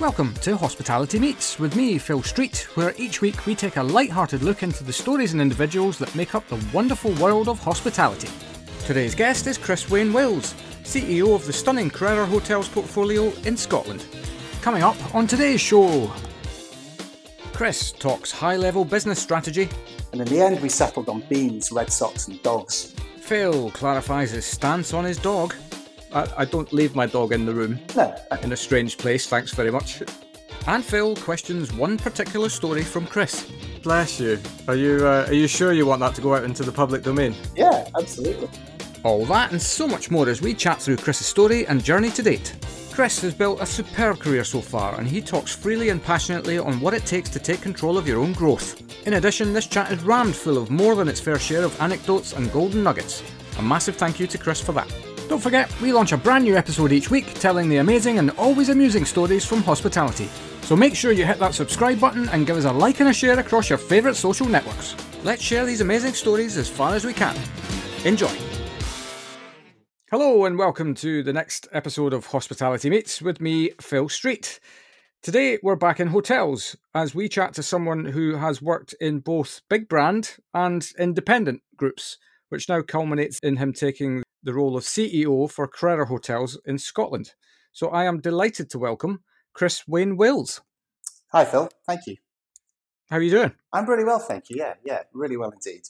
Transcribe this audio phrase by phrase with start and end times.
[0.00, 4.44] Welcome to Hospitality Meets with me, Phil Street, where each week we take a light-hearted
[4.44, 8.28] look into the stories and individuals that make up the wonderful world of hospitality.
[8.86, 10.54] Today's guest is Chris Wayne Wills,
[10.84, 14.06] CEO of the stunning Crerar Hotels portfolio in Scotland.
[14.62, 16.12] Coming up on today's show,
[17.52, 19.68] Chris talks high-level business strategy.
[20.12, 22.94] And in the end, we settled on beans, Red Sox, and dogs.
[23.18, 25.56] Phil clarifies his stance on his dog.
[26.12, 27.78] I, I don't leave my dog in the room.
[27.96, 30.02] No, in a strange place, thanks very much.
[30.66, 33.50] And Phil questions one particular story from Chris.
[33.82, 34.38] Bless you.
[34.66, 37.02] Are you uh, are you sure you want that to go out into the public
[37.02, 37.34] domain?
[37.56, 38.48] yeah, absolutely.
[39.04, 42.22] All that and so much more as we chat through Chris's story and journey to
[42.22, 42.54] date.
[42.92, 46.80] Chris has built a superb career so far, and he talks freely and passionately on
[46.80, 48.82] what it takes to take control of your own growth.
[49.06, 52.32] In addition, this chat is rammed full of more than its fair share of anecdotes
[52.32, 53.22] and golden nuggets.
[53.58, 54.92] A massive thank you to Chris for that.
[55.28, 58.70] Don't forget, we launch a brand new episode each week telling the amazing and always
[58.70, 60.26] amusing stories from hospitality.
[60.62, 63.12] So make sure you hit that subscribe button and give us a like and a
[63.12, 64.96] share across your favourite social networks.
[65.24, 67.36] Let's share these amazing stories as far as we can.
[68.06, 68.34] Enjoy.
[70.10, 74.58] Hello and welcome to the next episode of Hospitality Meets with me, Phil Street.
[75.22, 79.60] Today we're back in hotels as we chat to someone who has worked in both
[79.68, 82.16] big brand and independent groups,
[82.48, 87.32] which now culminates in him taking the role of CEO for Crerar Hotels in Scotland.
[87.72, 90.60] So I am delighted to welcome Chris Wayne Wills.
[91.32, 91.68] Hi, Phil.
[91.86, 92.16] Thank you.
[93.10, 93.52] How are you doing?
[93.72, 94.56] I'm really well, thank you.
[94.58, 95.82] Yeah, yeah, really well indeed.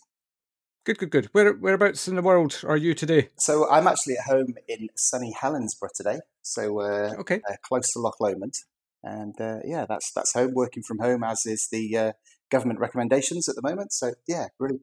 [0.85, 1.27] Good, good, good.
[1.33, 3.29] Where, whereabouts in the world are you today?
[3.39, 7.41] So I'm actually at home in sunny Helensburgh today, so uh, Okay.
[7.49, 8.55] uh, close to Loch Lomond,
[9.03, 10.55] and uh, yeah, that's that's home.
[10.55, 12.13] Working from home, as is the uh,
[12.51, 13.93] government recommendations at the moment.
[13.93, 14.79] So yeah, really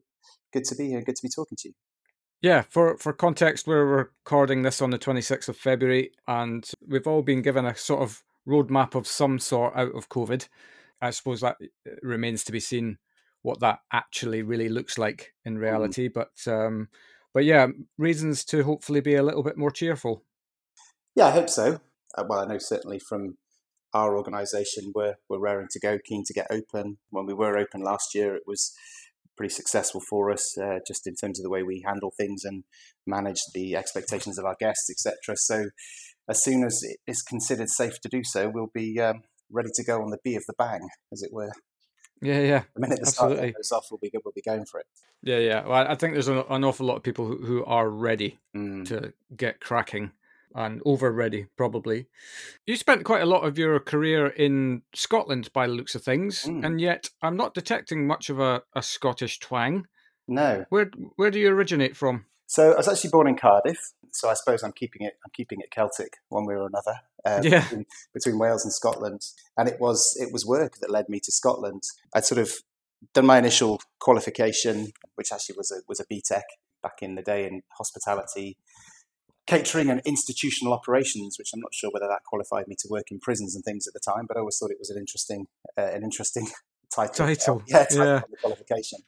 [0.52, 1.02] good to be here.
[1.02, 1.74] Good to be talking to you.
[2.42, 7.22] Yeah, for, for context, we're recording this on the 26th of February, and we've all
[7.22, 10.46] been given a sort of roadmap of some sort out of COVID.
[11.00, 12.98] I suppose that uh, remains to be seen
[13.42, 16.08] what that actually really looks like in reality.
[16.08, 16.88] But um,
[17.32, 20.24] but yeah, reasons to hopefully be a little bit more cheerful.
[21.14, 21.80] Yeah, I hope so.
[22.16, 23.36] Uh, well, I know certainly from
[23.94, 26.98] our organisation, we're we're raring to go, keen to get open.
[27.10, 28.74] When we were open last year, it was
[29.36, 32.64] pretty successful for us, uh, just in terms of the way we handle things and
[33.06, 35.36] manage the expectations of our guests, etc.
[35.36, 35.66] So,
[36.28, 39.84] as soon as it is considered safe to do so, we'll be um, ready to
[39.84, 41.52] go on the B of the bang, as it were.
[42.22, 44.86] Yeah, yeah, The minute the start goes off, we'll be we'll be going for it.
[45.22, 45.66] yeah, yeah.
[45.66, 48.86] Well, I think there's an, an awful lot of people who, who are ready Mm.
[48.88, 50.12] to get cracking
[50.56, 52.06] and over ready, probably.
[52.66, 56.42] You spent quite a lot of your career in Scotland by the looks of things,
[56.44, 56.64] Mm.
[56.66, 59.86] and yet I'm not detecting much of a, a Scottish twang.
[60.26, 62.24] No, Where where do you originate from?
[62.48, 63.92] So I was actually born in Cardiff.
[64.12, 65.14] So I suppose I'm keeping it.
[65.24, 67.00] I'm keeping it Celtic one way or another.
[67.24, 67.60] Um, Yeah.
[67.62, 69.20] Between, between Wales and Scotland,
[69.56, 71.82] and it was it was work that led me to Scotland.
[72.14, 72.50] I'd sort of
[73.14, 76.42] done my initial qualification, which actually was a was a BTEC
[76.82, 78.56] back in the day in hospitality,
[79.46, 81.36] catering, and institutional operations.
[81.38, 83.94] Which I'm not sure whether that qualified me to work in prisons and things at
[83.94, 85.46] the time, but I always thought it was an interesting
[85.78, 86.48] uh, an interesting
[86.94, 87.26] title.
[87.26, 88.20] Title, yeah, title yeah.
[88.40, 89.00] qualification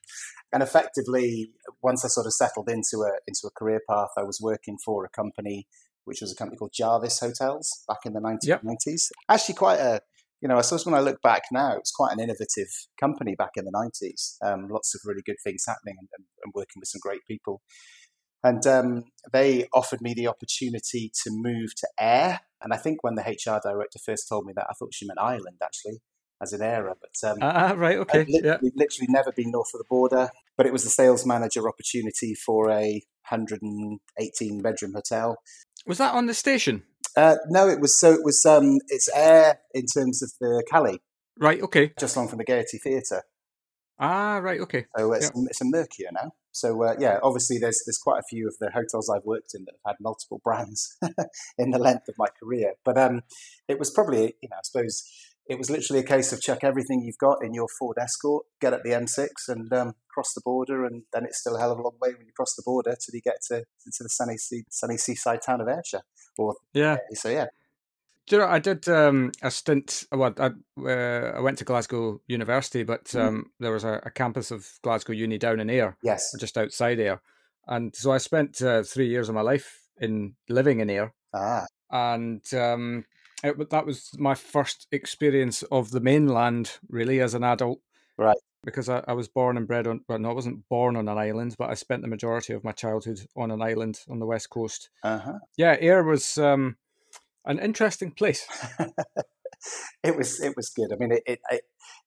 [0.53, 1.51] and effectively
[1.83, 5.05] once i sort of settled into a into a career path i was working for
[5.05, 5.67] a company
[6.05, 10.01] which was a company called jarvis hotels back in the 1990s actually quite a
[10.41, 12.69] you know i suppose when i look back now it's quite an innovative
[12.99, 16.09] company back in the 90s um, lots of really good things happening and,
[16.45, 17.61] and working with some great people
[18.45, 23.15] and um, they offered me the opportunity to move to air and i think when
[23.15, 25.99] the hr director first told me that i thought she meant ireland actually
[26.41, 28.37] as an era but um, Ah, right, okay, I'd yeah.
[28.43, 32.33] literally, literally never been north of the border, but it was the sales manager opportunity
[32.35, 35.37] for a 118 bedroom hotel.
[35.85, 36.85] Was that on the station?
[37.17, 41.01] Uh, no, it was so it was um, it's air in terms of the Cali,
[41.41, 41.93] Right, okay.
[41.99, 43.23] just along from the Gaiety Theatre.
[43.99, 44.87] Ah, right, okay.
[44.97, 46.33] So it's, it's a Mercure now.
[46.53, 49.65] So uh, yeah, obviously there's there's quite a few of the hotels I've worked in
[49.67, 50.97] that have had multiple brands
[51.59, 52.75] in the length of my career.
[52.85, 53.23] But um,
[53.69, 55.03] it was probably you know I suppose
[55.49, 58.75] it was literally a case of chuck everything you've got in your Ford Escort, get
[58.75, 61.79] up the M6 and um, cross the border, and then it's still a hell of
[61.79, 64.37] a long way when you cross the border till you get to to the sunny
[64.37, 66.03] sea, sunny seaside town of Ayrshire.
[66.37, 66.99] Or Yeah.
[67.15, 67.47] so yeah,
[68.29, 70.05] Do you know, I did um, a stint.
[70.13, 70.51] Well, I,
[70.87, 73.21] uh, I went to Glasgow University, but Mhm.
[73.21, 77.01] um, there was a, a campus of Glasgow Uni down in Ayr, yes, just outside
[77.01, 77.21] Ayr,
[77.67, 81.65] and so I spent uh, three years of my life in living in Ayr, ah,
[81.91, 83.05] and um,
[83.43, 87.81] it, that was my first experience of the mainland, really, as an adult.
[88.19, 88.37] Right.
[88.65, 91.17] Because I, I was born and bred on, well, no, I wasn't born on an
[91.17, 94.51] island, but I spent the majority of my childhood on an island on the west
[94.51, 94.91] coast.
[95.03, 95.39] uh huh.
[95.57, 96.77] Yeah, Ayr was um,
[97.49, 98.47] an interesting place.
[100.05, 100.93] it was it was good.
[100.93, 101.41] I mean, it, it,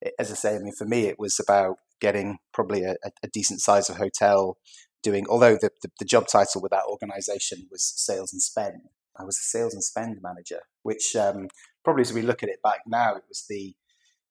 [0.01, 3.27] it, as I say, I mean, for me, it was about getting probably a, a
[3.27, 4.57] decent size of hotel.
[5.03, 8.81] Doing, although the, the, the job title with that organisation was sales and spend,
[9.17, 11.47] I was a sales and spend manager, which um,
[11.83, 13.73] probably as we look at it back now, it was the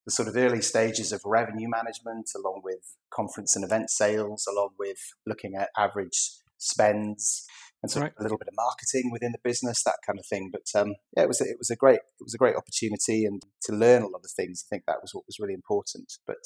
[0.07, 4.71] the sort of early stages of revenue management, along with conference and event sales, along
[4.79, 7.47] with looking at average spends
[7.83, 8.13] and sort right.
[8.19, 10.51] a little bit of marketing within the business, that kind of thing.
[10.53, 13.43] But um, yeah, it was it was a great it was a great opportunity and
[13.63, 14.65] to learn a lot of things.
[14.67, 16.13] I think that was what was really important.
[16.27, 16.39] But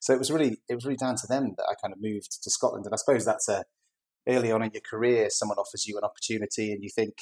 [0.00, 2.42] so it was really it was really down to them that I kind of moved
[2.42, 3.64] to Scotland, and I suppose that's a
[4.28, 7.14] early on in your career, someone offers you an opportunity, and you think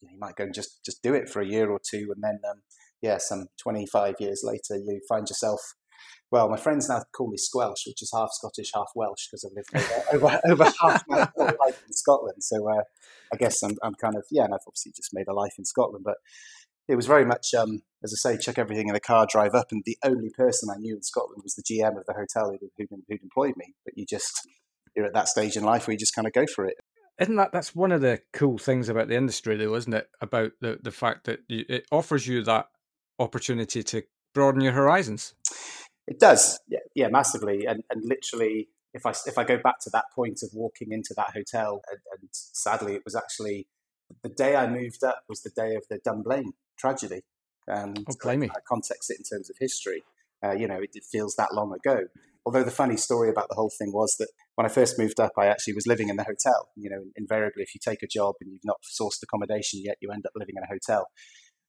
[0.00, 2.12] you, know, you might go and just just do it for a year or two,
[2.14, 2.62] and then um,
[3.02, 5.74] yeah, some twenty five years later, you find yourself
[6.30, 9.52] well, my friends now call me Squelch, which is half Scottish, half Welsh, because I've
[9.54, 12.42] lived over, over, over half my life in Scotland.
[12.42, 12.82] So uh,
[13.32, 15.66] I guess I'm, I'm kind of, yeah, and I've obviously just made a life in
[15.66, 16.16] Scotland, but
[16.88, 19.72] it was very much, um, as I say, chuck everything in the car, drive up,
[19.72, 22.70] and the only person I knew in Scotland was the GM of the hotel who'd,
[22.78, 23.74] who'd, who'd employed me.
[23.84, 24.48] But you just,
[24.96, 26.74] you're at that stage in life where you just kind of go for it.
[27.20, 30.08] Isn't that that's one of the cool things about the industry, though, isn't it?
[30.22, 32.68] About the the fact that you, it offers you that
[33.18, 34.02] opportunity to
[34.34, 35.34] broaden your horizons.
[36.06, 39.90] It does, yeah, yeah, massively, and and literally, if I if I go back to
[39.92, 43.66] that point of walking into that hotel, and, and sadly, it was actually
[44.22, 47.22] the day I moved up was the day of the Dunblane tragedy.
[47.70, 48.50] Um, oh, blame me.
[48.68, 50.02] Context it in terms of history.
[50.44, 52.06] Uh, you know, it, it, feels that long ago.
[52.44, 55.32] Although the funny story about the whole thing was that when I first moved up,
[55.38, 56.70] I actually was living in the hotel.
[56.76, 60.10] You know, invariably, if you take a job and you've not sourced accommodation yet, you
[60.10, 61.06] end up living in a hotel.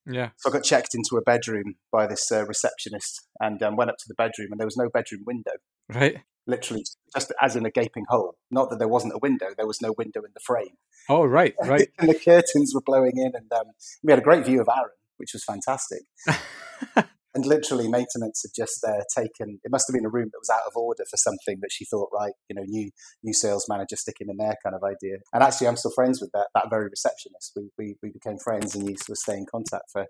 [0.06, 0.30] Yeah.
[0.38, 3.98] So I got checked into a bedroom by this uh, receptionist and um, went up
[3.98, 5.54] to the bedroom, and there was no bedroom window.
[5.94, 6.18] Right.
[6.46, 6.84] Literally,
[7.16, 8.36] just as in a gaping hole.
[8.52, 10.76] Not that there wasn't a window; there was no window in the frame.
[11.10, 11.90] Oh, right, right.
[11.98, 13.68] and the curtains were blowing in, and um,
[14.04, 16.02] we had a great view of Arran, which was fantastic.
[17.36, 20.50] and literally maintenance had just uh, taken it must have been a room that was
[20.50, 22.90] out of order for something that she thought right you know new
[23.24, 25.18] new sales manager sticking in there kind of idea.
[25.34, 27.54] And actually i'm still friends with that that very receptionist.
[27.56, 30.06] We we, we became friends and used to stay in contact for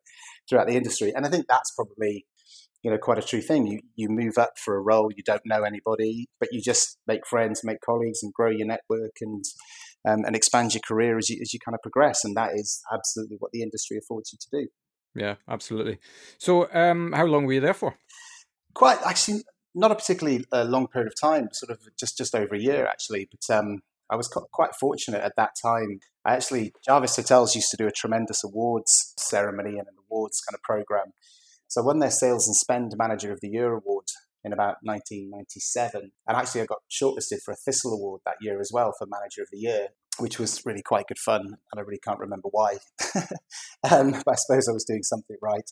[0.49, 1.13] throughout the industry.
[1.15, 2.25] And i think that's probably
[2.83, 3.67] you know quite a true thing.
[3.67, 7.25] You you move up for a role you don't know anybody but you just make
[7.27, 9.43] friends make colleagues and grow your network and
[10.05, 12.25] um, and expand your career as you as you kind of progress.
[12.25, 14.67] And that is absolutely what the industry affords you to do
[15.15, 15.99] yeah, absolutely.
[16.37, 17.95] So, um, how long were you there for?
[18.73, 19.41] Quite actually,
[19.75, 21.49] not a particularly uh, long period of time.
[21.53, 23.29] Sort of just just over a year actually.
[23.29, 25.99] But um, I was quite fortunate at that time.
[26.25, 30.55] I actually Jarvis Hotels used to do a tremendous awards ceremony and an awards kind
[30.55, 31.13] of program.
[31.67, 34.05] So I won their Sales and Spend Manager of the Year award
[34.43, 38.71] in about 1997, and actually I got shortlisted for a Thistle Award that year as
[38.73, 39.87] well for Manager of the Year
[40.19, 41.41] which was really quite good fun.
[41.41, 42.77] And I really can't remember why.
[43.89, 45.69] um, but I suppose I was doing something right.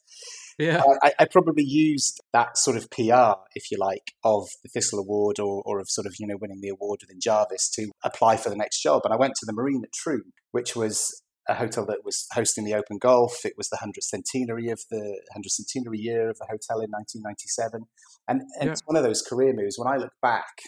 [0.58, 0.78] Yeah.
[0.78, 5.00] Uh, I, I, probably used that sort of PR, if you like, of the Thistle
[5.00, 8.38] Award or, or of sort of, you know, winning the award within Jarvis to apply
[8.38, 9.02] for the next job.
[9.06, 12.66] And I went to the Marine at Troon, which was a hotel that was hosting
[12.66, 13.46] the Open Golf.
[13.46, 17.86] It was the 100th centenary of the 100th centenary year of the hotel in 1997.
[18.28, 18.72] And, and yeah.
[18.72, 19.78] it's one of those career moves.
[19.78, 20.62] When I look back,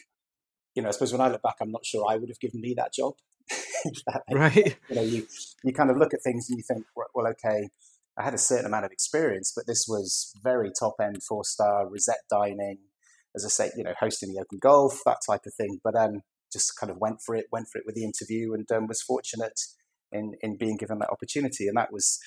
[0.76, 2.62] you know, I suppose when I look back, I'm not sure I would have given
[2.62, 3.14] me that job.
[4.32, 4.78] right.
[4.90, 5.28] You know, you,
[5.64, 7.70] you kind of look at things and you think, well, okay,
[8.18, 11.88] I had a certain amount of experience, but this was very top end, four star,
[11.90, 12.78] Rosette dining,
[13.36, 15.80] as I say, you know, hosting the open golf, that type of thing.
[15.84, 16.22] But um,
[16.52, 19.02] just kind of went for it, went for it with the interview, and um, was
[19.02, 19.60] fortunate
[20.12, 21.68] in in being given that opportunity.
[21.68, 22.20] And that was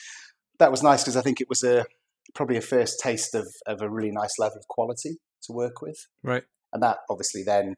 [0.58, 1.86] that was nice because I think it was a
[2.34, 6.06] probably a first taste of of a really nice level of quality to work with.
[6.22, 6.44] Right.
[6.72, 7.76] And that obviously then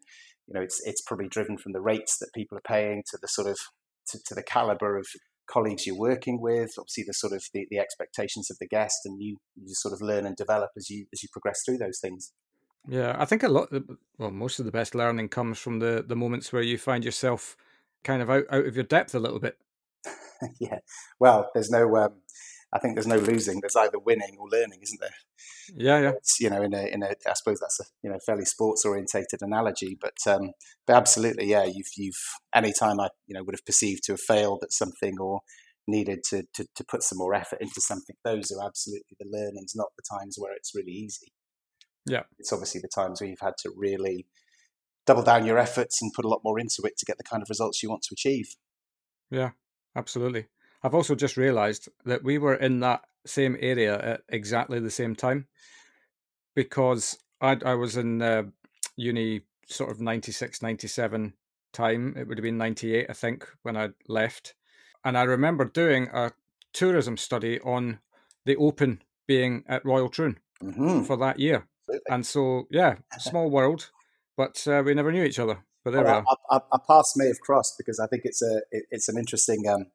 [0.48, 3.28] you know, it's it's probably driven from the rates that people are paying to the
[3.28, 3.58] sort of
[4.08, 5.06] to, to the caliber of
[5.50, 9.20] colleagues you're working with, obviously the sort of the, the expectations of the guest, and
[9.20, 12.32] you you sort of learn and develop as you as you progress through those things.
[12.88, 13.68] Yeah, I think a lot,
[14.18, 17.56] well, most of the best learning comes from the the moments where you find yourself
[18.02, 19.58] kind of out out of your depth a little bit.
[20.60, 20.78] yeah,
[21.20, 22.14] well, there's no um,
[22.72, 23.60] I think there's no losing.
[23.60, 25.14] There's either winning or learning, isn't there?
[25.74, 26.10] Yeah, yeah.
[26.10, 28.84] It's, you know, in a, in a, I suppose that's a you know fairly sports
[28.84, 30.52] orientated analogy, but um,
[30.86, 31.64] but absolutely, yeah.
[31.64, 32.22] You've you've
[32.54, 35.40] any time I you know would have perceived to have failed at something or
[35.88, 39.72] needed to, to to put some more effort into something, those are absolutely the learnings,
[39.74, 41.32] not the times where it's really easy.
[42.06, 44.26] Yeah, it's obviously the times where you've had to really
[45.06, 47.42] double down your efforts and put a lot more into it to get the kind
[47.42, 48.56] of results you want to achieve.
[49.30, 49.50] Yeah,
[49.96, 50.46] absolutely.
[50.82, 55.14] I've also just realized that we were in that same area at exactly the same
[55.14, 55.46] time
[56.54, 58.44] because I, I was in uh,
[58.96, 61.34] uni sort of 96, 97
[61.72, 62.14] time.
[62.16, 64.54] It would have been 98, I think, when I left.
[65.04, 66.32] And I remember doing a
[66.72, 67.98] tourism study on
[68.44, 70.38] the Open being at Royal Troon.
[70.62, 71.02] mm-hmm.
[71.02, 71.66] for that year.
[72.08, 73.90] And so, yeah, small world,
[74.36, 75.64] but uh, we never knew each other.
[75.84, 76.36] But there well, we are.
[76.50, 79.66] Our, our, paths may have crossed because I think it's a it, it's an interesting
[79.68, 79.86] um,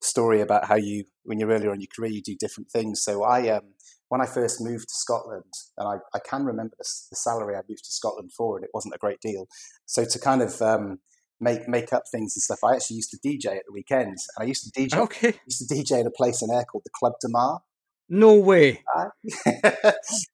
[0.00, 3.02] story about how you, when you're earlier in your career, you do different things.
[3.02, 3.74] So I, um,
[4.08, 7.62] when I first moved to Scotland, and I, I can remember the, the, salary I
[7.68, 9.48] moved to Scotland for, and it wasn't a great deal.
[9.86, 10.98] So to kind of um,
[11.40, 14.44] make make up things and stuff, I actually used to DJ at the weekends, and
[14.44, 14.96] I used to DJ.
[14.96, 15.34] Okay.
[15.46, 17.62] used to DJ in a place in Ayr called the Club de Mar.
[18.08, 18.84] No way.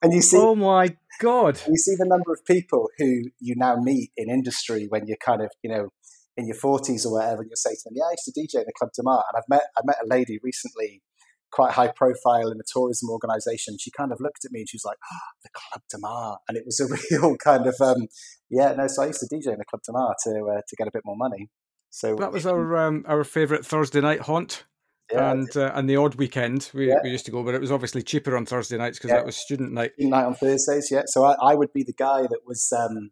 [0.02, 3.76] and you see, oh my god, you see the number of people who you now
[3.76, 5.88] meet in industry when you're kind of, you know,
[6.36, 8.60] in your forties or whatever, and you'll say to them, "Yeah, I used to DJ
[8.62, 11.02] in the Club de Mar," and I've met I met a lady recently,
[11.50, 13.76] quite high profile in a tourism organisation.
[13.78, 16.38] She kind of looked at me and she was like, oh, "The Club de Mar,"
[16.48, 18.08] and it was a real kind of, um,
[18.50, 18.86] yeah, no.
[18.86, 20.92] So I used to DJ in the Club de Mar to uh, to get a
[20.92, 21.50] bit more money.
[21.90, 24.64] So that was our um, our favourite Thursday night haunt
[25.12, 26.96] yeah, and uh, and the odd weekend we, yeah.
[27.02, 29.16] we used to go, but it was obviously cheaper on Thursday nights because yeah.
[29.16, 29.92] that was student night.
[29.94, 31.02] Student night on Thursdays, yeah.
[31.06, 33.10] So I, I would be the guy that was, um,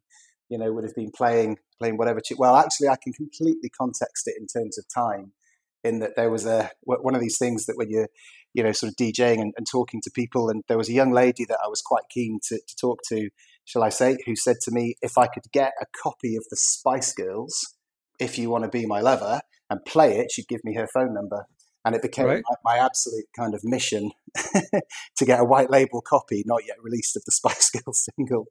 [0.49, 2.21] you know, would have been playing playing whatever.
[2.37, 5.33] well, actually, I can completely context it in terms of time.
[5.83, 8.09] In that there was a one of these things that when you're,
[8.53, 11.11] you know, sort of DJing and, and talking to people, and there was a young
[11.11, 13.31] lady that I was quite keen to, to talk to,
[13.65, 16.57] shall I say, who said to me, if I could get a copy of the
[16.57, 17.75] Spice Girls,
[18.19, 21.15] if you want to be my lover, and play it, she'd give me her phone
[21.15, 21.47] number
[21.85, 22.43] and it became right.
[22.65, 24.11] my, my, absolute kind of mission
[25.17, 28.47] to get a white label copy, not yet released, of the Spice Girls single,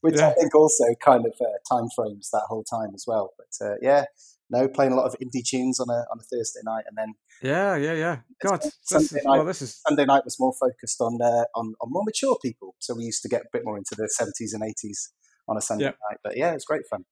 [0.00, 0.28] which yeah.
[0.28, 3.32] I think also kind of uh, time frames that whole time as well.
[3.38, 4.04] But uh, yeah,
[4.50, 7.14] no, playing a lot of indie tunes on a on a Thursday night, and then
[7.42, 8.18] yeah, yeah, yeah.
[8.42, 9.36] God, Sunday is, night.
[9.36, 12.74] Well, this is Sunday night was more focused on uh, on on more mature people,
[12.78, 15.10] so we used to get a bit more into the seventies and eighties
[15.48, 16.18] on a Sunday night.
[16.22, 17.04] But yeah, it was great fun.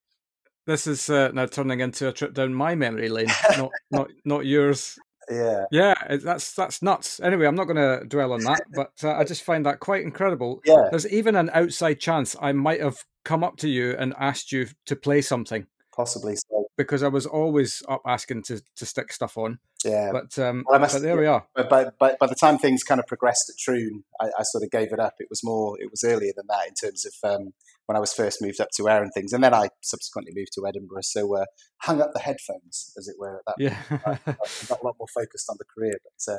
[0.67, 3.27] This is uh, now turning into a trip down my memory lane,
[3.57, 4.99] not not not yours.
[5.33, 7.21] Yeah, yeah, that's that's nuts.
[7.21, 10.03] Anyway, I'm not going to dwell on that, but uh, I just find that quite
[10.03, 10.61] incredible.
[10.73, 14.53] Yeah, there's even an outside chance I might have come up to you and asked
[14.53, 15.67] you to play something.
[15.95, 16.67] Possibly so.
[16.77, 19.59] Because I was always up asking to, to stick stuff on.
[19.85, 20.11] Yeah.
[20.13, 21.47] But, um, well, must, but there we are.
[21.55, 24.65] But by, by, by, the time things kind of progressed at Troon, I, I, sort
[24.65, 25.15] of gave it up.
[25.19, 27.53] It was more, it was earlier than that in terms of um,
[27.87, 29.33] when I was first moved up to Ayr and things.
[29.33, 31.03] And then I subsequently moved to Edinburgh.
[31.03, 31.45] So uh,
[31.83, 33.77] hung up the headphones, as it were, at that yeah.
[34.07, 34.37] I, I
[34.69, 35.95] got a lot more focused on the career.
[36.05, 36.39] But, uh,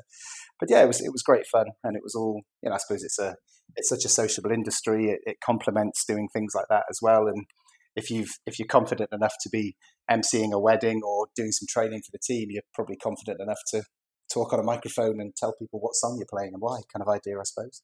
[0.60, 1.68] but yeah, it was, it was great fun.
[1.84, 3.36] And it was all, you know, I suppose it's a,
[3.76, 5.10] it's such a sociable industry.
[5.10, 7.28] It, it complements doing things like that as well.
[7.28, 7.46] And
[7.96, 9.76] if you've if you're confident enough to be
[10.10, 13.84] emceeing a wedding or doing some training for the team, you're probably confident enough to
[14.34, 17.08] talk on a microphone and tell people what song you're playing and why, kind of
[17.08, 17.84] idea, I suppose.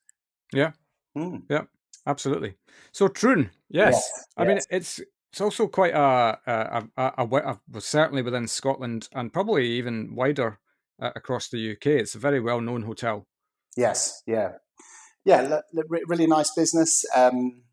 [0.51, 0.71] Yeah,
[1.17, 1.43] mm.
[1.49, 1.63] yeah,
[2.09, 2.55] absolutely.
[2.91, 3.93] So Troon, yes.
[3.93, 4.47] yes I yes.
[4.47, 5.01] mean it's
[5.31, 10.59] it's also quite a, a, a, a, a, certainly within Scotland and probably even wider
[10.99, 11.85] uh, across the UK.
[11.85, 13.27] It's a very well known hotel.
[13.77, 14.53] Yes, yeah,
[15.23, 15.59] yeah,
[16.07, 17.05] really nice business.
[17.15, 17.63] Um,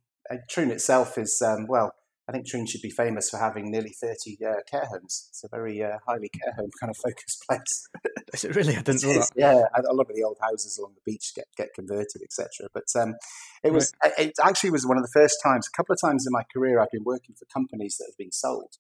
[0.50, 1.94] Troon itself is um, well
[2.28, 5.28] I think Troon should be famous for having nearly 30 uh, care homes.
[5.30, 7.88] It's a very uh, highly care home kind of focused place.
[8.34, 8.76] Is it really?
[8.76, 9.30] I didn't know that.
[9.36, 12.68] Yeah, a lot of the old houses along the beach get, get converted, etc.
[12.74, 13.14] But um,
[13.62, 14.12] it was right.
[14.18, 16.80] it actually was one of the first times, a couple of times in my career,
[16.80, 18.74] I've been working for companies that have been sold.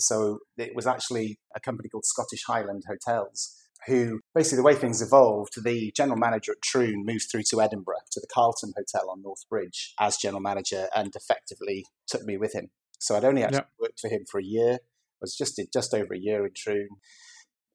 [0.00, 5.00] So it was actually a company called Scottish Highland Hotels who basically the way things
[5.00, 9.22] evolved, the general manager at Troon moves through to Edinburgh to the Carlton Hotel on
[9.22, 12.68] North Bridge as general manager and effectively took me with him.
[12.98, 14.74] So I'd only actually worked for him for a year.
[14.74, 16.88] I was just just over a year in Troon.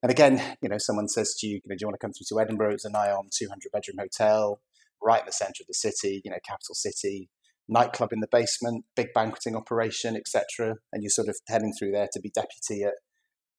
[0.02, 2.12] And again, you know, someone says to you, you know, do you want to come
[2.12, 2.74] through to Edinburgh?
[2.74, 4.60] It's a nigh on 200 bedroom hotel,
[5.02, 7.30] right in the centre of the city, you know, capital city,
[7.70, 10.76] nightclub in the basement, big banqueting operation, etc.
[10.92, 12.96] And you're sort of heading through there to be deputy at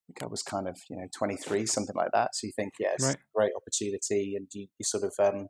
[0.04, 2.34] I think I was kind of, you know, 23, something like that.
[2.34, 3.16] So you think, yes, yeah, right.
[3.34, 4.34] great opportunity.
[4.36, 5.48] And you, you sort of um,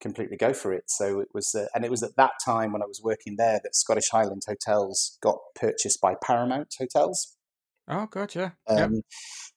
[0.00, 0.84] completely go for it.
[0.88, 3.60] So it was, uh, and it was at that time when I was working there
[3.62, 7.36] that Scottish Highland Hotels got purchased by Paramount Hotels.
[7.88, 8.50] Oh, God, yeah.
[8.68, 8.90] Um, yep.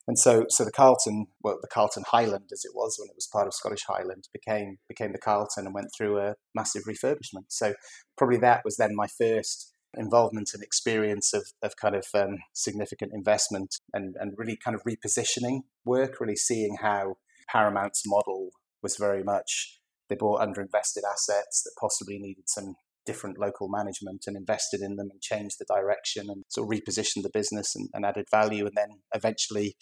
[0.07, 3.27] And so, so the Carlton, well, the Carlton Highland, as it was when it was
[3.31, 7.45] part of Scottish Highland, became became the Carlton and went through a massive refurbishment.
[7.49, 7.73] So
[8.17, 13.11] probably that was then my first involvement and experience of, of kind of um, significant
[13.13, 17.15] investment and, and really kind of repositioning work, really seeing how
[17.51, 18.49] Paramount's model
[18.81, 19.79] was very much
[20.09, 25.09] they bought underinvested assets that possibly needed some different local management and invested in them
[25.11, 28.65] and changed the direction and sort of repositioned the business and, and added value.
[28.65, 29.75] And then eventually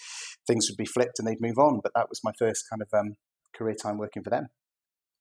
[0.45, 1.79] things would be flipped and they'd move on.
[1.81, 3.15] But that was my first kind of um,
[3.55, 4.47] career time working for them.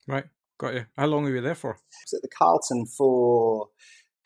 [0.06, 0.24] Right.
[0.58, 0.86] Got you.
[0.96, 1.70] How long were you there for?
[1.74, 3.68] I was at the Carlton for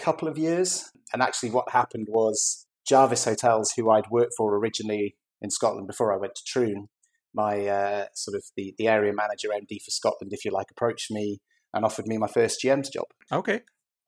[0.01, 0.91] couple of years.
[1.13, 6.13] And actually, what happened was Jarvis Hotels, who I'd worked for originally in Scotland before
[6.13, 6.89] I went to Troon,
[7.35, 11.11] my uh, sort of the, the area manager, MD for Scotland, if you like, approached
[11.11, 11.39] me
[11.73, 13.07] and offered me my first GM's job.
[13.33, 13.61] Okay.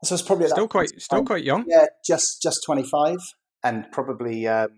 [0.05, 1.65] So it's probably still quite still quite young.
[1.69, 3.19] Yeah, just just twenty five,
[3.63, 4.71] and probably um,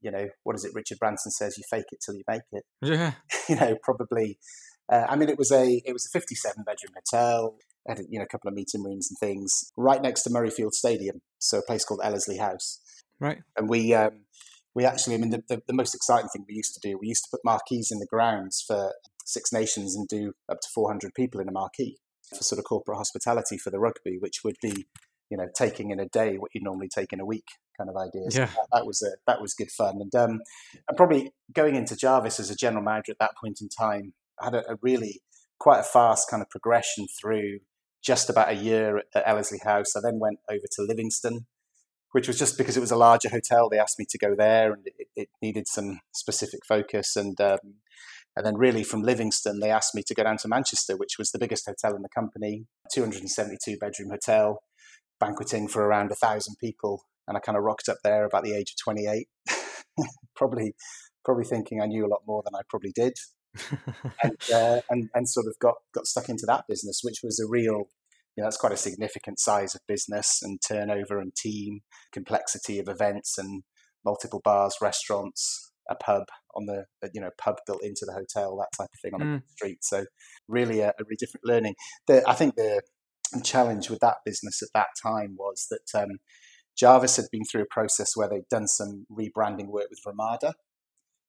[0.00, 0.72] you know what is it?
[0.74, 3.12] Richard Branson says, "You fake it till you make it." Yeah.
[3.48, 4.38] you know, probably.
[4.92, 7.56] Uh, I mean, it was a it was a fifty seven bedroom hotel.
[7.86, 11.20] Had you know a couple of meeting rooms and things right next to Murrayfield Stadium,
[11.38, 12.80] so a place called Ellersly House.
[13.20, 13.38] Right.
[13.56, 14.24] And we um,
[14.74, 17.08] we actually, I mean, the, the, the most exciting thing we used to do, we
[17.08, 18.92] used to put marquees in the grounds for
[19.24, 21.98] Six Nations and do up to 400 people in a marquee
[22.30, 24.86] for sort of corporate hospitality for the rugby, which would be,
[25.30, 27.46] you know, taking in a day what you'd normally take in a week
[27.78, 28.36] kind of ideas.
[28.36, 28.46] Yeah.
[28.46, 30.00] That, that, was a, that was good fun.
[30.00, 30.40] And, um,
[30.88, 34.46] and probably going into Jarvis as a general manager at that point in time, I
[34.46, 35.20] had a, a really
[35.60, 37.60] quite a fast kind of progression through
[38.04, 39.96] just about a year at Ellersly House.
[39.96, 41.46] I then went over to Livingston,
[42.12, 43.68] which was just because it was a larger hotel.
[43.68, 47.16] They asked me to go there, and it, it needed some specific focus.
[47.16, 47.76] And um,
[48.36, 51.30] and then really from Livingston, they asked me to go down to Manchester, which was
[51.30, 54.62] the biggest hotel in the company, 272 bedroom hotel,
[55.20, 57.04] banqueting for around a thousand people.
[57.26, 59.28] And I kind of rocked up there about the age of 28,
[60.36, 60.74] probably
[61.24, 63.14] probably thinking I knew a lot more than I probably did.
[64.22, 67.48] And, uh, and and sort of got got stuck into that business, which was a
[67.48, 67.88] real,
[68.36, 71.80] you know, that's quite a significant size of business and turnover and team
[72.12, 73.62] complexity of events and
[74.04, 78.76] multiple bars, restaurants, a pub on the you know pub built into the hotel, that
[78.76, 79.40] type of thing on mm.
[79.40, 79.78] the street.
[79.82, 80.06] So
[80.48, 81.74] really a, a really different learning.
[82.06, 82.82] The, I think the
[83.42, 86.18] challenge with that business at that time was that um,
[86.76, 90.54] Jarvis had been through a process where they'd done some rebranding work with Ramada.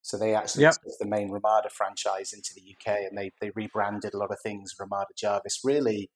[0.06, 0.74] So they actually yep.
[0.74, 4.38] took the main Ramada franchise into the UK and they, they rebranded a lot of
[4.44, 5.62] things Ramada Jarvis.
[5.64, 6.12] Really,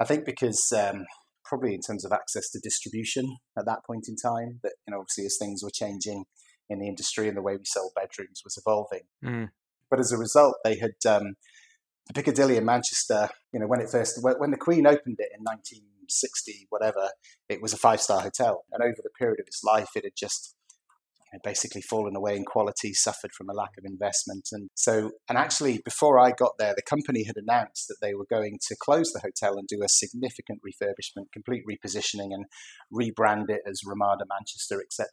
[0.00, 1.04] I think because um,
[1.44, 4.98] probably in terms of access to distribution at that point in time, that you know
[4.98, 6.24] obviously as things were changing
[6.68, 9.02] in the industry and the way we sell bedrooms was evolving.
[9.24, 9.50] Mm.
[9.88, 11.36] But as a result, they had um,
[12.08, 13.28] the Piccadilly in Manchester.
[13.52, 17.10] You know when it first when the Queen opened it in 1960, whatever,
[17.48, 20.16] it was a five star hotel, and over the period of its life, it had
[20.16, 20.56] just
[21.42, 24.48] basically fallen away in quality, suffered from a lack of investment.
[24.52, 28.26] And so, and actually, before I got there, the company had announced that they were
[28.28, 32.44] going to close the hotel and do a significant refurbishment, complete repositioning, and
[32.92, 35.08] rebrand it as Ramada Manchester, etc.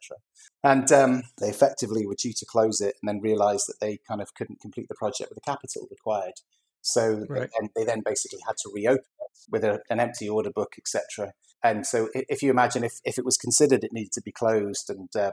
[0.62, 4.20] And um, they effectively were due to close it and then realized that they kind
[4.20, 6.34] of couldn't complete the project with the capital required.
[6.82, 7.42] So right.
[7.42, 10.74] they, then, they, then, basically had to reopen it with a, an empty order book,
[10.78, 11.32] etc.
[11.62, 14.88] And so, if you imagine if, if it was considered it needed to be closed
[14.88, 15.32] and um,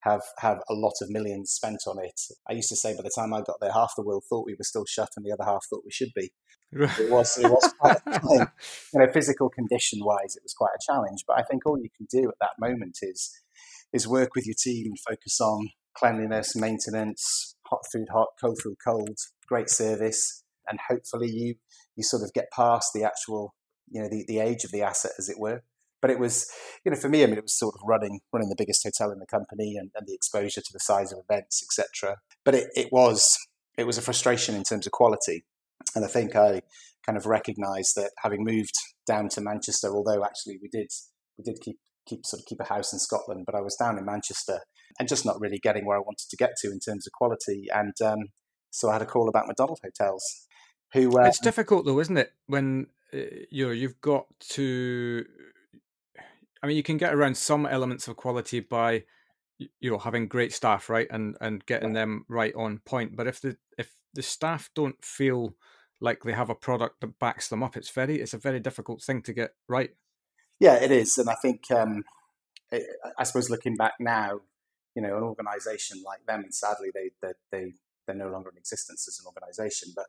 [0.00, 2.20] have have a lot of millions spent on it.
[2.48, 4.54] I used to say by the time I got there, half the world thought we
[4.54, 6.30] were still shut, and the other half thought we should be.
[6.72, 8.48] it was it was quite a challenge.
[8.92, 11.24] you know physical condition wise, it was quite a challenge.
[11.26, 13.30] But I think all you can do at that moment is
[13.92, 18.76] is work with your team, and focus on cleanliness, maintenance, hot food hot, cold food
[18.84, 21.54] cold, great service, and hopefully you
[21.96, 23.54] you sort of get past the actual
[23.88, 25.62] you know the, the age of the asset as it were
[26.00, 26.50] but it was,
[26.84, 29.10] you know, for me, I mean, it was sort of running running the biggest hotel
[29.10, 32.16] in the company and, and the exposure to the size of events, etc.
[32.44, 33.36] But it, it was
[33.76, 35.44] it was a frustration in terms of quality,
[35.94, 36.62] and I think I
[37.04, 38.74] kind of recognised that having moved
[39.06, 40.88] down to Manchester, although actually we did
[41.36, 43.98] we did keep keep sort of keep a house in Scotland, but I was down
[43.98, 44.60] in Manchester
[44.98, 47.66] and just not really getting where I wanted to get to in terms of quality,
[47.72, 48.28] and um,
[48.70, 50.24] so I had a call about Macdonald Hotels.
[50.94, 52.32] Who it's um, difficult though, isn't it?
[52.46, 53.18] When uh,
[53.50, 55.24] you know you've got to
[56.62, 59.04] I mean, you can get around some elements of quality by
[59.58, 63.16] you know having great staff, right, and and getting them right on point.
[63.16, 65.54] But if the if the staff don't feel
[66.00, 69.02] like they have a product that backs them up, it's very it's a very difficult
[69.02, 69.90] thing to get right.
[70.60, 72.04] Yeah, it is, and I think um,
[72.72, 74.40] I suppose looking back now,
[74.94, 77.72] you know, an organisation like them, and sadly they they they
[78.06, 80.06] they're no longer in existence as an organisation, but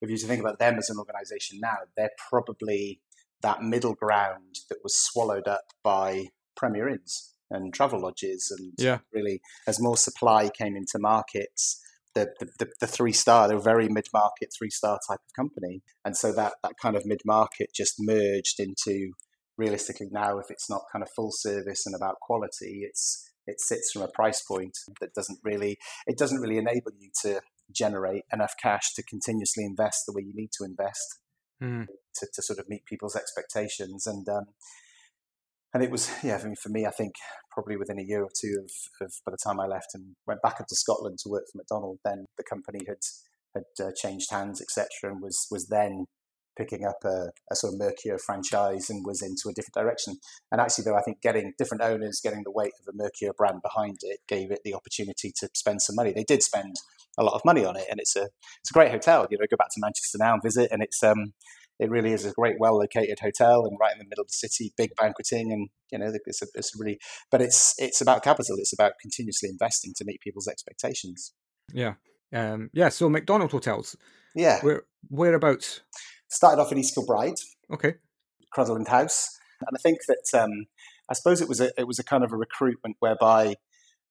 [0.00, 3.00] if you think about them as an organisation now, they're probably
[3.42, 8.50] that middle ground that was swallowed up by Premier Inns and Travelodges.
[8.50, 8.98] And yeah.
[9.12, 11.80] really, as more supply came into markets,
[12.14, 15.82] the, the, the three star, they're a very mid market, three star type of company.
[16.04, 19.12] And so that, that kind of mid market just merged into
[19.58, 23.92] realistically now, if it's not kind of full service and about quality, it's it sits
[23.92, 27.40] from a price point that doesn't really it doesn't really enable you to
[27.72, 31.20] generate enough cash to continuously invest the way you need to invest
[31.62, 31.86] mm.
[31.86, 34.06] to, to sort of meet people's expectations.
[34.06, 34.44] And um,
[35.74, 37.14] and it was yeah, I mean, for me, I think
[37.50, 40.42] probably within a year or two of, of by the time I left and went
[40.42, 42.98] back up to Scotland to work for Macdonald, then the company had
[43.54, 46.06] had uh, changed hands, etc., and was was then
[46.56, 50.18] picking up a, a, sort of Mercure franchise and was into a different direction.
[50.50, 53.60] And actually, though, I think getting different owners, getting the weight of the Mercure brand
[53.62, 56.12] behind it, gave it the opportunity to spend some money.
[56.12, 56.76] They did spend
[57.18, 58.28] a lot of money on it, and it's a
[58.60, 59.26] it's a great hotel.
[59.30, 61.32] You know, go back to Manchester now and visit, and it's um
[61.78, 64.48] it really is a great, well located hotel and right in the middle of the
[64.48, 66.98] city, big banqueting, and you know, it's a, it's a really,
[67.30, 68.56] but it's it's about capital.
[68.58, 71.32] It's about continuously investing to meet people's expectations.
[71.72, 71.94] Yeah,
[72.32, 72.88] um, yeah.
[72.88, 73.96] So Macdonald hotels.
[74.34, 74.60] Yeah.
[74.60, 75.80] Where whereabouts?
[76.28, 77.38] Started off in East Kilbride.
[77.72, 77.94] Okay.
[78.56, 79.28] Crutherland House,
[79.60, 80.66] and I think that um,
[81.08, 83.56] I suppose it was a it was a kind of a recruitment whereby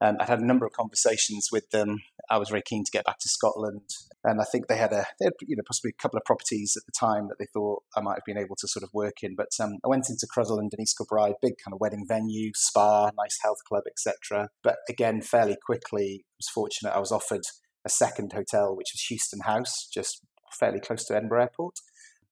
[0.01, 1.99] um, I'd had a number of conversations with them.
[2.29, 3.89] I was very keen to get back to Scotland,
[4.23, 6.73] and I think they had a they had you know possibly a couple of properties
[6.75, 9.23] at the time that they thought I might have been able to sort of work
[9.23, 9.35] in.
[9.35, 13.11] But um, I went into Crutherland and East Kilbride, big kind of wedding venue, spa,
[13.17, 14.49] nice health club, etc.
[14.63, 16.95] But again, fairly quickly, I was fortunate.
[16.95, 17.43] I was offered
[17.85, 20.21] a second hotel, which was Houston House, just
[20.59, 21.75] fairly close to Edinburgh Airport,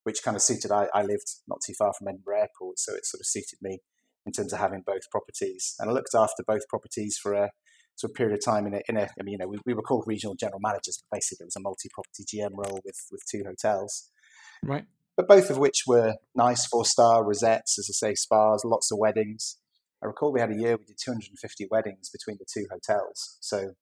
[0.04, 0.72] which kind of suited.
[0.72, 3.80] I, I lived not too far from Edinburgh Airport, so it sort of suited me
[4.26, 5.76] in terms of having both properties.
[5.80, 7.52] And I looked after both properties for a
[7.96, 9.74] sort of period of time in a, in a I mean, you know, we, we
[9.74, 13.22] were called regional general managers, but basically it was a multi-property GM role with, with
[13.30, 14.10] two hotels.
[14.64, 14.86] Right.
[15.16, 19.58] But both of which were nice four-star rosettes, as I say, spas, lots of weddings.
[20.02, 23.38] I recall we had a year we did 250 weddings between the two hotels.
[23.40, 23.74] So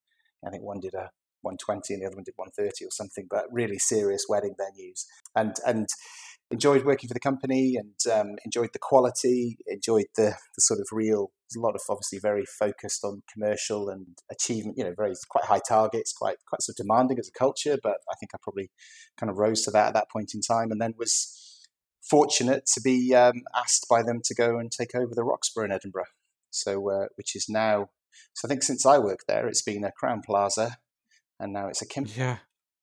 [0.46, 1.10] I think one did a
[1.42, 5.06] 120 and the other one did 130 or something, but really serious wedding venues.
[5.36, 5.88] And and
[6.52, 10.88] enjoyed working for the company and um, enjoyed the quality, enjoyed the, the sort of
[10.92, 11.32] real.
[11.56, 14.78] A lot of obviously very focused on commercial and achievement.
[14.78, 17.78] You know, very quite high targets, quite quite sort of demanding as a culture.
[17.82, 18.70] But I think I probably
[19.18, 21.68] kind of rose to that at that point in time, and then was
[22.10, 25.72] fortunate to be um, asked by them to go and take over the Roxburghe in
[25.72, 26.06] Edinburgh.
[26.52, 27.90] So, uh, which is now.
[28.34, 30.78] So I think since I worked there, it's been a Crowne Plaza,
[31.42, 32.18] and now it's a Kimpton.
[32.18, 32.38] Yeah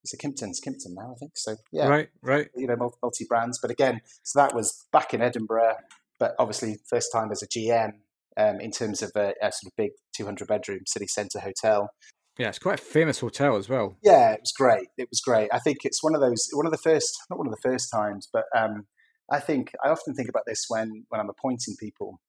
[0.04, 1.32] it's a Kimpton's Kimpton now, I think.
[1.36, 2.48] So yeah, right, right.
[2.56, 5.76] You know, multi brands, but again, so that was back in Edinburgh,
[6.18, 7.92] but obviously first time as a GM
[8.36, 11.90] um, in terms of a, a, sort of big 200 bedroom city centre hotel.
[12.38, 13.96] Yeah, it's quite a famous hotel as well.
[14.02, 14.88] Yeah, it was great.
[14.96, 15.48] It was great.
[15.52, 17.90] I think it's one of those, one of the first, not one of the first
[17.92, 18.86] times, but um,
[19.30, 22.20] I think I often think about this when when I'm appointing people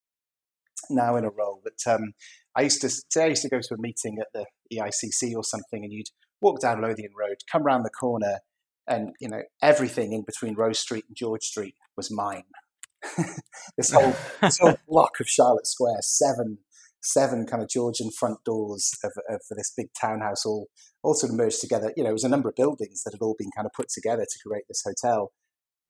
[0.89, 1.61] now in a role.
[1.63, 2.13] That um,
[2.59, 4.45] I used to say I used to go to a meeting at the
[4.75, 6.09] EICC or something, and you'd
[6.41, 8.39] walk down Lothian Road, come round the corner,
[8.85, 12.43] and you know everything in between Rose Street and George Street was mine.
[13.77, 16.57] this whole this whole block of Charlotte Square, seven
[17.01, 20.67] seven kind of Georgian front doors of, of this big townhouse, all
[21.01, 21.93] all sort of merged together.
[21.95, 23.87] You know, it was a number of buildings that had all been kind of put
[23.87, 25.31] together to create this hotel.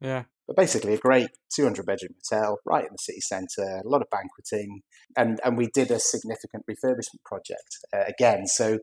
[0.01, 0.23] Yeah.
[0.47, 4.09] But basically, a great 200 bedroom hotel right in the city centre, a lot of
[4.09, 4.81] banqueting,
[5.15, 8.47] and and we did a significant refurbishment project uh, again.
[8.47, 8.79] So,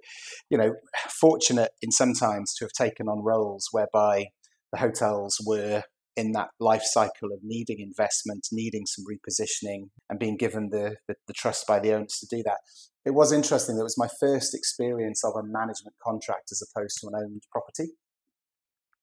[0.48, 0.74] you know,
[1.20, 4.26] fortunate in some times to have taken on roles whereby
[4.72, 5.82] the hotels were
[6.16, 11.16] in that life cycle of needing investment, needing some repositioning, and being given the, the,
[11.26, 12.58] the trust by the owners to do that.
[13.04, 13.76] It was interesting.
[13.76, 17.92] That was my first experience of a management contract as opposed to an owned property.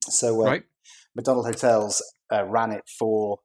[0.02, 0.64] So, uh, right.
[1.16, 3.40] Macdonald Hotels uh, ran it for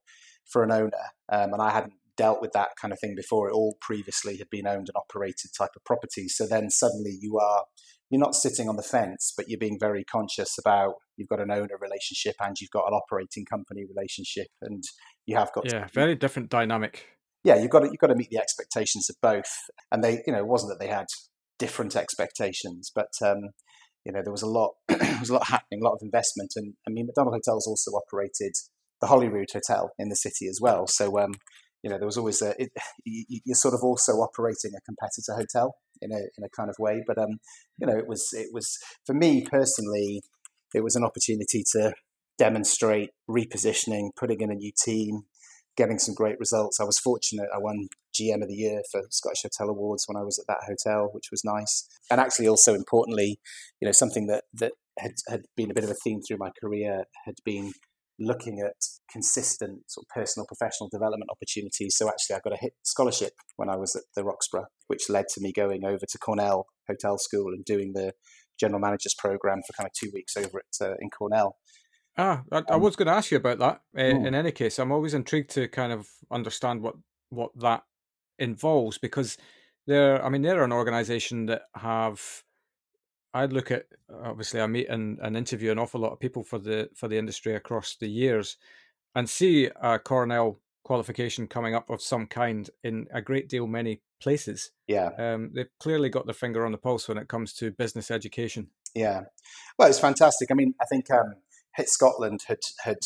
[0.51, 3.49] for an owner, um, and I hadn't dealt with that kind of thing before.
[3.49, 6.35] It all previously had been owned and operated type of properties.
[6.37, 7.65] So then suddenly you are
[8.11, 11.51] you're not sitting on the fence, but you're being very conscious about you've got an
[11.51, 14.83] owner relationship and you've got an operating company relationship, and
[15.27, 17.07] you have got yeah, to, very different dynamic.
[17.45, 19.51] Yeah, you've got to, you've got to meet the expectations of both,
[19.93, 21.07] and they you know it wasn't that they had
[21.59, 23.51] different expectations, but um,
[24.05, 26.53] you know there was a lot there was a lot happening, a lot of investment,
[26.57, 28.53] and I mean Macdonald Hotels also operated
[29.01, 30.87] the Holyrood Hotel in the city as well.
[30.87, 31.33] So um,
[31.83, 32.71] you know there was always a it,
[33.05, 37.03] you're sort of also operating a competitor hotel in a in a kind of way.
[37.07, 37.39] But um,
[37.79, 40.23] you know it was it was for me personally
[40.75, 41.95] it was an opportunity to
[42.39, 45.23] demonstrate repositioning, putting in a new team,
[45.79, 46.81] getting some great results.
[46.81, 47.49] I was fortunate.
[47.55, 50.67] I won GM of the Year for Scottish Hotel Awards when I was at that
[50.67, 51.89] hotel, which was nice.
[52.11, 53.39] And actually, also importantly,
[53.81, 56.51] you know, something that that had, had been a bit of a theme through my
[56.61, 57.73] career had been
[58.19, 58.75] looking at
[59.11, 61.95] consistent sort of personal professional development opportunities.
[61.97, 65.27] So actually, I got a HIT scholarship when I was at the Roxburghe, which led
[65.35, 68.13] to me going over to Cornell Hotel School and doing the
[68.59, 71.55] general managers program for kind of two weeks over at uh, in Cornell.
[72.19, 73.81] Ah, I, I um, was going to ask you about that.
[73.97, 76.97] Uh, in any case, I'm always intrigued to kind of understand what
[77.31, 77.85] what that
[78.39, 79.39] involves because
[79.87, 82.45] they're, I mean, they're an organisation that have.
[83.35, 83.85] I'd look at
[84.25, 87.19] obviously I meet and, and interview an awful lot of people for the for the
[87.19, 88.57] industry across the years,
[89.15, 94.01] and see a Cornell qualification coming up of some kind in a great deal many
[94.21, 94.71] places.
[94.89, 98.11] Yeah, um, they've clearly got their finger on the pulse when it comes to business
[98.11, 98.69] education.
[98.95, 99.25] Yeah,
[99.79, 100.51] well, it's fantastic.
[100.51, 101.35] I mean, I think um,
[101.77, 102.99] HIT Scotland had had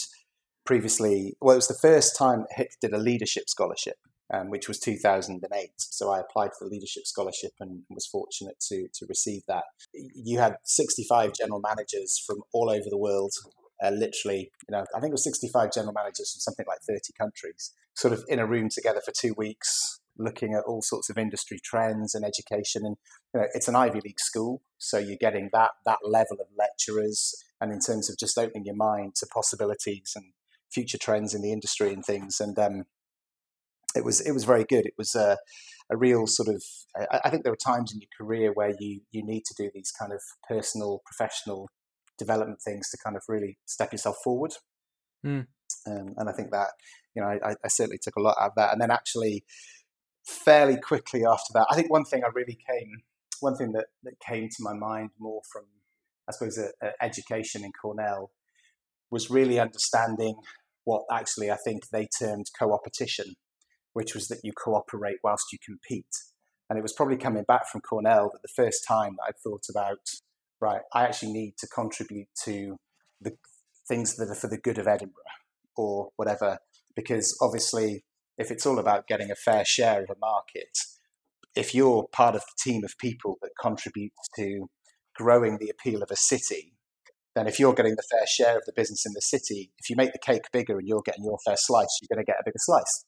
[0.65, 1.37] previously.
[1.41, 3.97] Well, it was the first time HIT did a leadership scholarship,
[4.33, 5.71] um, which was 2008.
[5.77, 9.65] So I applied for the leadership scholarship and was fortunate to to receive that.
[9.93, 13.33] You had 65 general managers from all over the world
[13.83, 17.01] uh, literally, you know, I think it was 65 general managers from something like 30
[17.19, 21.19] countries, sort of in a room together for two weeks, looking at all sorts of
[21.19, 22.83] industry trends and education.
[22.85, 22.97] And
[23.35, 27.35] you know, it's an Ivy League school, so you're getting that that level of lecturers,
[27.61, 30.33] and in terms of just opening your mind to possibilities and
[30.73, 32.41] future trends in the industry and things.
[32.41, 32.85] And um,
[33.95, 34.87] it was it was very good.
[34.87, 35.39] It was a,
[35.91, 36.63] a real sort of.
[36.97, 39.71] I, I think there are times in your career where you you need to do
[39.75, 41.69] these kind of personal, professional
[42.19, 44.53] development things to kind of really step yourself forward.
[45.25, 45.47] Mm.
[45.87, 46.69] Um, and I think that
[47.15, 48.73] you know I, I, certainly took a lot out of that.
[48.73, 49.45] And then actually,
[50.25, 53.03] fairly quickly after that, I think one thing I really came,
[53.41, 55.65] one thing that that came to my mind more from
[56.29, 58.31] I suppose a, a education in Cornell
[59.11, 60.37] was really understanding
[60.85, 63.35] what actually I think they termed co-opetition,
[63.93, 66.07] which was that you cooperate whilst you compete.
[66.69, 69.65] And it was probably coming back from Cornell that the first time that I thought
[69.71, 69.99] about,
[70.61, 72.77] right, I actually need to contribute to
[73.21, 73.37] the
[73.89, 75.23] things that are for the good of Edinburgh
[75.77, 76.59] or whatever.
[76.97, 78.05] Because obviously,
[78.43, 80.77] if it's all about getting a fair share of a market,
[81.55, 84.69] if you're part of the team of people that contributes to
[85.17, 86.75] growing the appeal of a city,
[87.35, 89.97] then if you're getting the fair share of the business in the city, if you
[89.97, 92.45] make the cake bigger and you're getting your fair slice, you're going to get a
[92.45, 93.07] bigger slice.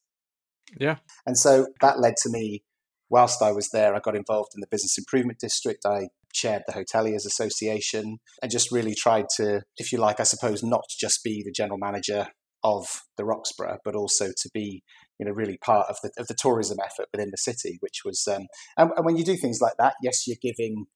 [0.79, 0.97] Yeah.
[1.27, 2.65] And so that led to me,
[3.11, 5.85] whilst I was there, I got involved in the Business Improvement District.
[5.85, 10.63] I chaired the Hoteliers Association and just really tried to, if you like, I suppose,
[10.63, 12.29] not just be the general manager
[12.65, 12.87] of
[13.19, 14.83] the Roxburghe, but also to be,
[15.19, 18.27] you know, really part of the of the tourism effort within the city, which was,
[18.29, 18.47] um,
[18.77, 20.87] and, and when you do things like that, yes, you're giving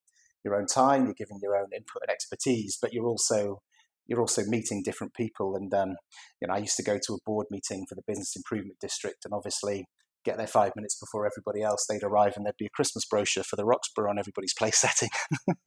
[0.44, 3.60] your own time, you're giving your own input and expertise, but you're also
[4.06, 5.54] you're also meeting different people.
[5.54, 5.96] And um,
[6.40, 9.24] you know, I used to go to a board meeting for the Business Improvement District,
[9.24, 9.84] and obviously
[10.24, 11.86] get there five minutes before everybody else.
[11.88, 15.10] They'd arrive, and there'd be a Christmas brochure for the Roxburghe on everybody's place setting,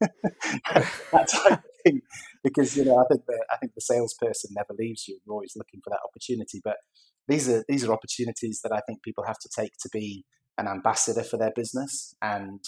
[0.00, 2.00] that type of thing.
[2.44, 5.18] Because you know, I think that I think the salesperson never leaves you.
[5.24, 6.60] You're always looking for that opportunity.
[6.62, 6.76] But
[7.28, 10.24] these are these are opportunities that I think people have to take to be
[10.58, 12.60] an ambassador for their business and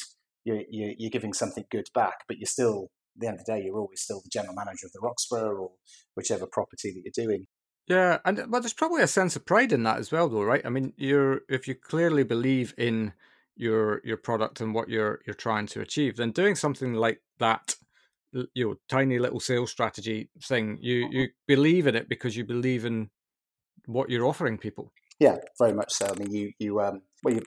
[0.44, 3.62] you're, you're, giving something good back, but you're still, at the end of the day,
[3.64, 5.70] you're always still the general manager of the Roxburghe or
[6.14, 7.46] whichever property that you're doing.
[7.86, 10.64] Yeah, and but there's probably a sense of pride in that as well, though, right?
[10.64, 13.12] I mean, you're if you clearly believe in
[13.56, 17.76] your your product and what you're you're trying to achieve, then doing something like that,
[18.32, 21.12] you know, tiny little sales strategy thing, you mm-hmm.
[21.12, 23.10] you believe in it because you believe in
[23.86, 24.92] what you're offering people.
[25.18, 26.06] Yeah, very much so.
[26.06, 27.42] I mean, you you um, well, you,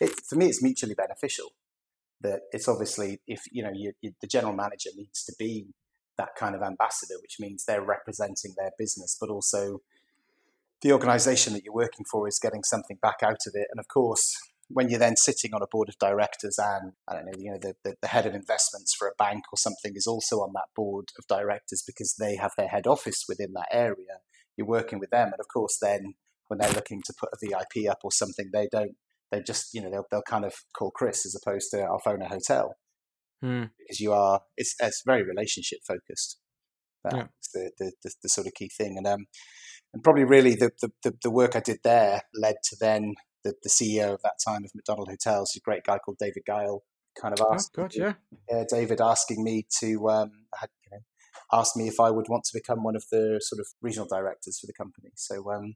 [0.00, 1.52] it, for me, it's mutually beneficial
[2.20, 5.68] that it's obviously if you know you, you, the general manager needs to be
[6.18, 9.80] that kind of ambassador, which means they're representing their business, but also
[10.82, 13.68] the organization that you're working for is getting something back out of it.
[13.70, 14.36] And of course,
[14.68, 17.58] when you're then sitting on a board of directors and I don't know, you know,
[17.60, 20.68] the, the, the, head of investments for a bank or something is also on that
[20.76, 24.20] board of directors because they have their head office within that area.
[24.58, 25.28] You're working with them.
[25.28, 26.14] And of course, then
[26.48, 28.96] when they're looking to put a VIP up or something, they don't
[29.30, 32.22] they just you know they'll they'll kind of call Chris as opposed to I'll phone
[32.22, 32.74] a hotel
[33.42, 33.64] hmm.
[33.78, 36.38] because you are it's it's very relationship focused.
[37.04, 37.24] That's yeah.
[37.54, 39.26] the, the, the the sort of key thing, and um
[39.94, 40.70] and probably really the
[41.02, 44.64] the the work I did there led to then the, the CEO of that time
[44.64, 46.82] of Macdonald Hotels, a great guy called David Guile,
[47.20, 47.70] kind of oh, asked.
[47.76, 48.14] Oh, God, yeah.
[48.52, 50.70] Uh, David asking me to um, had,
[51.52, 54.58] asked me if I would want to become one of the sort of regional directors
[54.60, 55.10] for the company.
[55.14, 55.74] So um,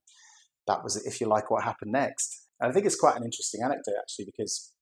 [0.67, 2.47] that was, if you like, what happened next.
[2.61, 4.73] And I think it's quite an interesting anecdote actually because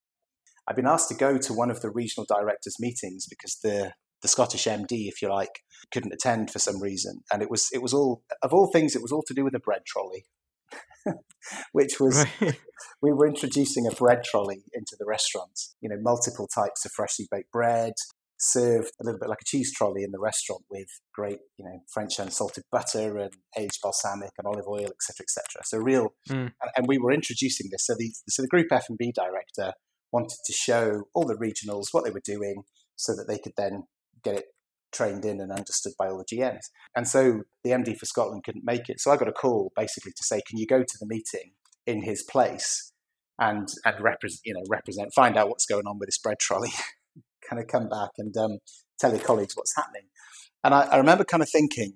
[0.69, 4.29] I've been asked to go to one of the regional directors' meetings because the the
[4.29, 7.95] Scottish MD, if you like, couldn't attend for some reason, and it was it was
[7.95, 10.27] all of all things, it was all to do with a bread trolley,
[11.73, 12.59] which was right.
[13.03, 15.59] we were introducing a bread trolley into the restaurant.
[15.81, 17.95] You know, multiple types of freshly baked bread,
[18.41, 21.81] served a little bit like a cheese trolley in the restaurant with great, you know,
[21.93, 25.63] French unsalted butter and aged balsamic and olive oil, etc., etc.
[25.65, 26.53] So real, mm.
[26.61, 27.87] and, and, we were introducing this.
[27.87, 29.75] So the so the group F and B director
[30.13, 32.63] wanted to show all the regionals what they were doing,
[32.97, 33.85] so that they could then
[34.25, 34.45] get it
[34.93, 36.65] trained in and understood by all the GMs.
[36.97, 39.01] And so the MD for Scotland couldn't make it.
[39.01, 41.53] So I got a call basically to say, can you go to the meeting
[41.87, 42.93] in his place
[43.39, 46.73] and and represent, you know, represent, find out what's going on with this bread trolley.
[47.51, 48.59] kind of come back and um,
[48.99, 50.05] tell your colleagues what's happening.
[50.63, 51.95] And I, I remember kind of thinking,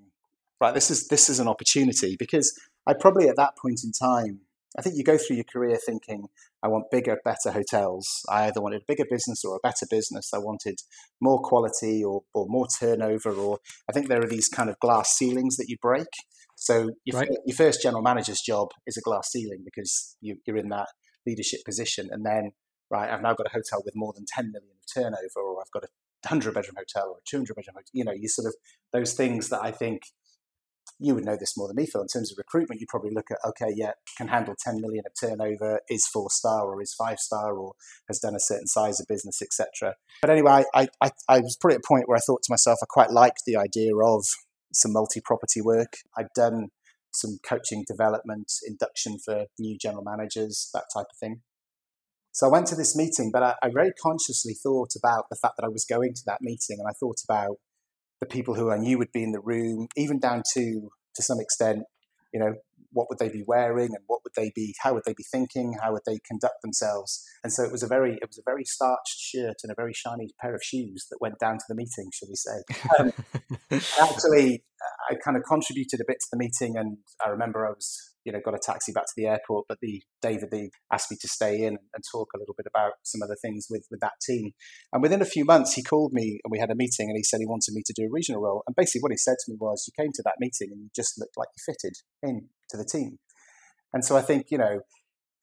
[0.60, 4.40] right, this is this is an opportunity because I probably at that point in time,
[4.76, 6.26] I think you go through your career thinking,
[6.62, 8.24] I want bigger, better hotels.
[8.28, 10.30] I either wanted a bigger business or a better business.
[10.34, 10.80] I wanted
[11.20, 15.10] more quality or, or more turnover, or I think there are these kind of glass
[15.10, 16.08] ceilings that you break.
[16.56, 17.28] So your, right.
[17.44, 20.88] your first general manager's job is a glass ceiling because you, you're in that
[21.26, 22.52] leadership position, and then
[22.90, 25.84] right, I've now got a hotel with more than 10 million turnover, or I've got
[25.84, 25.88] a
[26.22, 27.90] 100 bedroom hotel or a 200 bedroom hotel.
[27.92, 28.54] You know, you sort of
[28.92, 30.02] those things that I think
[30.98, 32.02] you would know this more than me, Phil.
[32.02, 35.12] In terms of recruitment, you probably look at okay, yeah, can handle 10 million of
[35.18, 37.72] turnover, is four star or is five star, or
[38.08, 39.94] has done a certain size of business, etc.
[40.20, 42.78] But anyway, I, I, I was probably at a point where I thought to myself,
[42.82, 44.24] I quite liked the idea of
[44.72, 45.94] some multi-property work.
[46.16, 46.68] I'd done
[47.12, 51.42] some coaching development, induction for new general managers, that type of thing.
[52.34, 55.54] So I went to this meeting, but I, I very consciously thought about the fact
[55.56, 57.58] that I was going to that meeting, and I thought about
[58.20, 61.38] the people who I knew would be in the room, even down to to some
[61.38, 61.84] extent,
[62.32, 62.54] you know,
[62.94, 65.74] what would they be wearing and what would they be how would they be thinking
[65.80, 67.24] how would they conduct themselves.
[67.44, 69.92] And so it was a very it was a very starched shirt and a very
[69.92, 72.62] shiny pair of shoes that went down to the meeting shall we say.
[72.98, 73.12] Um,
[74.00, 74.64] actually
[75.10, 78.32] i kind of contributed a bit to the meeting and i remember i was you
[78.32, 79.66] know, got a taxi back to the airport.
[79.68, 82.92] But the David the asked me to stay in and talk a little bit about
[83.02, 84.52] some other things with with that team.
[84.92, 87.08] And within a few months, he called me and we had a meeting.
[87.08, 88.62] And he said he wanted me to do a regional role.
[88.66, 90.88] And basically, what he said to me was, "You came to that meeting and you
[90.96, 93.18] just looked like you fitted in to the team."
[93.92, 94.80] And so I think you know,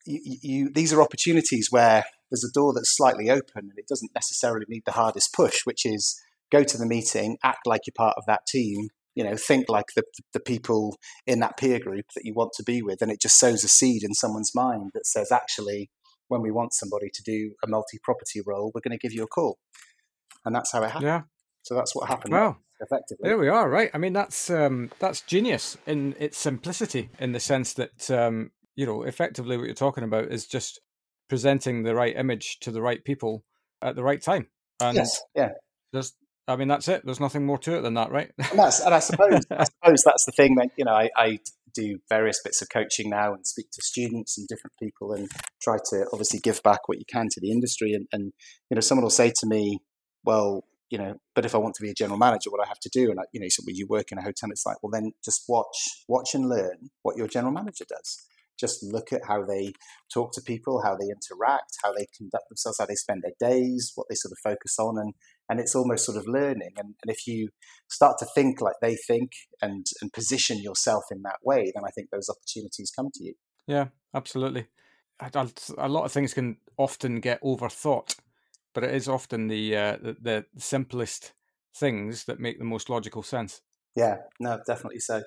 [0.04, 4.10] you, you these are opportunities where there's a door that's slightly open and it doesn't
[4.14, 8.14] necessarily need the hardest push, which is go to the meeting, act like you're part
[8.18, 10.96] of that team, you know think like the the people
[11.26, 13.68] in that peer group that you want to be with and it just sows a
[13.68, 15.90] seed in someone's mind that says actually
[16.28, 19.28] when we want somebody to do a multi-property role we're going to give you a
[19.28, 19.58] call.
[20.44, 21.06] And that's how it happened.
[21.06, 21.22] Yeah
[21.62, 23.28] so that's what happened well effectively.
[23.28, 23.90] there we are right?
[23.94, 28.84] I mean that's um that's genius in its simplicity in the sense that um you
[28.84, 30.80] know effectively what you're talking about is just
[31.28, 33.44] presenting the right image to the right people
[33.80, 34.48] at the right time.
[34.80, 35.50] And yes yeah.
[35.92, 36.12] there's
[36.48, 37.02] I mean, that's it.
[37.04, 38.30] There's nothing more to it than that, right?
[38.38, 40.94] and, and I suppose, I suppose that's the thing that you know.
[40.94, 41.38] I, I,
[41.74, 45.26] do various bits of coaching now and speak to students and different people and
[45.62, 47.94] try to obviously give back what you can to the industry.
[47.94, 48.30] And, and
[48.68, 49.78] you know, someone will say to me,
[50.22, 52.80] "Well, you know, but if I want to be a general manager, what I have
[52.80, 54.82] to do?" And I, you know, so when you work in a hotel, it's like,
[54.82, 58.22] well, then just watch, watch and learn what your general manager does
[58.58, 59.72] just look at how they
[60.12, 63.92] talk to people, how they interact, how they conduct themselves, how they spend their days,
[63.94, 65.14] what they sort of focus on, and
[65.48, 66.70] and it's almost sort of learning.
[66.76, 67.48] And, and if you
[67.90, 71.90] start to think like they think and and position yourself in that way, then I
[71.90, 73.34] think those opportunities come to you.
[73.66, 74.66] Yeah, absolutely.
[75.20, 78.16] A lot of things can often get overthought,
[78.74, 81.32] but it is often the, uh, the, the simplest
[81.76, 83.62] things that make the most logical sense.
[83.94, 85.22] Yeah, no, definitely so,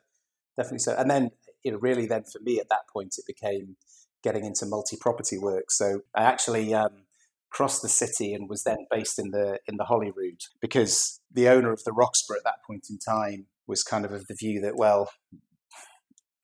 [0.57, 0.95] definitely so.
[0.97, 1.29] And then
[1.65, 3.75] you know, really then for me at that point, it became
[4.23, 5.71] getting into multi-property work.
[5.71, 7.04] So I actually um,
[7.49, 11.71] crossed the city and was then based in the in the Holyrood because the owner
[11.71, 14.75] of the Roxburghe at that point in time was kind of of the view that
[14.75, 15.10] well,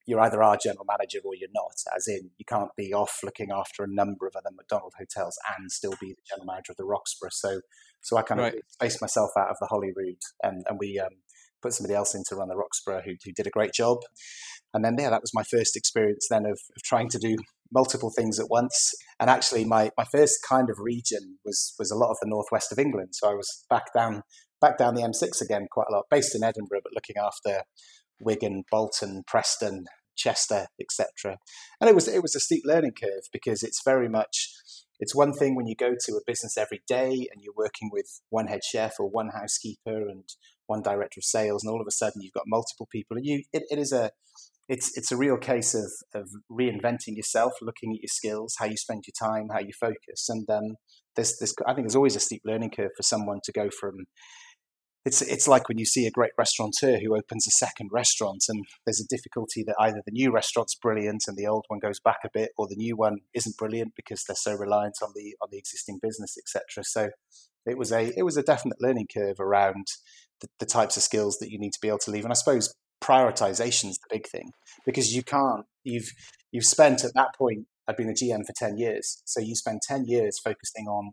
[0.07, 1.75] you're either our general manager or you're not.
[1.95, 5.71] As in, you can't be off looking after a number of other Macdonald hotels and
[5.71, 7.31] still be the general manager of the Roxburghe.
[7.31, 7.61] So,
[8.01, 8.55] so I kind right.
[8.55, 11.13] of spaced myself out of the Holyrood, and and we um,
[11.61, 13.99] put somebody else in to run the Roxburghe who, who did a great job.
[14.73, 17.35] And then, yeah, that was my first experience then of, of trying to do
[17.73, 18.93] multiple things at once.
[19.19, 22.71] And actually, my, my first kind of region was was a lot of the northwest
[22.71, 23.09] of England.
[23.13, 24.23] So I was back down
[24.59, 27.63] back down the M6 again quite a lot, based in Edinburgh, but looking after
[28.19, 31.37] Wigan, Bolton, Preston, Chester, etc.
[31.79, 34.53] And it was it was a steep learning curve because it's very much
[34.99, 38.21] it's one thing when you go to a business every day and you're working with
[38.29, 40.25] one head chef or one housekeeper and
[40.67, 43.43] one director of sales, and all of a sudden you've got multiple people, and you
[43.51, 44.11] it, it is a
[44.71, 48.77] it's it's a real case of of reinventing yourself, looking at your skills, how you
[48.77, 50.75] spend your time, how you focus, and um,
[51.17, 54.05] there's this I think there's always a steep learning curve for someone to go from.
[55.03, 58.63] It's it's like when you see a great restaurateur who opens a second restaurant, and
[58.85, 62.19] there's a difficulty that either the new restaurant's brilliant and the old one goes back
[62.23, 65.49] a bit, or the new one isn't brilliant because they're so reliant on the on
[65.51, 66.85] the existing business, etc.
[66.85, 67.09] So
[67.65, 69.87] it was a it was a definite learning curve around
[70.39, 72.35] the, the types of skills that you need to be able to leave, and I
[72.35, 74.53] suppose prioritization is the big thing
[74.85, 76.11] because you can't you've
[76.51, 79.81] you've spent at that point i've been a gm for 10 years so you spend
[79.81, 81.11] 10 years focusing on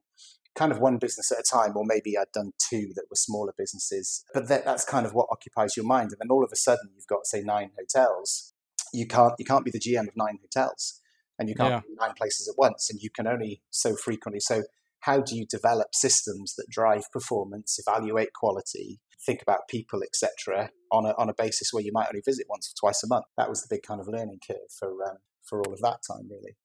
[0.54, 3.54] kind of one business at a time or maybe i'd done two that were smaller
[3.56, 6.56] businesses but that, that's kind of what occupies your mind and then all of a
[6.56, 8.52] sudden you've got say nine hotels
[8.92, 11.00] you can't you can't be the gm of nine hotels
[11.38, 11.80] and you can't yeah.
[11.80, 14.62] be nine places at once and you can only so frequently so
[15.00, 21.04] how do you develop systems that drive performance evaluate quality think about people, etc., on
[21.06, 23.26] a on a basis where you might only visit once or twice a month.
[23.36, 26.28] That was the big kind of learning curve for um, for all of that time,
[26.30, 26.56] really.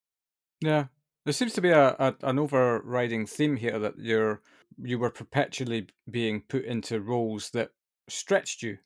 [0.62, 0.86] Yeah,
[1.26, 4.42] there seems to be a, a an overriding theme here that you're
[4.82, 7.72] you were perpetually being put into roles that
[8.10, 8.78] stretched you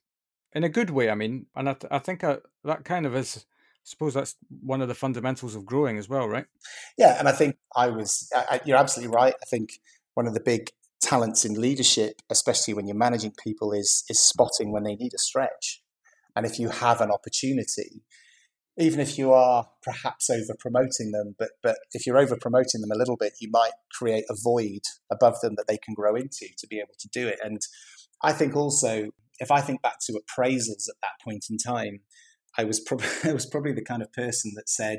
[0.52, 1.10] in a good way.
[1.10, 3.46] I mean, and I, I think I, uh, that kind of is.
[3.88, 6.44] Suppose that's one of the fundamentals of growing as well, right?
[6.98, 8.30] Yeah, and I think I was.
[8.36, 9.32] I, you're absolutely right.
[9.32, 9.80] I think
[10.12, 10.70] one of the big
[11.00, 15.18] talents in leadership, especially when you're managing people, is is spotting when they need a
[15.18, 15.82] stretch.
[16.36, 18.04] And if you have an opportunity,
[18.76, 22.92] even if you are perhaps over promoting them, but but if you're over promoting them
[22.92, 26.46] a little bit, you might create a void above them that they can grow into
[26.58, 27.38] to be able to do it.
[27.42, 27.62] And
[28.22, 29.08] I think also,
[29.38, 32.00] if I think back to appraisals at that point in time,
[32.58, 34.98] I was probably I was probably the kind of person that said,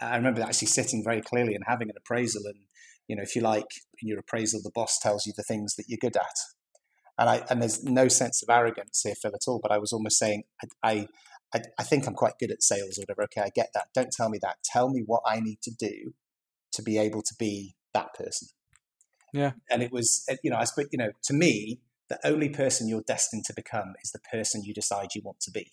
[0.00, 2.60] I remember actually sitting very clearly and having an appraisal, and
[3.08, 3.66] you know, if you like,
[4.00, 6.36] in your appraisal, the boss tells you the things that you're good at,
[7.18, 9.58] and I and there's no sense of arrogance here, Phil, at all.
[9.60, 10.44] But I was almost saying,
[10.84, 11.08] I,
[11.54, 13.24] I, I think I'm quite good at sales or whatever.
[13.24, 13.88] Okay, I get that.
[13.94, 14.56] Don't tell me that.
[14.64, 16.12] Tell me what I need to do
[16.72, 18.48] to be able to be that person.
[19.32, 19.52] Yeah.
[19.70, 22.88] And it was, uh, you know, I suppose, you know, to me, the only person
[22.88, 25.72] you're destined to become is the person you decide you want to be.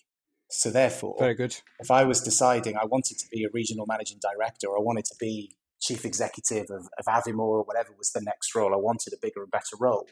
[0.50, 1.56] So therefore, very good.
[1.80, 5.04] If I was deciding I wanted to be a regional managing director or I wanted
[5.06, 9.12] to be chief executive of, of Aviemore or whatever was the next role, I wanted
[9.12, 10.06] a bigger and better role.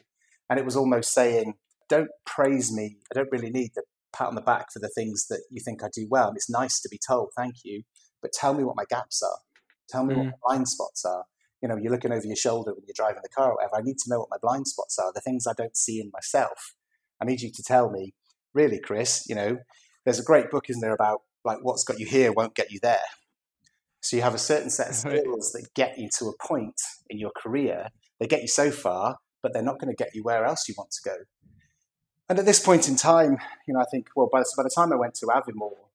[0.49, 1.55] And it was almost saying,
[1.89, 2.97] don't praise me.
[3.11, 5.83] I don't really need the pat on the back for the things that you think
[5.83, 6.27] I do well.
[6.27, 7.83] And it's nice to be told, thank you.
[8.21, 9.39] But tell me what my gaps are.
[9.89, 10.17] Tell me mm.
[10.17, 11.25] what my blind spots are.
[11.61, 13.77] You know, you're looking over your shoulder when you're driving the car or whatever.
[13.77, 16.11] I need to know what my blind spots are, the things I don't see in
[16.13, 16.75] myself.
[17.21, 18.13] I need you to tell me,
[18.53, 19.59] really, Chris, you know,
[20.05, 22.79] there's a great book, isn't there, about like what's got you here won't get you
[22.81, 22.99] there.
[24.01, 26.79] So you have a certain set of skills that get you to a point
[27.09, 27.87] in your career.
[28.19, 30.75] They get you so far, but they're not going to get you where else you
[30.77, 31.15] want to go.
[32.29, 33.37] And at this point in time,
[33.67, 35.87] you know, I think, well, by the, by the time I went to Aviemore,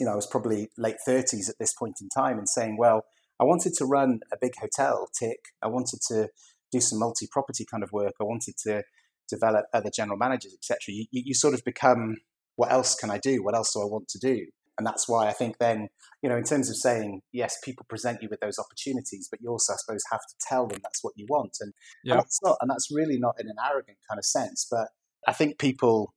[0.00, 3.04] you know, I was probably late 30s at this point in time and saying, well,
[3.40, 5.38] I wanted to run a big hotel, tick.
[5.62, 6.30] I wanted to
[6.72, 8.14] do some multi property kind of work.
[8.20, 8.82] I wanted to
[9.28, 10.78] develop other general managers, etc.
[10.88, 12.18] You, you, you sort of become
[12.56, 13.42] what else can I do?
[13.42, 14.46] What else do I want to do?
[14.76, 15.88] And that's why I think then,
[16.22, 19.48] you know, in terms of saying, yes, people present you with those opportunities, but you
[19.50, 21.56] also, I suppose, have to tell them that's what you want.
[21.60, 22.14] And, yeah.
[22.14, 24.66] and that's not, and that's really not in an arrogant kind of sense.
[24.68, 24.88] But
[25.28, 26.12] I think people,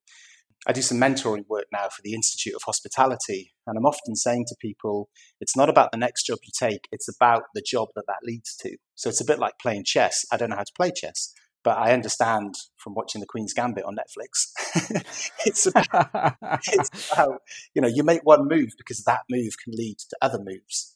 [0.65, 3.53] I do some mentoring work now for the Institute of Hospitality.
[3.67, 5.09] And I'm often saying to people,
[5.39, 8.55] it's not about the next job you take, it's about the job that that leads
[8.61, 8.75] to.
[8.95, 10.25] So it's a bit like playing chess.
[10.31, 11.31] I don't know how to play chess
[11.63, 14.51] but I understand from watching The Queen's Gambit on Netflix.
[15.45, 16.35] it's, about,
[16.67, 17.41] it's about,
[17.73, 20.95] you know, you make one move because that move can lead to other moves.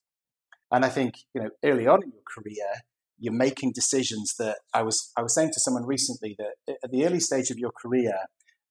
[0.71, 2.81] And I think, you know, early on in your career,
[3.19, 7.05] you're making decisions that I was, I was saying to someone recently that at the
[7.05, 8.13] early stage of your career,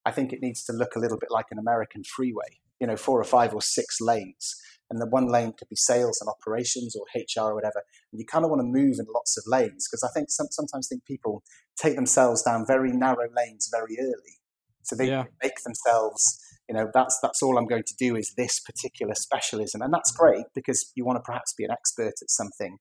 [0.05, 2.97] I think it needs to look a little bit like an American freeway, you know,
[2.97, 4.57] four or five or six lanes
[4.91, 7.82] and the one lane could be sales and operations or HR or whatever.
[8.12, 10.49] And you kind of want to move in lots of lanes because I think some,
[10.51, 11.43] sometimes think people
[11.80, 14.38] take themselves down very narrow lanes very early,
[14.82, 15.24] so they yeah.
[15.43, 16.38] make themselves.
[16.68, 20.12] You know, that's that's all I'm going to do is this particular specialism, and that's
[20.12, 22.78] great because you want to perhaps be an expert at something.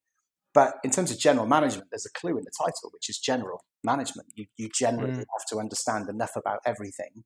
[0.53, 3.63] But in terms of general management, there's a clue in the title, which is general
[3.83, 4.29] management.
[4.33, 5.17] You, you generally mm.
[5.17, 7.23] have to understand enough about everything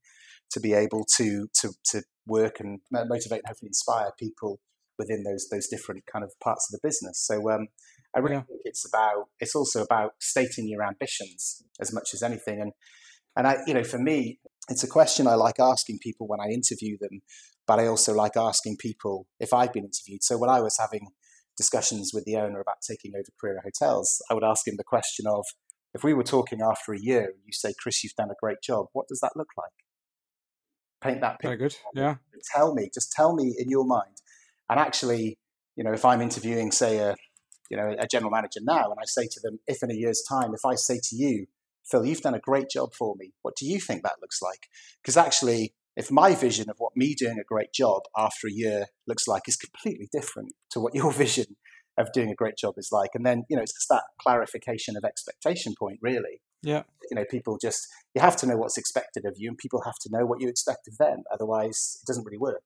[0.51, 4.59] to be able to to to work and motivate and hopefully inspire people
[4.97, 7.23] within those those different kind of parts of the business.
[7.25, 7.67] So um,
[8.15, 8.41] I really yeah.
[8.41, 12.61] think it's about it's also about stating your ambitions as much as anything.
[12.61, 12.71] And
[13.35, 14.39] and I you know for me
[14.69, 17.21] it's a question I like asking people when I interview them,
[17.67, 20.23] but I also like asking people if I've been interviewed.
[20.23, 21.07] So when I was having
[21.57, 25.25] discussions with the owner about taking over Crerar Hotels, I would ask him the question
[25.27, 25.45] of
[25.93, 28.61] if we were talking after a year and you say, Chris, you've done a great
[28.63, 29.71] job, what does that look like?
[31.01, 31.57] Paint that picture.
[31.57, 31.77] Very good.
[31.93, 32.15] Yeah.
[32.55, 34.17] Tell me, just tell me in your mind,
[34.73, 35.37] and actually,
[35.75, 37.15] you know, if I'm interviewing, say, a
[37.69, 40.23] you know a general manager now, and I say to them, if in a year's
[40.27, 41.45] time, if I say to you,
[41.85, 44.67] Phil, you've done a great job for me, what do you think that looks like?
[44.99, 48.87] Because actually, if my vision of what me doing a great job after a year
[49.07, 51.55] looks like is completely different to what your vision
[51.99, 54.97] of doing a great job is like, and then you know it's just that clarification
[54.97, 56.41] of expectation point, really.
[56.63, 56.81] Yeah.
[57.11, 59.99] You know, people just you have to know what's expected of you, and people have
[60.01, 61.25] to know what you expect of them.
[61.31, 62.63] Otherwise, it doesn't really work.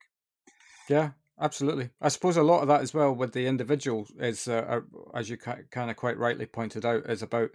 [0.87, 1.09] Yeah,
[1.39, 1.89] Absolutely.
[2.01, 4.81] I suppose a lot of that as well with the individual is, uh,
[5.13, 7.51] as you kind of quite rightly pointed out, is about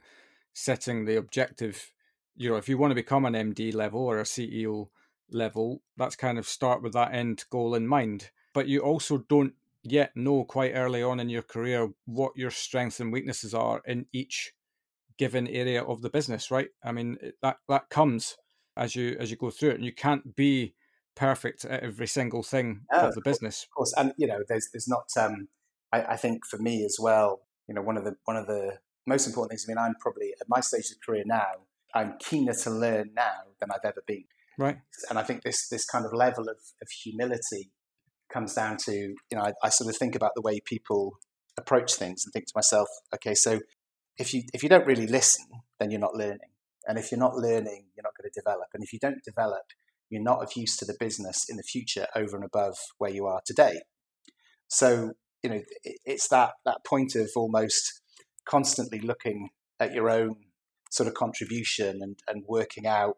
[0.52, 1.92] setting the objective.
[2.36, 4.88] You know, if you want to become an MD level or a CEO
[5.30, 8.30] level, that's kind of start with that end goal in mind.
[8.54, 13.00] But you also don't yet know quite early on in your career what your strengths
[13.00, 14.52] and weaknesses are in each
[15.18, 16.68] given area of the business, right?
[16.84, 18.36] I mean, that that comes
[18.76, 20.74] as you as you go through it, and you can't be
[21.14, 23.64] perfect at every single thing no, of the business.
[23.64, 25.06] Of course, and you know, there's there's not.
[25.18, 25.48] Um,
[25.92, 28.78] I, I, think for me as well, you know, one of the one of the
[29.06, 29.66] most important things.
[29.66, 31.66] I mean, I'm probably at my stage of career now.
[31.94, 34.24] I'm keener to learn now than I've ever been.
[34.58, 34.78] Right.
[35.10, 37.70] And I think this this kind of level of, of humility
[38.32, 41.18] comes down to you know I, I sort of think about the way people
[41.58, 43.60] approach things and think to myself, okay, so
[44.18, 45.46] if you if you don't really listen,
[45.78, 46.50] then you're not learning.
[46.86, 48.68] And if you're not learning, you're not going to develop.
[48.74, 49.62] And if you don't develop,
[50.12, 53.26] you're not of use to the business in the future over and above where you
[53.26, 53.80] are today.
[54.68, 55.60] So, you know,
[56.04, 58.00] it's that, that point of almost
[58.48, 59.50] constantly looking
[59.80, 60.36] at your own
[60.90, 63.16] sort of contribution and, and working out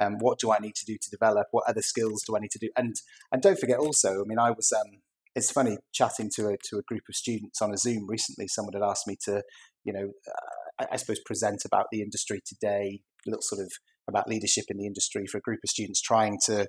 [0.00, 1.48] um, what do I need to do to develop?
[1.50, 2.70] What other skills do I need to do?
[2.74, 2.96] And
[3.30, 5.02] and don't forget also, I mean, I was um,
[5.34, 8.48] it's funny chatting to a to a group of students on a Zoom recently.
[8.48, 9.42] Someone had asked me to,
[9.84, 13.70] you know, uh, I, I suppose present about the industry today, little sort of
[14.10, 16.68] about leadership in the industry for a group of students trying to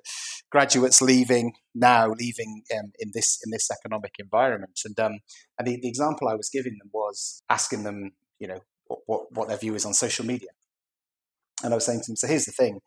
[0.50, 4.80] graduates leaving now leaving um, in this in this economic environment.
[4.84, 5.18] And um,
[5.58, 9.32] and the, the example I was giving them was asking them you know what, what,
[9.32, 10.50] what their view is on social media.
[11.62, 12.80] And I was saying to them so here's the thing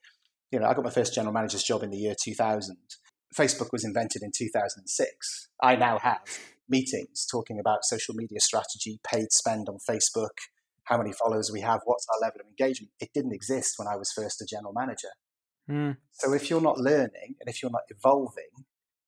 [0.51, 2.77] you know I got my first general manager's job in the year 2000
[3.37, 6.21] Facebook was invented in 2006 I now have
[6.69, 10.37] meetings talking about social media strategy paid spend on Facebook
[10.85, 12.91] how many followers we have, what's our level of engagement.
[12.99, 15.09] It didn't exist when I was first a general manager.
[15.69, 15.97] Mm.
[16.11, 18.65] So if you're not learning and if you're not evolving,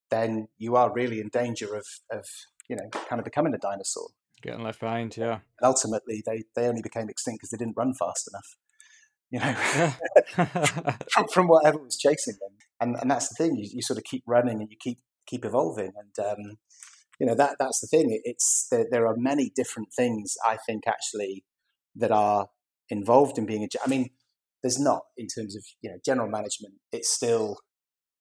[0.09, 2.25] then you are really in danger of, of
[2.69, 4.07] you know, kind of becoming a dinosaur.
[4.41, 5.39] Getting left behind, yeah.
[5.59, 8.55] And ultimately, they, they only became extinct because they didn't run fast enough,
[9.31, 12.55] you know, from, from, whatever was chasing them.
[12.79, 15.43] And, and that's the thing, you, you sort of keep running and you keep keep
[15.43, 15.91] evolving.
[15.97, 16.57] And, um,
[17.19, 18.19] you know, that that's the thing.
[18.23, 21.43] It's there, there are many different things I think actually
[21.97, 22.47] that are
[22.89, 23.67] involved in being a.
[23.83, 24.09] I mean,
[24.63, 26.75] there's not in terms of you know general management.
[26.91, 27.57] It's still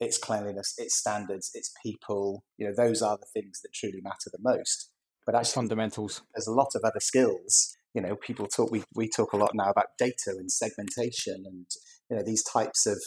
[0.00, 2.44] it's cleanliness, it's standards, it's people.
[2.58, 4.90] You know, those are the things that truly matter the most.
[5.24, 6.22] But actually, fundamentals.
[6.34, 7.76] There's a lot of other skills.
[7.94, 8.70] You know, people talk.
[8.70, 11.66] We we talk a lot now about data and segmentation, and
[12.10, 12.98] you know these types of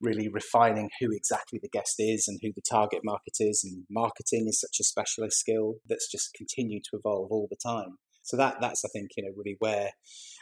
[0.00, 3.64] really refining who exactly the guest is and who the target market is.
[3.64, 7.96] And marketing is such a specialist skill that's just continued to evolve all the time.
[8.26, 9.90] So that that's I think you know really where,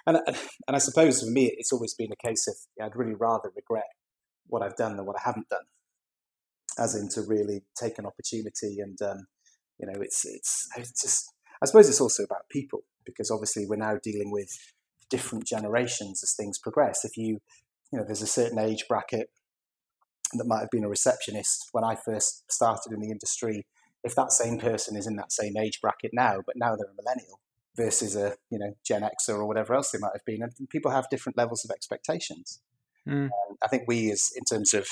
[0.07, 3.53] and and I suppose for me it's always been a case of I'd really rather
[3.55, 3.85] regret
[4.47, 5.67] what I've done than what I haven't done,
[6.79, 9.27] as in to really take an opportunity and um,
[9.79, 11.31] you know it's it's it's just
[11.63, 14.49] I suppose it's also about people because obviously we're now dealing with
[15.11, 17.05] different generations as things progress.
[17.05, 17.41] If you
[17.93, 19.29] you know there's a certain age bracket
[20.33, 23.67] that might have been a receptionist when I first started in the industry.
[24.03, 27.03] If that same person is in that same age bracket now, but now they're a
[27.03, 27.41] millennial,
[27.77, 30.43] versus a you know Gen Xer or whatever else they might have been.
[30.43, 32.61] And people have different levels of expectations.
[33.09, 33.25] Mm.
[33.25, 34.87] Um, I think we, as in terms of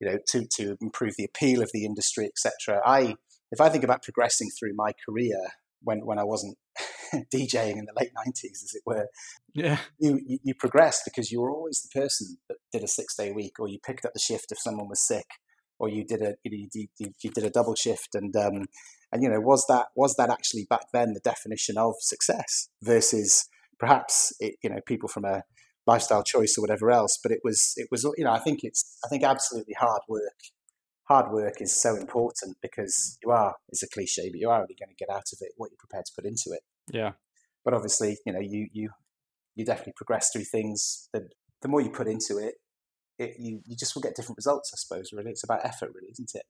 [0.00, 2.80] you know to to improve the appeal of the industry, etc.
[2.84, 3.16] I
[3.50, 5.38] if I think about progressing through my career
[5.82, 6.56] when when I wasn't
[7.34, 9.08] DJing in the late nineties, as it were,
[9.54, 13.16] yeah, you, you you progressed because you were always the person that did a six
[13.16, 15.26] day week, or you picked up the shift if someone was sick,
[15.78, 18.66] or you did a you, you, you did a double shift, and um,
[19.16, 23.48] and you know was that was that actually back then the definition of success versus
[23.78, 25.42] perhaps it, you know people from a
[25.86, 28.98] lifestyle choice or whatever else, but it was it was you know I think it's
[29.04, 30.38] I think absolutely hard work.
[31.08, 34.76] Hard work is so important because you are it's a cliche, but you are only
[34.78, 36.60] going to get out of it what you're prepared to put into it.
[36.92, 37.12] Yeah.
[37.64, 38.90] But obviously, you know, you you
[39.54, 41.08] you definitely progress through things.
[41.14, 41.22] That
[41.62, 42.56] the more you put into it,
[43.18, 45.30] it, you, you just will get different results, I suppose, really.
[45.30, 46.42] It's about effort, really, isn't it?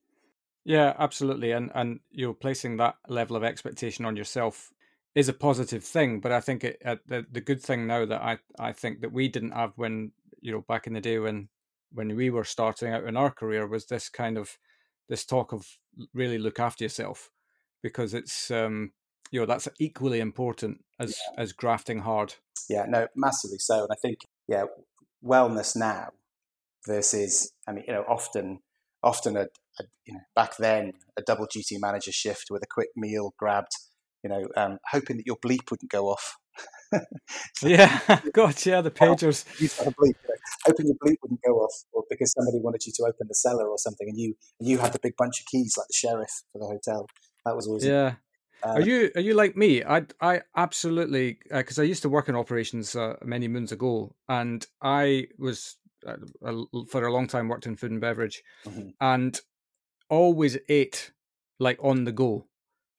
[0.67, 1.53] Yeah, absolutely.
[1.53, 4.73] And and you're placing that level of expectation on yourself
[5.15, 6.19] is a positive thing.
[6.19, 9.13] But I think it, uh, the the good thing now that I I think that
[9.13, 10.11] we didn't have when
[10.41, 11.49] you know back in the day when
[11.93, 14.59] when we were starting out in our career was this kind of
[15.09, 15.79] this talk of
[16.13, 17.31] really look after yourself
[17.81, 18.91] because it's um
[19.31, 21.43] you know that's equally important as yeah.
[21.43, 22.35] as grafting hard.
[22.69, 23.83] Yeah, no, massively so.
[23.83, 24.65] And I think yeah,
[25.25, 26.09] wellness now
[26.87, 28.61] versus, I mean, you know, often,
[29.03, 29.49] often a,
[29.81, 33.73] a, you know, back then, a double duty manager shift with a quick meal grabbed,
[34.23, 36.37] you know, um, hoping that your bleep wouldn't go off.
[37.63, 38.01] yeah,
[38.33, 39.45] God, yeah, the pagers.
[39.61, 42.93] You bleep, you know, hoping your bleep wouldn't go off, or because somebody wanted you
[42.97, 45.47] to open the cellar or something, and you and you had the big bunch of
[45.47, 47.07] keys like the sheriff for the hotel.
[47.45, 48.15] That was always yeah.
[48.63, 49.85] Um, are you are you like me?
[49.85, 54.15] I I absolutely because uh, I used to work in operations uh, many moons ago,
[54.29, 55.77] and I was
[56.89, 58.91] for a long time worked in food and beverage, mm-hmm.
[59.01, 59.39] and
[60.09, 61.13] always ate
[61.59, 62.47] like on the go,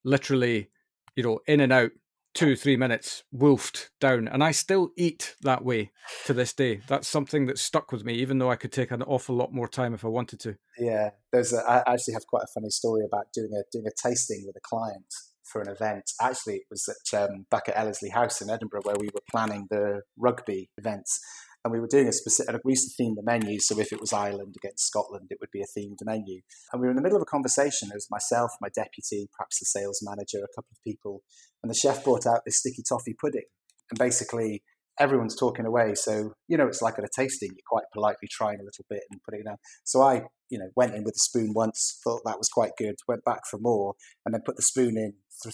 [0.04, 0.70] literally,
[1.16, 1.92] you know, in and out,
[2.34, 5.92] two three minutes, wolfed down, and I still eat that way
[6.26, 6.82] to this day.
[6.88, 9.68] That's something that stuck with me, even though I could take an awful lot more
[9.68, 10.56] time if I wanted to.
[10.78, 11.54] Yeah, there's.
[11.54, 14.56] A, I actually have quite a funny story about doing a doing a tasting with
[14.56, 15.14] a client
[15.48, 16.12] for an event.
[16.22, 19.68] Actually, it was at um, back at Ellersly House in Edinburgh where we were planning
[19.70, 21.20] the rugby events,
[21.68, 22.62] and we were doing a specific.
[22.64, 25.52] We used to theme the menu, so if it was Ireland against Scotland, it would
[25.52, 26.40] be a themed menu.
[26.72, 27.90] And we were in the middle of a conversation.
[27.90, 31.24] There was myself, my deputy, perhaps the sales manager, a couple of people,
[31.62, 33.44] and the chef brought out this sticky toffee pudding.
[33.92, 34.64] And basically,
[34.98, 35.94] everyone's talking away.
[35.96, 39.02] So, you know, it's like at a tasting, you're quite politely trying a little bit
[39.12, 39.58] and putting it down.
[39.84, 42.96] So I, you know, went in with a spoon once, thought that was quite good,
[43.08, 43.96] went back for more,
[44.26, 45.14] and then put the spoon in.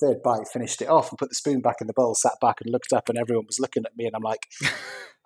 [0.00, 2.56] Third bite, finished it off, and put the spoon back in the bowl, sat back
[2.60, 4.40] and looked up, and everyone was looking at me, and I'm like,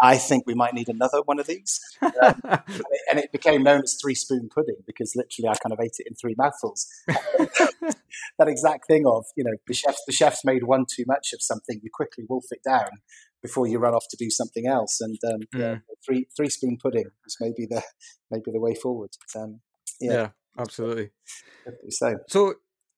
[0.05, 1.81] I think we might need another one of these.
[2.03, 2.13] Um,
[2.45, 5.81] and, it, and, it, became known as three spoon pudding because literally I kind of
[5.81, 6.87] ate it in three mouthfuls.
[7.07, 11.41] that exact thing of, you know, the chefs, the chefs made one too much of
[11.41, 12.91] something, you quickly wolf it down
[13.41, 15.01] before you run off to do something else.
[15.01, 15.59] And um, mm.
[15.59, 17.83] yeah, three three spoon pudding is maybe the
[18.31, 19.11] maybe the way forward.
[19.35, 19.61] Um,
[20.01, 20.13] yeah.
[20.13, 20.29] yeah.
[20.59, 21.11] absolutely.
[21.89, 22.55] So, so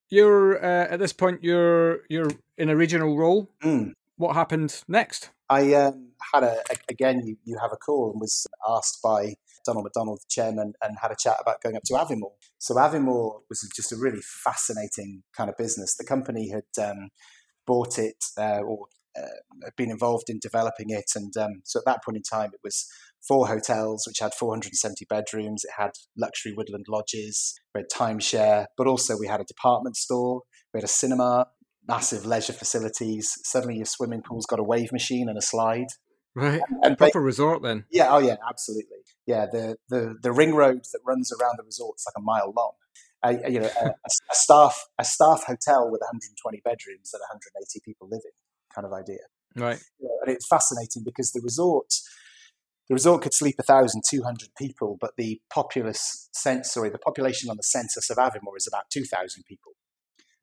[0.09, 3.51] you're uh, at this point you're you're in a regional role.
[3.63, 3.93] Mm.
[4.17, 5.31] What happened next?
[5.49, 6.59] I um, had a
[6.89, 7.23] again.
[7.25, 11.11] You, you have a call and was asked by Donald Macdonald, the chairman, and had
[11.11, 12.33] a chat about going up to Aviemore.
[12.59, 15.97] So Aviemore was just a really fascinating kind of business.
[15.97, 17.11] The company had um,
[17.67, 18.87] bought it uh, or
[19.19, 22.61] uh, been involved in developing it, and um, so at that point in time, it
[22.63, 22.87] was
[23.27, 25.65] four hotels which had 470 bedrooms.
[25.65, 30.43] It had luxury woodland lodges, we had timeshare, but also we had a department store,
[30.73, 31.47] we had a cinema,
[31.89, 33.33] massive leisure facilities.
[33.45, 35.87] Suddenly, your swimming pool's got a wave machine and a slide.
[36.37, 37.87] Right, and, and proper resort then.
[37.91, 38.99] Yeah, oh yeah, absolutely.
[39.27, 42.53] Yeah, the the the ring road that runs around the resort is like a mile
[42.55, 42.73] long.
[43.23, 48.07] Uh, you know, a, a, staff a staff hotel with 120 bedrooms that 180 people
[48.11, 48.33] live in,
[48.75, 49.25] kind of idea.
[49.57, 51.91] Right, you know, and it's fascinating because the resort
[52.89, 58.11] the resort could sleep 1,200 people, but the populace sorry, the population on the census
[58.11, 59.73] of Aviemore is about 2,000 people.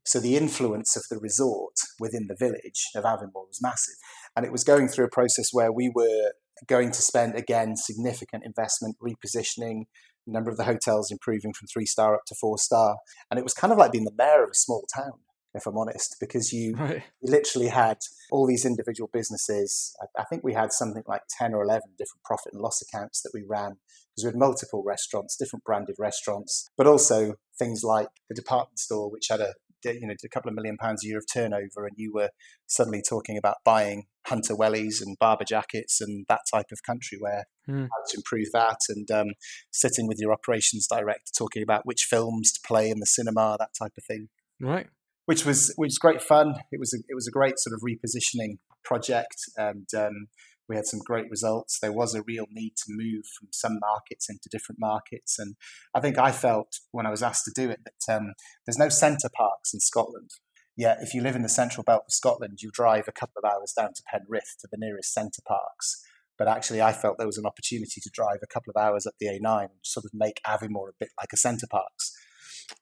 [0.05, 3.95] So the influence of the resort within the village of Aviemore was massive.
[4.35, 6.33] And it was going through a process where we were
[6.67, 9.83] going to spend, again, significant investment repositioning,
[10.27, 12.97] a number of the hotels improving from three star up to four star.
[13.29, 15.19] And it was kind of like being the mayor of a small town,
[15.53, 17.03] if I'm honest, because you, right.
[17.21, 17.97] literally had
[18.31, 19.95] all these individual businesses.
[20.01, 23.21] I, I think we had something like 10 or 11 different profit and loss accounts
[23.21, 23.77] that we ran
[24.15, 29.09] because we had multiple restaurants, different branded restaurants, but also things like the department store,
[29.09, 29.53] which had a
[29.85, 32.29] you know, a couple of million pounds a year of turnover, and you were
[32.67, 37.45] suddenly talking about buying hunter wellies and Barbour jackets and that type of country wear,
[37.69, 37.83] mm.
[37.83, 39.27] how to improve that, and um,
[39.71, 43.71] sitting with your operations director talking about which films to play in the cinema, that
[43.77, 44.29] type of thing.
[44.59, 44.87] Right.
[45.25, 46.55] Which was which was great fun.
[46.71, 50.27] It was a, it was a great sort of repositioning project, and um,
[50.69, 51.79] we had some great results.
[51.79, 55.37] There was a real need to move from some markets into different markets.
[55.37, 55.55] And
[55.93, 58.33] I think I felt when I was asked to do it that um,
[58.65, 60.31] there's no Center Parcs in Scotland.
[60.75, 63.49] Yet, if you live in the central belt of Scotland, you drive a couple of
[63.49, 66.03] hours down to Penrith to the nearest Center Parcs.
[66.37, 69.13] But actually, I felt there was an opportunity to drive a couple of hours up
[69.19, 72.11] the A9 and sort of make Aviemore a bit like a Center Parcs.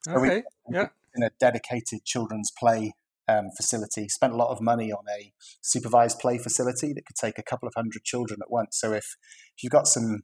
[0.06, 0.42] So okay.
[0.66, 0.88] We, yeah.
[1.14, 2.94] In a dedicated children's play
[3.28, 7.38] um, facility, spent a lot of money on a supervised play facility that could take
[7.38, 8.78] a couple of hundred children at once.
[8.78, 9.16] So if,
[9.56, 10.22] if you've got some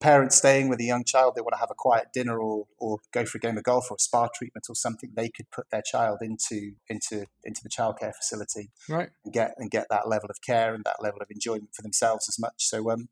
[0.00, 2.98] parents staying with a young child, they want to have a quiet dinner or, or
[3.12, 5.66] go for a game of golf or a spa treatment or something, they could put
[5.70, 9.10] their child into into into the childcare facility right.
[9.24, 12.28] and get and get that level of care and that level of enjoyment for themselves
[12.28, 12.54] as much.
[12.58, 13.08] So um,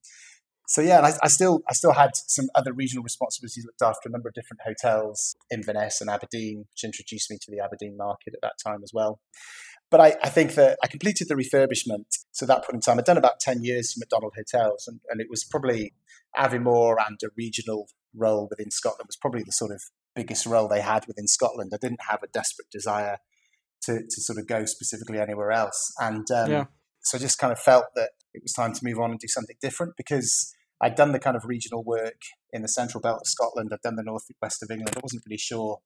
[0.66, 3.64] so yeah, I, I, still I still had some other regional responsibilities.
[3.64, 7.50] Looked after a number of different hotels, in Inverness and Aberdeen, which introduced me to
[7.50, 9.20] the Aberdeen market at that time as well.
[9.90, 12.06] But I, I think that I completed the refurbishment.
[12.32, 15.20] So that point in time, I'd done about ten years for Macdonald Hotels, and, and
[15.20, 15.94] it was probably
[16.36, 19.82] Aviemore and a regional role within Scotland was probably the sort of
[20.14, 21.70] biggest role they had within Scotland.
[21.72, 23.18] I didn't have a desperate desire
[23.82, 26.64] to, to sort of go specifically anywhere else, and um, yeah.
[27.02, 29.28] so I just kind of felt that it was time to move on and do
[29.28, 32.20] something different because I'd done the kind of regional work
[32.52, 33.70] in the central belt of Scotland.
[33.72, 34.94] I'd done the north west of England.
[34.96, 35.78] I wasn't really sure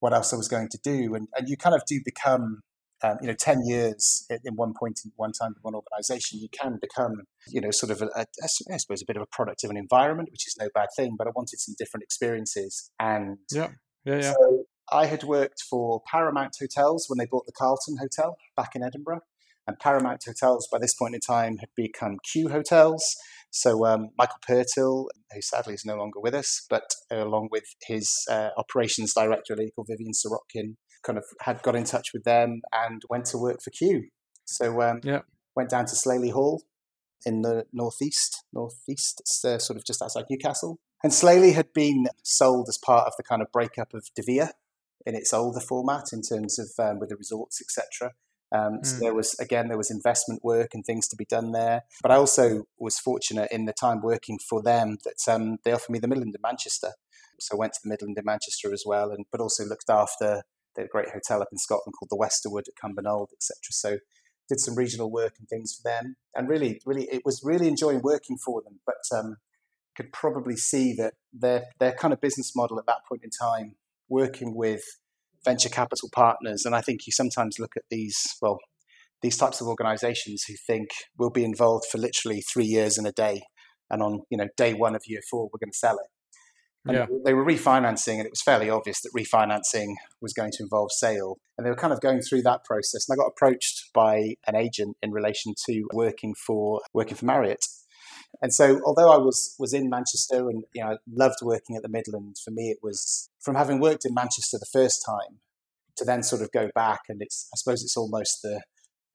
[0.00, 1.14] what else I was going to do.
[1.14, 2.60] And, and you kind of do become,
[3.02, 6.48] um, you know, 10 years in one point in one time in one organization, you
[6.48, 8.26] can become, you know, sort of, a, a,
[8.72, 11.16] I suppose, a bit of a product of an environment, which is no bad thing.
[11.16, 12.90] But I wanted some different experiences.
[13.00, 13.70] And yeah,
[14.04, 14.32] yeah, yeah.
[14.32, 18.82] So I had worked for Paramount Hotels when they bought the Carlton Hotel back in
[18.82, 19.20] Edinburgh.
[19.66, 23.16] And Paramount Hotels by this point in time had become Q Hotels.
[23.56, 27.64] So um, Michael Purtill, who sadly is no longer with us, but uh, along with
[27.86, 32.08] his uh, operations director, a lady called Vivian Sirotkin, kind of had got in touch
[32.12, 34.08] with them and went to work for Q.
[34.44, 35.20] So um, yeah.
[35.54, 36.64] went down to Slaley Hall
[37.24, 40.78] in the northeast, northeast, uh, sort of just outside Newcastle.
[41.02, 44.50] And Slaley had been sold as part of the kind of breakup of De Vere
[45.06, 48.12] in its older format in terms of um, with the resorts, etc.
[48.52, 48.86] Um, mm.
[48.86, 51.82] So there was again there was investment work and things to be done there.
[52.02, 55.92] But I also was fortunate in the time working for them that um, they offered
[55.92, 56.92] me the Midland in Manchester.
[57.38, 60.42] So I went to the Midland in Manchester as well, and but also looked after
[60.74, 63.56] the great hotel up in Scotland called the Westerwood at Cumbernauld, etc.
[63.70, 63.98] So
[64.48, 68.00] did some regional work and things for them, and really, really, it was really enjoying
[68.02, 68.80] working for them.
[68.86, 69.38] But um,
[69.96, 73.74] could probably see that their their kind of business model at that point in time,
[74.08, 74.82] working with
[75.46, 78.58] venture capital partners, and I think you sometimes look at these well
[79.22, 80.88] these types of organizations who think
[81.18, 83.42] we'll be involved for literally three years and a day
[83.90, 86.10] and on you know day one of year four we're going to sell it
[86.88, 87.06] and yeah.
[87.24, 91.36] they were refinancing and it was fairly obvious that refinancing was going to involve sale
[91.56, 94.54] and they were kind of going through that process and i got approached by an
[94.54, 97.64] agent in relation to working for working for marriott
[98.42, 101.82] and so although i was was in manchester and you know i loved working at
[101.82, 105.38] the midland for me it was from having worked in manchester the first time
[105.96, 108.62] to then sort of go back and it's i suppose it's almost the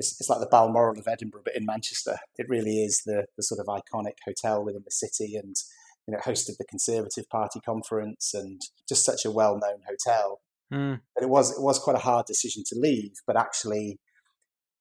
[0.01, 2.17] it's, it's like the Balmoral of Edinburgh, but in Manchester.
[2.38, 5.55] It really is the, the sort of iconic hotel within the city and
[6.07, 10.41] you know, hosted the Conservative Party conference and just such a well known hotel.
[10.74, 11.01] Mm.
[11.13, 13.11] But it was it was quite a hard decision to leave.
[13.28, 13.99] But actually,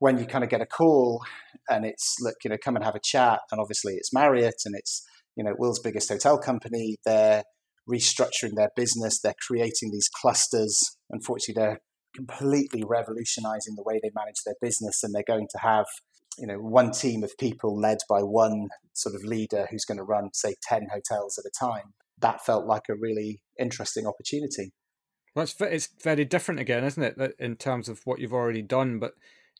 [0.01, 1.23] when you kind of get a call
[1.69, 4.75] and it's look, you know, come and have a chat, and obviously it's Marriott and
[4.75, 6.97] it's you know world's biggest hotel company.
[7.05, 7.45] They're
[7.89, 9.21] restructuring their business.
[9.21, 10.79] They're creating these clusters.
[11.11, 11.81] Unfortunately, they're
[12.15, 15.87] completely revolutionizing the way they manage their business and they're going to have
[16.39, 20.03] you know one team of people led by one sort of leader who's going to
[20.03, 24.73] run say 10 hotels at a time that felt like a really interesting opportunity
[25.37, 28.99] well it's, it's very different again isn't it in terms of what you've already done
[28.99, 29.13] but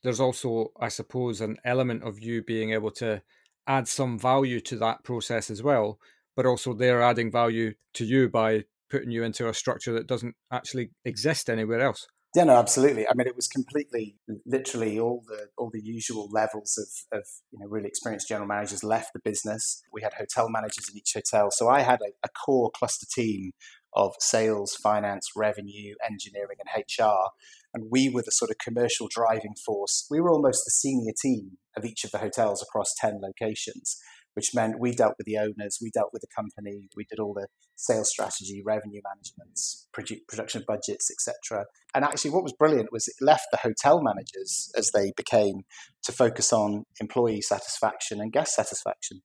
[0.03, 3.23] there's also i suppose an element of you being able to
[3.67, 5.99] add some value to that process as well
[6.37, 10.35] but also they're adding value to you by putting you into a structure that doesn't
[10.51, 13.09] actually exist anywhere else yeah, no, absolutely.
[13.09, 14.15] I mean, it was completely,
[14.47, 18.85] literally, all the all the usual levels of, of you know really experienced general managers
[18.85, 19.83] left the business.
[19.93, 23.51] We had hotel managers in each hotel, so I had a, a core cluster team
[23.95, 27.31] of sales, finance, revenue, engineering, and HR,
[27.73, 30.07] and we were the sort of commercial driving force.
[30.11, 33.97] We were almost the senior team of each of the hotels across ten locations
[34.35, 37.35] which meant we dealt with the owners, we dealt with the company, we did all
[37.35, 39.59] the sales strategy, revenue management,
[39.95, 41.67] produ- production budgets, etc.
[41.95, 45.63] And actually, what was brilliant was it left the hotel managers as they became
[46.05, 49.23] to focus on employee satisfaction and guest satisfaction.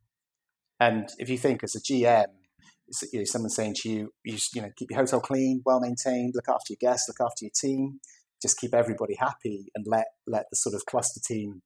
[0.79, 2.25] And if you think as a GM,
[3.11, 6.33] you know, someone saying to you, you, you know, keep your hotel clean, well maintained,
[6.35, 7.99] look after your guests, look after your team,
[8.41, 11.61] just keep everybody happy, and let let the sort of cluster team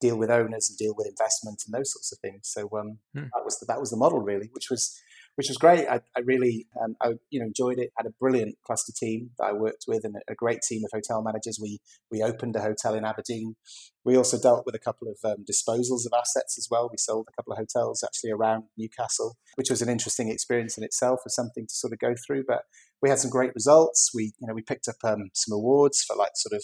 [0.00, 2.40] deal with owners and deal with investment and those sorts of things.
[2.44, 3.28] So um, hmm.
[3.34, 4.98] that was the, that was the model really, which was
[5.36, 5.86] which was great.
[5.88, 7.90] I, I really um, I you know enjoyed it.
[7.96, 11.22] Had a brilliant cluster team that I worked with and a great team of hotel
[11.22, 11.58] managers.
[11.60, 11.78] We
[12.10, 13.56] we opened a hotel in Aberdeen.
[14.04, 16.88] We also dealt with a couple of um, disposals of assets as well.
[16.90, 20.84] We sold a couple of hotels actually around Newcastle, which was an interesting experience in
[20.84, 22.44] itself, or something to sort of go through.
[22.46, 22.62] But
[23.02, 24.10] we had some great results.
[24.14, 26.62] We you know we picked up um, some awards for like sort of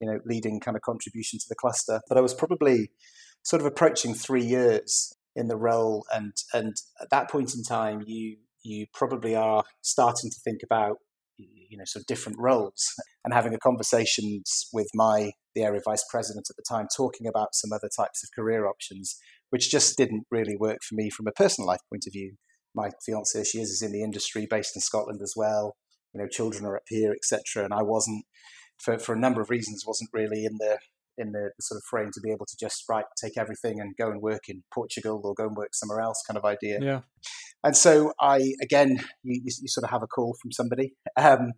[0.00, 2.00] you know, leading kind of contribution to the cluster.
[2.08, 2.90] But I was probably
[3.42, 8.02] sort of approaching three years in the role, and and at that point in time,
[8.06, 10.96] you you probably are starting to think about
[11.36, 16.04] you know sort of different roles and having a conversations with my the area vice
[16.10, 19.16] president at the time talking about some other types of career options
[19.50, 22.36] which just didn't really work for me from a personal life point of view
[22.76, 25.76] my fiance she is, is in the industry based in scotland as well
[26.14, 28.24] you know children are up here etc and i wasn't
[28.78, 30.78] for, for a number of reasons, wasn't really in the
[31.18, 34.10] in the, sort of frame to be able to just right take everything and go
[34.10, 36.78] and work in Portugal or go and work somewhere else kind of idea.
[36.80, 37.00] Yeah.
[37.64, 40.92] And so I again you, you sort of have a call from somebody.
[41.16, 41.52] Um,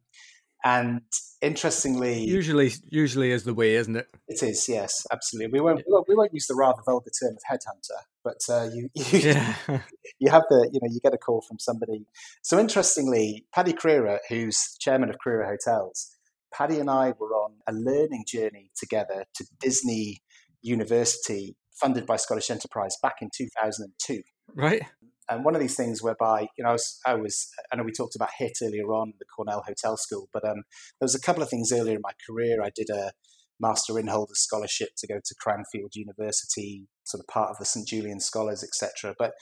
[0.65, 1.03] and
[1.41, 4.09] interestingly, usually usually is the way, isn't it?
[4.27, 5.59] It is, yes, absolutely.
[5.59, 9.19] We won't we won't use the rather vulgar term of headhunter, but uh, you you,
[9.19, 9.55] yeah.
[10.19, 12.07] you have the you know you get a call from somebody.
[12.43, 16.11] So interestingly, Paddy Crerar, who's chairman of Crerar Hotels,
[16.53, 20.23] Paddy and I were on a learning journey together to Disney
[20.63, 24.23] University, funded by Scottish Enterprise back in 2002.
[24.55, 24.83] Right.
[25.29, 27.93] And one of these things whereby, you know, I was, I, was, I know we
[27.93, 30.63] talked about HIT earlier on, the Cornell Hotel School, but um,
[31.01, 32.63] there was a couple of things earlier in my career.
[32.63, 33.13] I did a
[33.61, 37.87] Master in Innholder Scholarship to go to Cranfield University, sort of part of the St.
[37.87, 39.15] Julian Scholars, etc.
[39.19, 39.33] But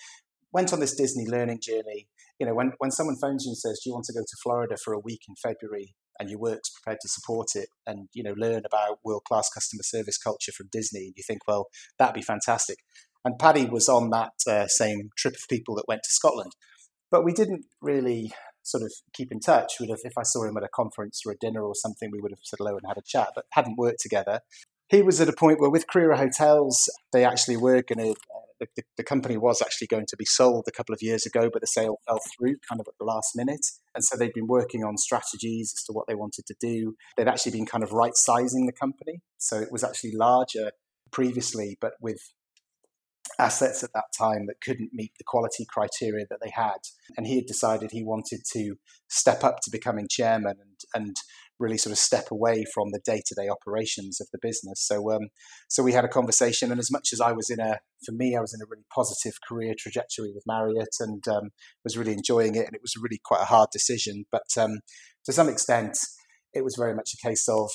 [0.53, 2.09] went on this Disney learning journey.
[2.39, 4.37] You know, when, when someone phones you and says, Do you want to go to
[4.43, 5.95] Florida for a week in February?
[6.19, 9.83] and your work's prepared to support it and you know learn about world class customer
[9.83, 11.69] service culture from Disney, and you think, well,
[11.99, 12.79] that'd be fantastic.
[13.27, 16.53] And Paddy was on that uh, same trip of people that went to Scotland,
[17.11, 18.31] but we didn't really
[18.63, 19.73] sort of keep in touch.
[19.81, 22.21] We'd have, if I saw him at a conference or a dinner or something, we
[22.21, 24.43] would have said hello and had a chat, but hadn't worked together.
[24.89, 28.47] He was at a point where with Crerar Hotels, they actually were going to uh,
[28.61, 31.51] the, the, the, company was actually going to be sold a couple of years ago,
[31.53, 33.67] but the sale fell through kind of at the last minute.
[33.97, 36.95] And so they'd been working on strategies as to what they wanted to do.
[37.17, 39.21] They'd actually been kind of right sizing the company.
[39.37, 40.71] So it was actually larger
[41.11, 42.21] previously, but with
[43.39, 46.79] assets at that time that couldn't meet the quality criteria that they had.
[47.17, 48.77] And he had decided he wanted to
[49.09, 51.17] step up to becoming chairman and, and
[51.59, 54.81] really sort of step away from the day to day operations of the business.
[54.87, 55.29] So, um,
[55.69, 56.71] so we had a conversation.
[56.71, 58.85] And as much as I was in a, for me, I was in a really
[58.95, 61.51] positive career trajectory with Marriott and um,
[61.85, 62.67] was really enjoying it.
[62.67, 64.25] And it was really quite a hard decision.
[64.31, 64.81] But um,
[65.25, 65.99] to some extent,
[66.53, 67.71] it was very much a case of,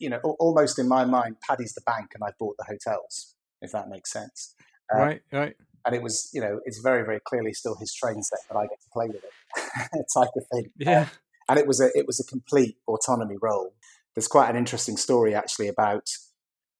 [0.00, 3.72] you know, almost in my mind, Paddy's the bank and I bought the hotels, if
[3.72, 4.54] that makes sense.
[4.94, 5.56] Um, right, right.
[5.84, 8.62] And it was, you know, it's very, very clearly still his train set that I
[8.62, 10.70] get to play with it, type of thing.
[10.78, 11.08] Yeah.
[11.48, 13.74] and it was a it was a complete autonomy role.
[14.14, 16.08] There's quite an interesting story actually about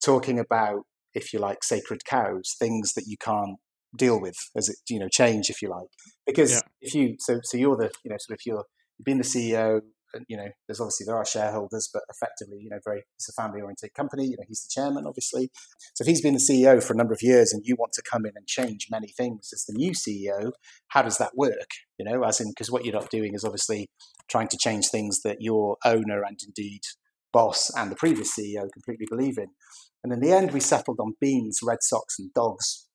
[0.04, 0.82] talking about,
[1.14, 3.58] if you like, sacred cows, things that you can't
[3.96, 5.88] deal with as it you know change, if you like,
[6.26, 6.60] because yeah.
[6.80, 8.64] if you so so you're the you know sort of you're
[8.98, 9.80] you've been the CEO,
[10.28, 13.60] you know, there's obviously there are shareholders, but effectively, you know, very it's a family
[13.60, 14.24] oriented company.
[14.24, 15.50] You know, he's the chairman, obviously.
[15.94, 18.02] So if he's been the CEO for a number of years and you want to
[18.02, 20.52] come in and change many things as the new CEO,
[20.88, 21.70] how does that work?
[21.98, 23.88] You know, as in because what you're not doing is obviously
[24.28, 26.80] trying to change things that your owner and indeed
[27.32, 29.48] boss and the previous CEO completely believe in.
[30.02, 32.86] And in the end, we settled on beans, Red Sox, and dogs.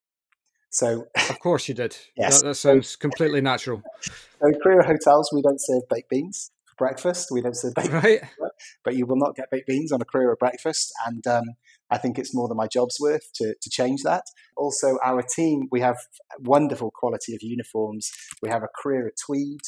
[0.72, 1.98] So, of course, you did.
[2.18, 3.82] yes, that, that sounds completely natural.
[4.02, 6.52] So, Crerar Hotels, we don't serve baked beans
[6.82, 7.28] breakfast.
[7.32, 8.22] We don't serve baked right.
[8.22, 8.52] beans,
[8.84, 10.92] but you will not get baked beans on a Crerar breakfast.
[11.06, 11.44] And um,
[11.92, 14.24] I think it's more than my job's worth to, to change that.
[14.58, 15.98] Also, our team, we have
[16.40, 18.10] wonderful quality of uniforms.
[18.42, 19.62] We have a Crerar tweed.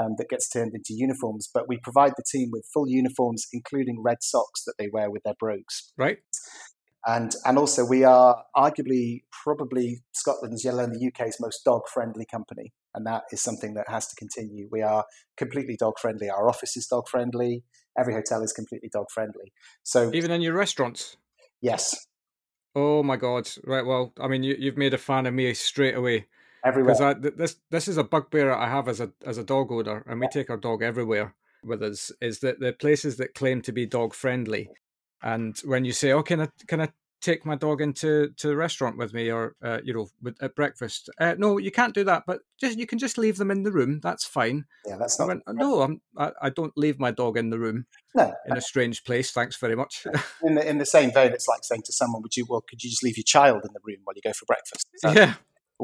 [0.00, 4.00] Um, that gets turned into uniforms, but we provide the team with full uniforms, including
[4.00, 5.92] red socks that they wear with their brogues.
[5.98, 6.18] Right.
[7.04, 12.24] And and also we are arguably probably Scotland's, yet alone the UK's most dog friendly
[12.24, 14.68] company, and that is something that has to continue.
[14.70, 15.04] We are
[15.36, 16.30] completely dog friendly.
[16.30, 17.64] Our office is dog friendly.
[17.98, 19.52] Every hotel is completely dog friendly.
[19.82, 21.16] So even in your restaurants.
[21.60, 22.06] Yes.
[22.74, 23.50] Oh my God!
[23.64, 23.84] Right.
[23.84, 26.26] Well, I mean, you, you've made a fan of me straight away.
[26.64, 26.94] Everywhere.
[26.94, 30.20] Because this this is a bugbear I have as a as a dog owner, and
[30.20, 31.34] we take our dog everywhere
[31.64, 32.12] with us.
[32.20, 34.70] Is that the places that claim to be dog friendly
[35.22, 36.88] and when you say, "Oh, can I can I
[37.20, 40.54] take my dog into to the restaurant with me or uh, you know with, at
[40.54, 41.10] breakfast.
[41.20, 43.72] Uh, no you can't do that but just you can just leave them in the
[43.72, 44.64] room that's fine.
[44.86, 47.86] Yeah that's not went, no I'm, I, I, don't leave my dog in the room
[48.14, 48.32] no.
[48.46, 50.06] in a strange place thanks very much.
[50.42, 52.82] In the, in the same vein it's like saying to someone would you well could
[52.82, 54.88] you just leave your child in the room while you go for breakfast?
[55.04, 55.34] Yeah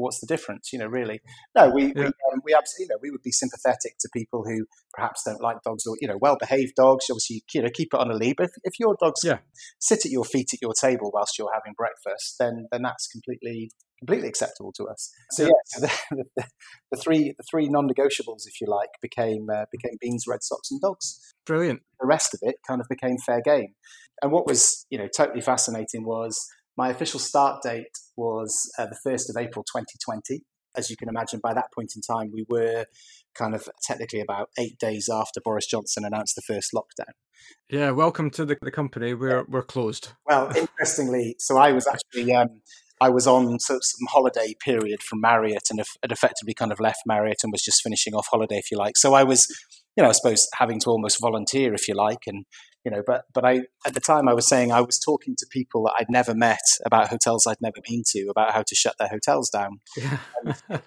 [0.01, 0.71] what's the difference?
[0.71, 1.21] You know, really.
[1.55, 1.93] No, we yeah.
[1.95, 5.41] we, um, we absolutely you know we would be sympathetic to people who perhaps don't
[5.41, 7.05] like dogs or you know well behaved dogs.
[7.09, 8.35] Obviously, you know, keep it on a lead.
[8.37, 9.39] But if, if your dogs yeah.
[9.79, 13.71] sit at your feet at your table whilst you're having breakfast, then then that's completely
[13.99, 15.11] completely acceptable to us.
[15.31, 15.81] So yeah, so
[16.11, 16.43] the, the,
[16.91, 20.81] the, three the three non-negotiables, if you like, became uh, became beans, red socks, and
[20.81, 21.19] dogs.
[21.45, 21.81] Brilliant.
[21.99, 23.73] The rest of it kind of became fair game.
[24.21, 26.47] And what was you know totally fascinating was
[26.77, 30.43] my official start date was uh, the 1st of April 2020.
[30.75, 32.85] As you can imagine, by that point in time, we were
[33.33, 37.13] kind of technically about eight days after Boris Johnson announced the first lockdown.
[37.69, 39.13] Yeah, welcome to the, the company.
[39.13, 40.09] We're we're closed.
[40.27, 42.61] Well, interestingly, so I was actually um,
[42.99, 46.79] I was on sort of some holiday period from Marriott and had effectively kind of
[46.79, 48.97] left Marriott and was just finishing off holiday, if you like.
[48.97, 49.47] So I was,
[49.95, 52.45] you know, I suppose having to almost volunteer, if you like, and
[52.85, 55.45] you know, but but I at the time I was saying I was talking to
[55.51, 58.95] people that I'd never met about hotels I'd never been to about how to shut
[58.99, 59.79] their hotels down.
[59.97, 60.19] Yeah.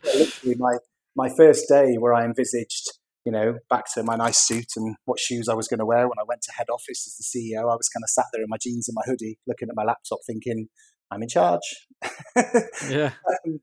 [0.05, 0.79] literally, my
[1.17, 2.87] my first day where I envisaged,
[3.25, 6.09] you know, back to my nice suit and what shoes I was going to wear
[6.09, 7.63] when I went to head office as the CEO.
[7.63, 9.85] I was kind of sat there in my jeans and my hoodie, looking at my
[9.85, 10.69] laptop, thinking,
[11.11, 11.61] "I'm in charge."
[12.89, 13.13] yeah.
[13.47, 13.61] Um,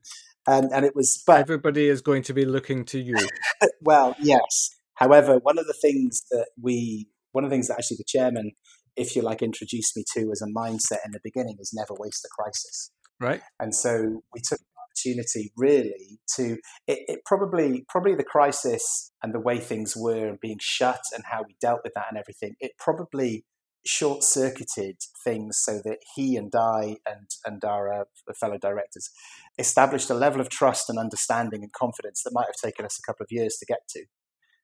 [0.48, 3.18] and and it was, but everybody is going to be looking to you.
[3.82, 4.70] well, yes.
[4.96, 8.52] However, one of the things that we one of the things that actually the chairman,
[8.96, 12.26] if you like, introduced me to as a mindset in the beginning is never waste
[12.26, 12.92] a crisis.
[13.20, 13.42] Right.
[13.60, 16.58] And so we took the opportunity really to
[16.88, 21.24] it, it probably probably the crisis and the way things were and being shut and
[21.32, 23.44] how we dealt with that and everything, it probably
[23.86, 28.04] short circuited things so that he and I and and our uh,
[28.40, 29.10] fellow directors
[29.58, 33.06] established a level of trust and understanding and confidence that might have taken us a
[33.10, 34.06] couple of years to get to,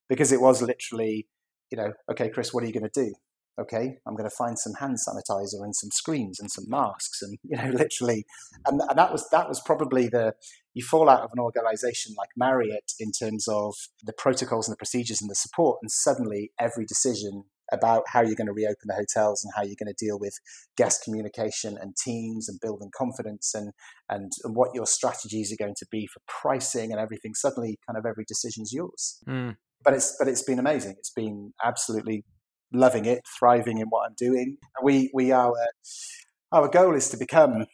[0.09, 1.27] because it was literally
[1.73, 3.15] you know, okay, Chris, what are you going to do?
[3.59, 7.37] Okay, I'm going to find some hand sanitizer and some screens and some masks, and
[7.43, 8.25] you know, literally,
[8.67, 10.35] and, and that was that was probably the
[10.75, 14.77] you fall out of an organization like Marriott in terms of the protocols and the
[14.77, 18.93] procedures and the support, and suddenly every decision about how you're going to reopen the
[18.93, 20.37] hotels and how you're going to deal with
[20.77, 23.71] guest communication and teams and building confidence and,
[24.09, 27.33] and, and what your strategies are going to be for pricing and everything.
[27.33, 29.17] Suddenly, kind of every decision is yours.
[29.27, 30.95] Mm but it's but it's been amazing.
[30.97, 32.25] It's been absolutely
[32.71, 34.57] loving it, thriving in what I'm doing.
[34.81, 35.51] We we are.
[35.51, 37.65] Uh, our goal is to become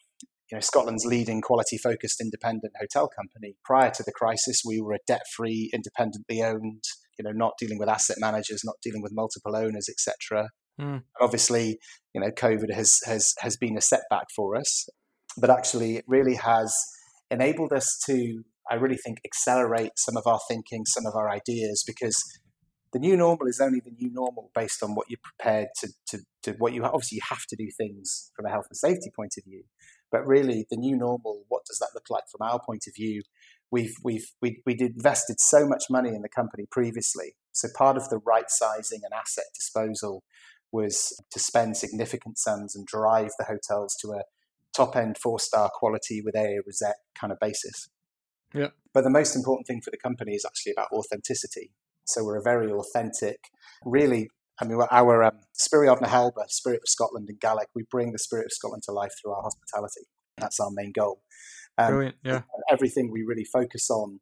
[0.51, 3.55] you know, Scotland's leading quality focused independent hotel company.
[3.63, 6.83] Prior to the crisis, we were a debt free, independently owned,
[7.17, 10.49] you know, not dealing with asset managers, not dealing with multiple owners, etc.
[10.81, 11.03] Mm.
[11.21, 11.77] Obviously,
[12.13, 14.87] you know, COVID has, has, has been a setback for us,
[15.37, 16.73] but actually it really has
[17.29, 21.83] enabled us to, I really think, accelerate some of our thinking, some of our ideas,
[21.85, 22.23] because
[22.91, 26.19] the new normal is only the new normal based on what you're prepared to, to,
[26.43, 29.33] to what you obviously you have to do things from a health and safety point
[29.37, 29.63] of view
[30.11, 33.21] but really the new normal what does that look like from our point of view?
[33.71, 38.09] We've we've we, we invested so much money in the company previously so part of
[38.09, 40.23] the right sizing and asset disposal
[40.71, 44.23] was to spend significant sums and drive the hotels to a
[44.75, 47.89] top end four star quality with a rosette kind of basis
[48.53, 51.71] yeah but the most important thing for the company is actually about authenticity
[52.09, 53.39] so we're a very authentic,
[53.85, 54.29] really.
[54.59, 58.19] I mean, our um, Spirit of Nahelba, Spirit of Scotland, and Gaelic, we bring the
[58.19, 60.07] spirit of Scotland to life through our hospitality.
[60.37, 61.21] That's our main goal.
[61.77, 62.41] Um, Brilliant, yeah.
[62.69, 64.19] Everything we really focus on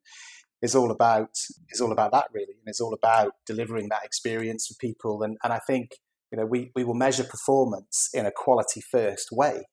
[0.61, 1.29] is all about
[1.69, 5.23] is all about that really, and it's all about delivering that experience for people.
[5.23, 5.91] And and I think
[6.31, 9.63] you know we we will measure performance in a quality first way,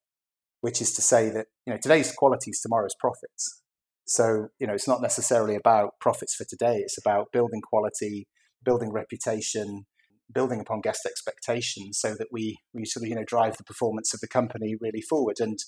[0.61, 3.61] which is to say that you know today's quality is tomorrow's profits.
[4.07, 6.79] So, you know, it's not necessarily about profits for today.
[6.79, 8.27] It's about building quality,
[8.65, 9.87] building reputation,
[10.33, 14.13] building upon guest expectations so that we, we sort of, you know, drive the performance
[14.13, 15.37] of the company really forward.
[15.39, 15.59] And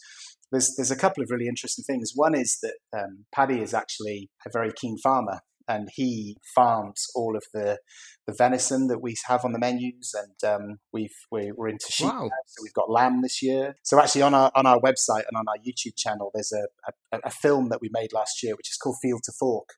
[0.52, 2.12] there's, there's a couple of really interesting things.
[2.14, 7.36] One is that um, Paddy is actually a very keen farmer and he farms all
[7.36, 7.78] of the
[8.26, 12.08] the venison that we have on the menus, and um, we've we're, we're, into sheep
[12.08, 12.22] wow.
[12.22, 13.76] now, so we've got lamb this year.
[13.82, 16.66] So actually, on our on our website and on our YouTube channel, there's a,
[17.12, 19.70] a, a film that we made last year, which is called Field to Fork,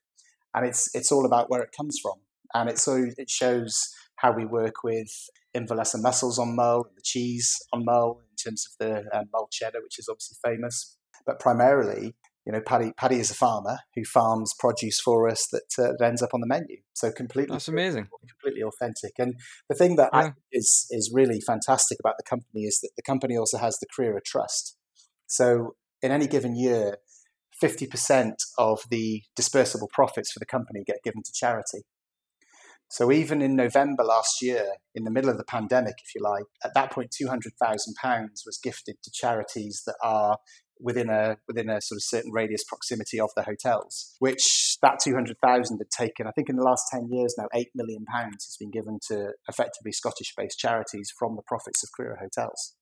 [0.53, 2.15] and it's it's all about where it comes from,
[2.53, 5.11] and it so it shows how we work with
[5.55, 9.25] Inverlussa and mussels on Mull, and the cheese on Mull in terms of the um,
[9.33, 10.97] Mull cheddar, which is obviously famous.
[11.25, 12.15] But primarily,
[12.49, 16.07] you know, Paddy Paddy is a farmer who farms produce for us that, uh, that
[16.07, 16.77] ends up on the menu.
[16.93, 19.11] So completely, that's amazing, completely authentic.
[19.19, 19.35] And
[19.69, 20.19] the thing that yeah.
[20.19, 23.85] I, is is really fantastic about the company is that the company also has the
[23.85, 24.75] Crerar Trust.
[25.27, 26.97] So in any given year,
[27.61, 31.83] fifty percent of the dispersible profits for the company get given to charity.
[32.91, 36.45] So even in November last year, in the middle of the pandemic, if you like,
[36.63, 40.39] at that point, two hundred thousand pounds was gifted to charities that are
[40.79, 45.13] within a within a sort of certain radius proximity of the hotels, which that two
[45.13, 46.27] hundred thousand had taken.
[46.27, 49.33] I think in the last ten years now, eight million pounds has been given to
[49.47, 52.75] effectively Scottish-based charities from the profits of Crerar Hotels.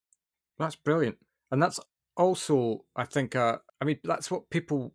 [0.60, 1.18] That's brilliant,
[1.52, 1.80] and that's
[2.16, 4.94] also, I think, uh, I mean, that's what people.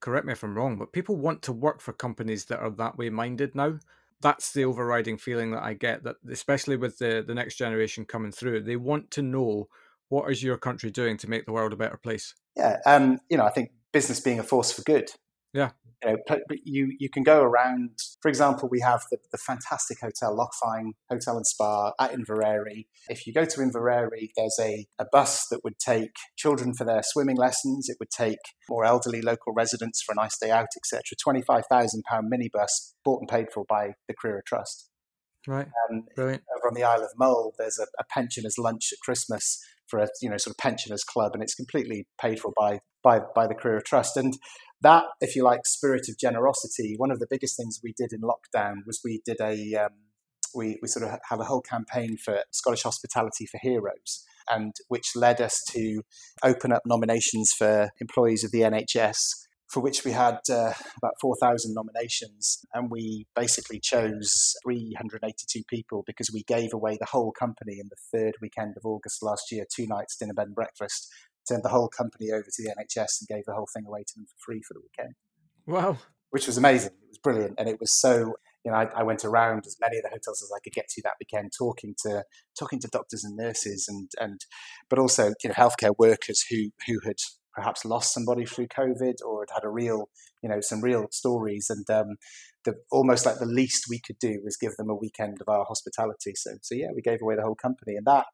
[0.00, 2.96] Correct me if I'm wrong, but people want to work for companies that are that
[2.96, 3.78] way minded now.
[4.22, 6.04] That's the overriding feeling that I get.
[6.04, 9.68] That especially with the the next generation coming through, they want to know
[10.10, 12.34] what is your country doing to make the world a better place?
[12.56, 15.08] Yeah, um, you know, I think business being a force for good.
[15.54, 15.70] Yeah.
[16.04, 17.98] You know, you you can go around.
[18.22, 22.86] For example, we have the, the fantastic hotel Loch Fyne Hotel and Spa at Inveraray.
[23.08, 27.02] If you go to Inveraray, there's a, a bus that would take children for their
[27.04, 27.88] swimming lessons.
[27.90, 28.38] It would take
[28.68, 31.02] more elderly local residents for a nice day out, etc.
[31.22, 34.88] Twenty five thousand pound minibus bought and paid for by the Crerar Trust.
[35.46, 35.68] Right.
[35.90, 36.42] Um, Brilliant.
[36.56, 39.58] Over on the Isle of Mull, there's a, a pensioners' lunch at Christmas
[39.90, 43.20] for a you know sort of pensioners club, and it's completely paid for by by
[43.34, 44.16] by the Crerar Trust.
[44.16, 44.34] And
[44.82, 46.94] that, if you like, spirit of generosity.
[46.96, 49.92] One of the biggest things we did in lockdown was we did a um,
[50.54, 54.24] we we sort of have a whole campaign for Scottish Hospitality for Heroes.
[54.48, 56.02] And which led us to
[56.42, 59.16] open up nominations for employees of the NHS
[59.70, 62.64] for which we had uh, about 4,000 nominations.
[62.74, 68.18] And we basically chose 382 people because we gave away the whole company in the
[68.18, 71.08] third weekend of August last year, two nights, dinner, bed, and breakfast.
[71.48, 74.12] Turned the whole company over to the NHS and gave the whole thing away to
[74.16, 75.14] them for free for the weekend.
[75.66, 75.98] Wow.
[76.30, 76.90] Which was amazing.
[77.02, 77.54] It was brilliant.
[77.58, 80.42] And it was so you know, I, I, went around as many of the hotels
[80.42, 82.24] as I could get to that weekend, talking to
[82.58, 84.44] talking to doctors and nurses, and and
[84.90, 87.16] but also you know healthcare workers who who had
[87.60, 90.08] perhaps lost somebody through COVID or had had a real,
[90.42, 91.68] you know, some real stories.
[91.68, 92.16] And um,
[92.64, 95.64] the almost like the least we could do was give them a weekend of our
[95.66, 96.32] hospitality.
[96.34, 98.26] So, so yeah, we gave away the whole company, and that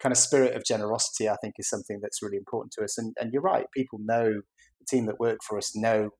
[0.00, 2.96] kind of spirit of generosity, I think, is something that's really important to us.
[2.96, 4.40] And, and you're right, people know
[4.78, 6.10] the team that work for us know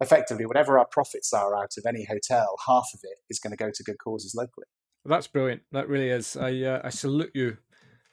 [0.00, 3.56] effectively whatever our profits are out of any hotel, half of it is going to
[3.56, 4.66] go to good causes locally.
[5.04, 5.62] That's brilliant.
[5.72, 6.36] That really is.
[6.36, 7.58] I uh, I salute you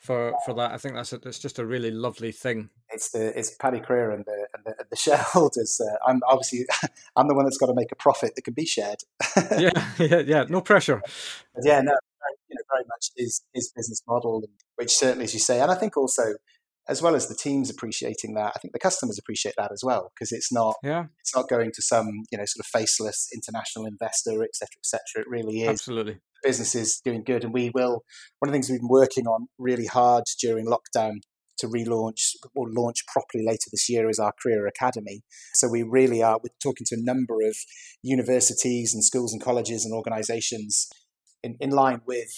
[0.04, 0.72] for for that.
[0.72, 2.70] I think that's a, that's just a really lovely thing.
[2.92, 5.82] It's the it's Paddy Crerar and the and the, and the shareholders.
[5.82, 6.66] Uh, I'm obviously
[7.16, 9.00] I'm the one that's got to make a profit that can be shared.
[9.58, 10.46] yeah, yeah, yeah.
[10.50, 11.02] No pressure.
[11.56, 11.94] But yeah, no,
[12.50, 14.44] you know, very much his his business model,
[14.76, 16.34] which certainly, as you say, and I think also
[16.90, 20.12] as well as the teams appreciating that, I think the customers appreciate that as well
[20.14, 21.06] because it's not yeah.
[21.22, 25.00] it's not going to some you know sort of faceless international investor, etc., etc.
[25.22, 28.04] It really is absolutely business is doing good, and we will.
[28.40, 31.22] One of the things we've been working on really hard during lockdown
[31.58, 35.22] to relaunch or launch properly later this year is our career academy.
[35.54, 36.40] So we really are.
[36.44, 37.56] We're talking to a number of
[38.02, 40.90] universities and schools and colleges and organisations
[41.44, 42.32] in, in line with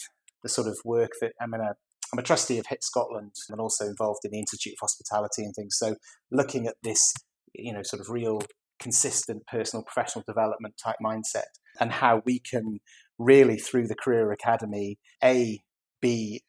[0.43, 1.75] the sort of work that I'm in a
[2.13, 5.53] I'm a trustee of HIT Scotland and also involved in the Institute of Hospitality and
[5.55, 5.75] things.
[5.77, 5.95] So
[6.31, 7.13] looking at this,
[7.53, 8.41] you know, sort of real
[8.79, 11.49] consistent personal professional development type mindset
[11.79, 12.79] and how we can
[13.17, 15.61] really through the career academy a
[16.01, 16.41] be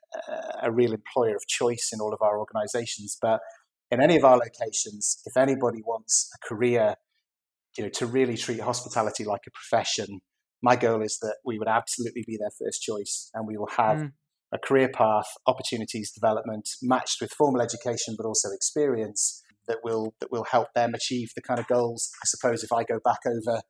[0.63, 3.41] a real employer of choice in all of our organizations but
[3.91, 6.95] in any of our locations if anybody wants a career
[7.77, 10.21] you know to really treat hospitality like a profession
[10.63, 13.99] my goal is that we would absolutely be their first choice and we will have
[13.99, 14.13] mm.
[14.53, 20.33] a career path opportunities development matched with formal education but also experience that will that
[20.33, 23.61] will help them achieve the kind of goals i suppose if i go back over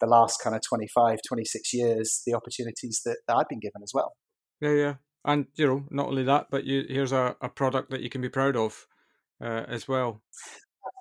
[0.00, 3.92] the last kind of 25 26 years the opportunities that, that i've been given as
[3.94, 4.12] well.
[4.60, 4.94] Yeah yeah.
[5.24, 8.20] And you know not only that but you here's a, a product that you can
[8.20, 8.86] be proud of
[9.42, 10.22] uh, as well.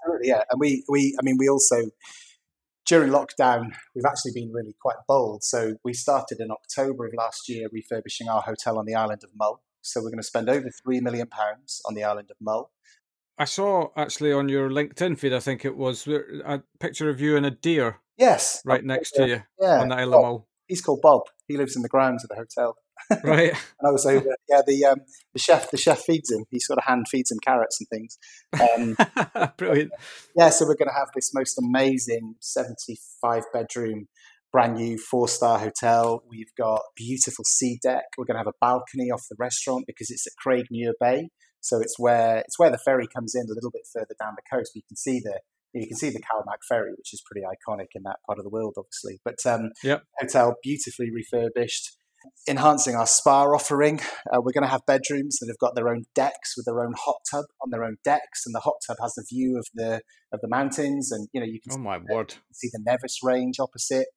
[0.05, 0.43] Absolutely yeah.
[0.51, 1.89] And we we i mean we also
[2.85, 5.43] during lockdown we've actually been really quite bold.
[5.43, 9.29] So we started in october of last year refurbishing our hotel on the island of
[9.35, 9.61] mull.
[9.81, 12.71] So we're going to spend over 3 million pounds on the island of mull.
[13.37, 17.35] I saw actually on your LinkedIn feed, I think it was a picture of you
[17.35, 17.99] and a deer.
[18.17, 19.41] Yes, right next to you.
[19.59, 20.47] Yeah, on the Isle of Mull.
[20.67, 21.23] He's called Bob.
[21.47, 22.75] He lives in the grounds of the hotel.
[23.23, 23.49] Right.
[23.49, 24.35] and I was over.
[24.47, 24.99] Yeah, the um,
[25.33, 26.45] the chef the chef feeds him.
[26.51, 28.17] He sort of hand feeds him carrots and things.
[28.53, 29.91] Um, Brilliant.
[30.35, 34.07] Yeah, so we're going to have this most amazing seventy five bedroom
[34.53, 36.23] brand new four star hotel.
[36.29, 38.05] We've got beautiful sea deck.
[38.17, 41.29] We're going to have a balcony off the restaurant because it's at Craignure Bay.
[41.59, 44.55] So it's where it's where the ferry comes in a little bit further down the
[44.55, 44.71] coast.
[44.75, 45.39] You can see the
[45.73, 48.49] you can see the Calmac ferry, which is pretty iconic in that part of the
[48.49, 49.19] world, obviously.
[49.23, 50.03] But um, yep.
[50.19, 51.97] hotel beautifully refurbished,
[52.47, 53.99] enhancing our spa offering.
[54.31, 56.93] Uh, we're going to have bedrooms that have got their own decks with their own
[56.97, 60.01] hot tub on their own decks, and the hot tub has the view of the
[60.31, 63.59] of the mountains, and you know you can oh my word, see the Nevis Range
[63.59, 64.07] opposite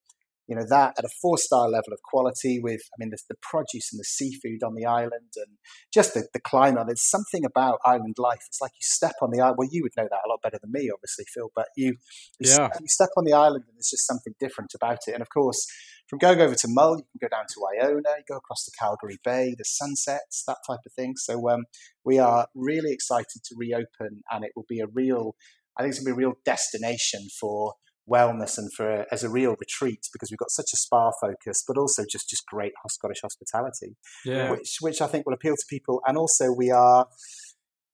[0.48, 3.36] you know that at a four star level of quality with i mean the, the,
[3.42, 5.56] produce and the seafood on the island and
[5.92, 9.40] just the, the climate there's something about island life it's like you step on the
[9.40, 11.96] island well you would know that a lot better than me obviously phil but you
[12.38, 12.54] you, yeah.
[12.54, 15.28] step, you step on the island and there's just something different about it and of
[15.30, 15.66] course
[16.08, 18.70] from going over to Mull, you can go down to Iona, you go across to
[18.78, 21.14] Calgary Bay, the sunsets, that type of thing.
[21.16, 21.64] So um,
[22.04, 25.34] we are really excited to reopen, and it will be a real,
[25.76, 27.74] I think it's going to be a real destination for
[28.08, 31.76] wellness and for as a real retreat because we've got such a spa focus, but
[31.76, 34.50] also just just great Scottish hospitality, yeah.
[34.50, 36.00] which which I think will appeal to people.
[36.06, 37.06] And also we are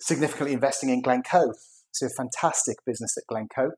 [0.00, 1.52] significantly investing in Glencoe.
[1.92, 3.72] So a fantastic business at Glencoe,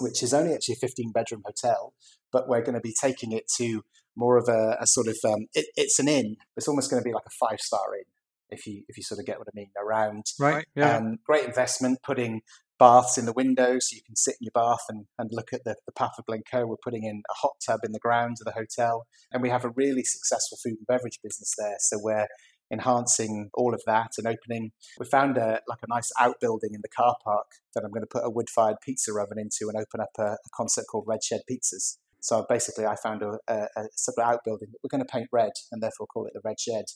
[0.00, 1.94] which is only actually a 15 bedroom hotel,
[2.32, 3.82] but we're going to be taking it to
[4.16, 6.36] more of a, a sort of um, it, it's an inn.
[6.56, 8.04] It's almost going to be like a five star inn
[8.50, 11.44] if you if you sort of get what I mean around right yeah um, great
[11.44, 12.40] investment putting
[12.78, 15.64] baths in the windows so you can sit in your bath and, and look at
[15.64, 16.66] the, the path of Glencoe.
[16.66, 19.06] We're putting in a hot tub in the grounds of the hotel.
[19.32, 21.76] And we have a really successful food and beverage business there.
[21.80, 22.28] So we're
[22.70, 24.72] enhancing all of that and opening.
[24.98, 28.06] We found a like a nice outbuilding in the car park that I'm going to
[28.06, 31.22] put a wood fired pizza oven into and open up a, a, concept called Red
[31.22, 31.96] Shed Pizzas.
[32.20, 35.82] So basically, I found a, a, a outbuilding that we're going to paint red and
[35.82, 36.86] therefore call it the Red Shed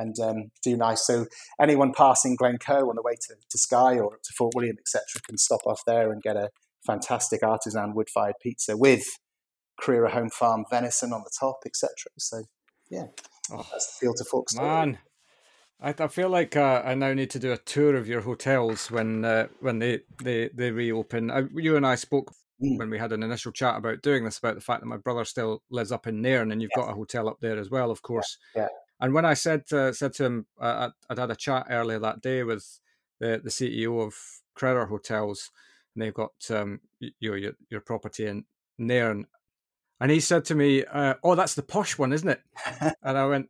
[0.00, 1.06] and um, do nice.
[1.06, 1.26] So
[1.60, 5.38] anyone passing Glencoe on the way to, to Skye or to Fort William, etc., can
[5.38, 6.50] stop off there and get a
[6.86, 9.04] fantastic artisan wood-fired pizza with
[9.80, 11.90] Crerar Home Farm venison on the top, etc.
[12.18, 12.42] So
[12.90, 13.06] yeah,
[13.52, 14.98] oh, that's the field to fork Man.
[15.82, 18.90] I, I feel like uh, I now need to do a tour of your hotels
[18.90, 21.30] when uh, when they, they, they reopen.
[21.30, 22.32] I, you and I spoke
[22.62, 22.78] mm.
[22.78, 25.24] when we had an initial chat about doing this about the fact that my brother
[25.24, 26.84] still lives up in Nairn and you've yes.
[26.84, 28.36] got a hotel up there as well, of course.
[28.54, 28.68] Yeah.
[29.00, 32.20] And when I said to, said to him, uh, I'd had a chat earlier that
[32.20, 32.80] day with
[33.18, 34.14] the, the CEO of
[34.56, 35.50] Crerar Hotels,
[35.94, 36.80] and they've got um,
[37.18, 38.44] your, your your property in
[38.78, 39.26] Nairn,
[40.00, 42.40] and he said to me, uh, "Oh, that's the posh one, isn't it?"
[43.02, 43.48] and I went,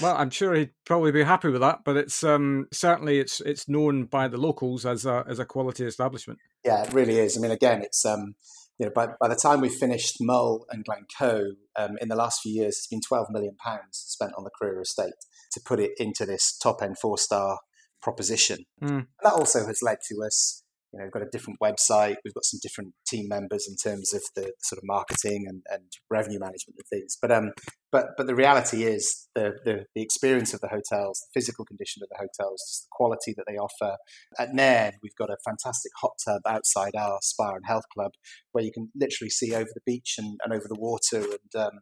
[0.00, 3.68] "Well, I'm sure he'd probably be happy with that, but it's um, certainly it's it's
[3.68, 7.36] known by the locals as a as a quality establishment." Yeah, it really is.
[7.36, 8.34] I mean, again, it's um,
[8.78, 12.40] you know, by, by the time we finished Mull and Glencoe, um, in the last
[12.42, 15.14] few years, it's been 12 million pounds spent on the Crerar estate
[15.52, 17.58] to put it into this top end four star
[18.00, 18.64] proposition.
[18.82, 19.06] Mm.
[19.22, 20.61] That also has led to us
[20.92, 22.16] you know, we've got a different website.
[22.24, 25.84] We've got some different team members in terms of the, sort of marketing and, and
[26.10, 27.16] revenue management and things.
[27.20, 27.52] But um,
[27.90, 32.02] but but the reality is the, the, the experience of the hotels, the physical condition
[32.02, 33.96] of the hotels, just the quality that they offer.
[34.38, 38.12] At Nairn, we've got a fantastic hot tub outside our spa and health club,
[38.52, 41.80] where you can literally see over the beach and, and over the water and um,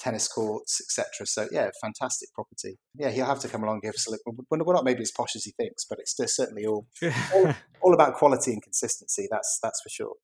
[0.00, 1.26] tennis courts, etc.
[1.26, 2.78] So yeah, fantastic property.
[2.96, 4.20] Yeah, he'll have to come along and give us a look.
[4.50, 6.86] We're not maybe as posh as he thinks, but it's certainly all,
[7.34, 9.28] all, all about quality and consistency.
[9.30, 10.14] That's that's for sure.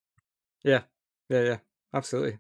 [0.65, 0.83] Yeah,
[1.29, 1.57] yeah, yeah,
[1.95, 2.39] absolutely.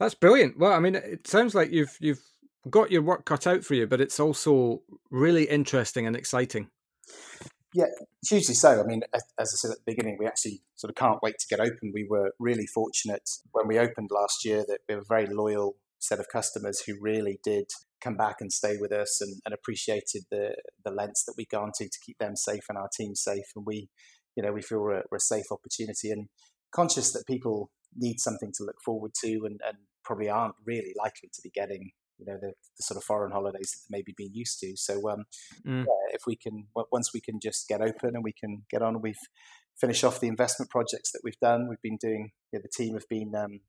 [0.00, 0.58] That's brilliant.
[0.58, 2.22] Well, I mean, it sounds like you've you've
[2.68, 6.68] got your work cut out for you, but it's also really interesting and exciting.
[7.74, 7.86] Yeah,
[8.28, 8.80] hugely so.
[8.80, 11.46] I mean, as I said at the beginning, we actually sort of can't wait to
[11.48, 11.92] get open.
[11.94, 16.18] We were really fortunate when we opened last year that we were very loyal set
[16.18, 17.66] of customers who really did
[18.02, 21.70] come back and stay with us and, and appreciated the the lengths that we gone
[21.76, 23.44] to to keep them safe and our team safe.
[23.54, 23.88] And we,
[24.36, 26.28] you know, we feel we're, we're a safe opportunity and
[26.74, 31.30] conscious that people need something to look forward to and, and probably aren't really likely
[31.32, 34.34] to be getting you know the, the, sort of foreign holidays that they've maybe been
[34.34, 34.72] used to.
[34.76, 35.24] So um,
[35.66, 35.84] mm.
[35.84, 39.00] yeah, if we can once we can just get open and we can get on,
[39.00, 39.14] we've
[39.80, 41.68] finished off the investment projects that we've done.
[41.68, 42.32] We've been doing.
[42.52, 43.60] You know, the team have been um,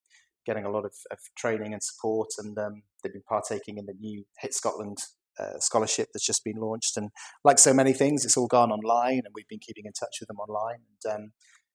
[0.45, 3.93] getting a lot of, of training and support, and um, they've been partaking in the
[3.99, 4.97] new HIT Scotland
[5.39, 6.97] uh, scholarship that's just been launched.
[6.97, 7.09] And
[7.43, 10.27] like so many things, it's all gone online, and we've been keeping in touch with
[10.27, 10.79] them online.
[11.05, 11.31] And um,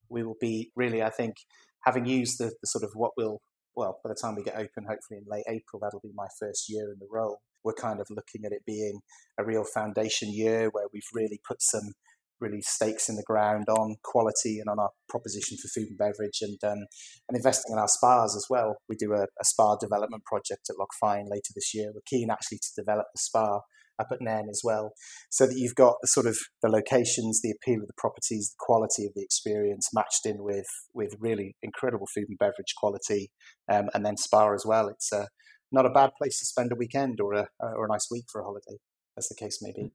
[0.08, 1.36] we will be really, I think,
[1.84, 3.40] having used the, the, sort of what will,
[3.74, 6.68] well, by the time we get open, hopefully in late April, that'll be my first
[6.68, 7.38] year in the role.
[7.64, 9.00] We're kind of looking at it being
[9.38, 11.92] a real foundation year where we've really put some
[12.40, 16.40] really stakes in the ground on quality and on our proposition for food and beverage
[16.40, 16.86] and um,
[17.28, 18.76] and investing in our spas as well.
[18.88, 21.90] We do a, a, spa development project at Loch Fyne later this year.
[21.92, 23.60] We're keen actually to develop the spa
[24.00, 24.92] up at Nairn as well,
[25.30, 28.64] so that you've got the sort of the locations, the appeal of the properties, the
[28.64, 33.30] quality of the experience matched in with with really incredible food and beverage quality,
[33.70, 34.88] um, and then spa as well.
[34.88, 35.28] It's a,
[35.72, 38.40] not a bad place to spend a weekend or a or a nice week for
[38.40, 38.78] a holiday,
[39.16, 39.92] as the case may be.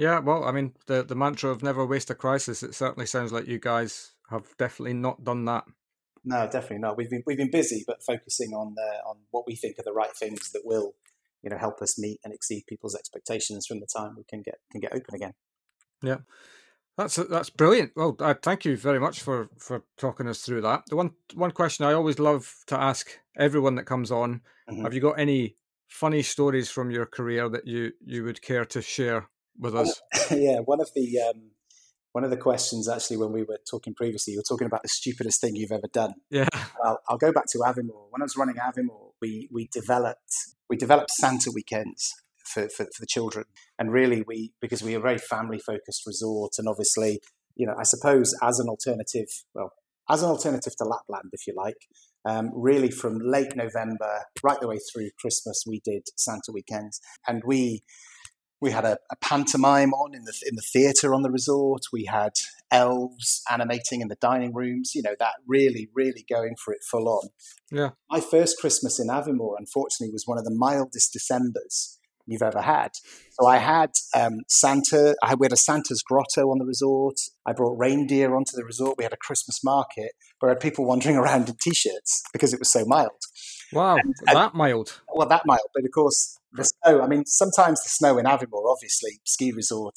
[0.00, 2.62] Yeah, well, I mean, the the mantra of never waste a crisis.
[2.62, 5.64] It certainly sounds like you guys have definitely not done that.
[6.24, 6.96] No, definitely not.
[6.96, 9.92] We've been we've been busy, but focusing on the, on what we think are the
[9.92, 10.94] right things that will,
[11.42, 14.54] you know, help us meet and exceed people's expectations from the time we can get
[14.72, 15.34] can get open again.
[16.02, 16.20] Yeah,
[16.96, 17.92] that's that's brilliant.
[17.94, 20.84] Well, uh, thank you very much for for talking us through that.
[20.88, 24.82] The one one question I always love to ask everyone that comes on: mm-hmm.
[24.82, 25.56] Have you got any
[25.88, 29.28] funny stories from your career that you you would care to share
[29.60, 30.00] with us?
[30.30, 31.50] yeah, one of the um,
[32.12, 34.88] one of the questions actually when we were talking previously, you were talking about the
[34.88, 36.14] stupidest thing you've ever done.
[36.30, 36.48] Yeah.
[36.84, 38.08] I'll, I'll go back to Aviemore.
[38.10, 40.32] When I was running Aviemore, we we developed
[40.68, 42.14] we developed Santa weekends
[42.44, 43.44] for, for, for the children,
[43.78, 47.20] and really we because we are a very family focused resort, and obviously
[47.54, 49.72] you know I suppose as an alternative, well
[50.08, 51.86] as an alternative to Lapland, if you like.
[52.28, 57.42] Um, really, from late November right the way through Christmas, we did Santa weekends, and
[57.46, 57.82] we
[58.60, 61.82] we had a, a, pantomime on in the in the theatre on the resort.
[61.92, 62.32] We had
[62.70, 64.94] elves animating in the dining rooms.
[64.94, 67.28] You know that really, really going for it full on.
[67.70, 67.90] Yeah.
[68.10, 72.90] My first Christmas in Aviemore, unfortunately, was one of the mildest December's you've ever had.
[73.32, 75.16] So I had um, Santa.
[75.22, 77.16] I had, we had a Santa's grotto on the resort.
[77.46, 78.96] I brought reindeer onto the resort.
[78.98, 82.58] We had a Christmas market where I had people wandering around in t-shirts because it
[82.58, 83.10] was so mild.
[83.72, 85.00] Wow, and, and, that mild.
[85.12, 85.68] Well, that mild.
[85.74, 87.00] But of course, the snow.
[87.02, 89.94] I mean, sometimes the snow in Aviemore, obviously, ski resort.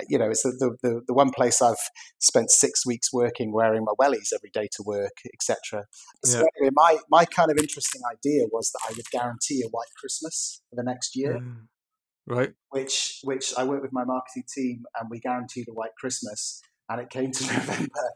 [0.00, 1.76] Uh, you know, it's the, the, the one place I've
[2.18, 5.84] spent six weeks working, wearing my wellies every day to work, etc.
[6.24, 6.44] So yeah.
[6.58, 10.62] anyway, my my kind of interesting idea was that I would guarantee a white Christmas
[10.70, 11.38] for the next year.
[11.38, 11.66] Mm.
[12.26, 12.52] Right.
[12.70, 17.00] Which which I worked with my marketing team, and we guaranteed a white Christmas, and
[17.00, 18.10] it came to November,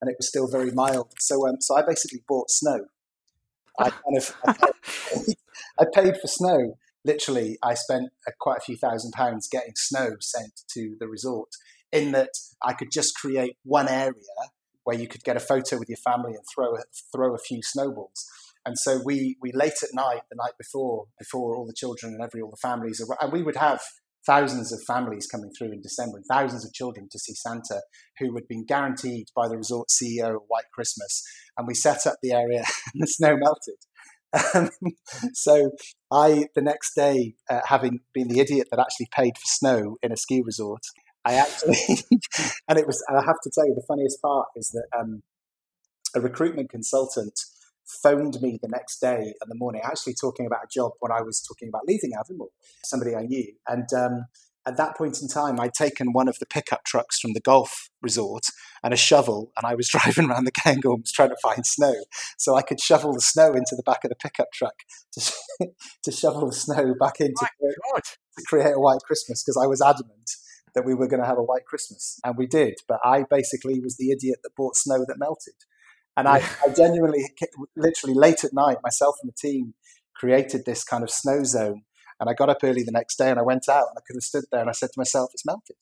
[0.00, 1.12] and it was still very mild.
[1.20, 2.86] So um, so I basically bought snow.
[3.78, 5.36] I kind of I paid,
[5.78, 10.10] I paid for snow literally, I spent uh, quite a few thousand pounds getting snow
[10.20, 11.50] sent to the resort.
[11.90, 12.30] In that,
[12.62, 14.14] I could just create one area
[14.84, 16.82] where you could get a photo with your family and throw a,
[17.14, 18.26] throw a few snowballs.
[18.64, 22.22] And so we we late at night, the night before, before all the children and
[22.22, 23.80] every all the families, and we would have
[24.24, 27.80] thousands of families coming through in December and thousands of children to see Santa
[28.18, 31.24] who had been guaranteed by the resort CEO white Christmas.
[31.56, 32.62] And we set up the area
[32.94, 33.76] and the snow melted.
[34.54, 34.70] Um,
[35.32, 35.72] so
[36.10, 40.12] I, the next day, uh, having been the idiot that actually paid for snow in
[40.12, 40.82] a ski resort,
[41.24, 41.76] I actually,
[42.68, 45.22] and it was, I have to tell you, the funniest part is that um,
[46.14, 47.38] a recruitment consultant
[48.02, 51.22] phoned me the next day in the morning, actually talking about a job when I
[51.22, 52.48] was talking about leaving Aviemore,
[52.84, 53.52] somebody I knew.
[53.68, 54.26] And um,
[54.66, 57.90] at that point in time, I'd taken one of the pickup trucks from the golf
[58.00, 58.44] resort
[58.82, 61.94] and a shovel, and I was driving around the Cairngorms trying to find snow.
[62.38, 64.74] So I could shovel the snow into the back of the pickup truck
[65.12, 65.32] to,
[66.04, 67.46] to shovel the snow back into
[67.94, 70.30] to create a white Christmas because I was adamant
[70.74, 72.74] that we were going to have a white Christmas, and we did.
[72.88, 75.54] But I basically was the idiot that bought snow that melted,
[76.16, 77.24] and I, I genuinely,
[77.76, 79.74] literally late at night, myself and the team
[80.14, 81.82] created this kind of snow zone.
[82.20, 84.14] And I got up early the next day and I went out and I could
[84.14, 85.76] have stood there and I said to myself, "It's melted.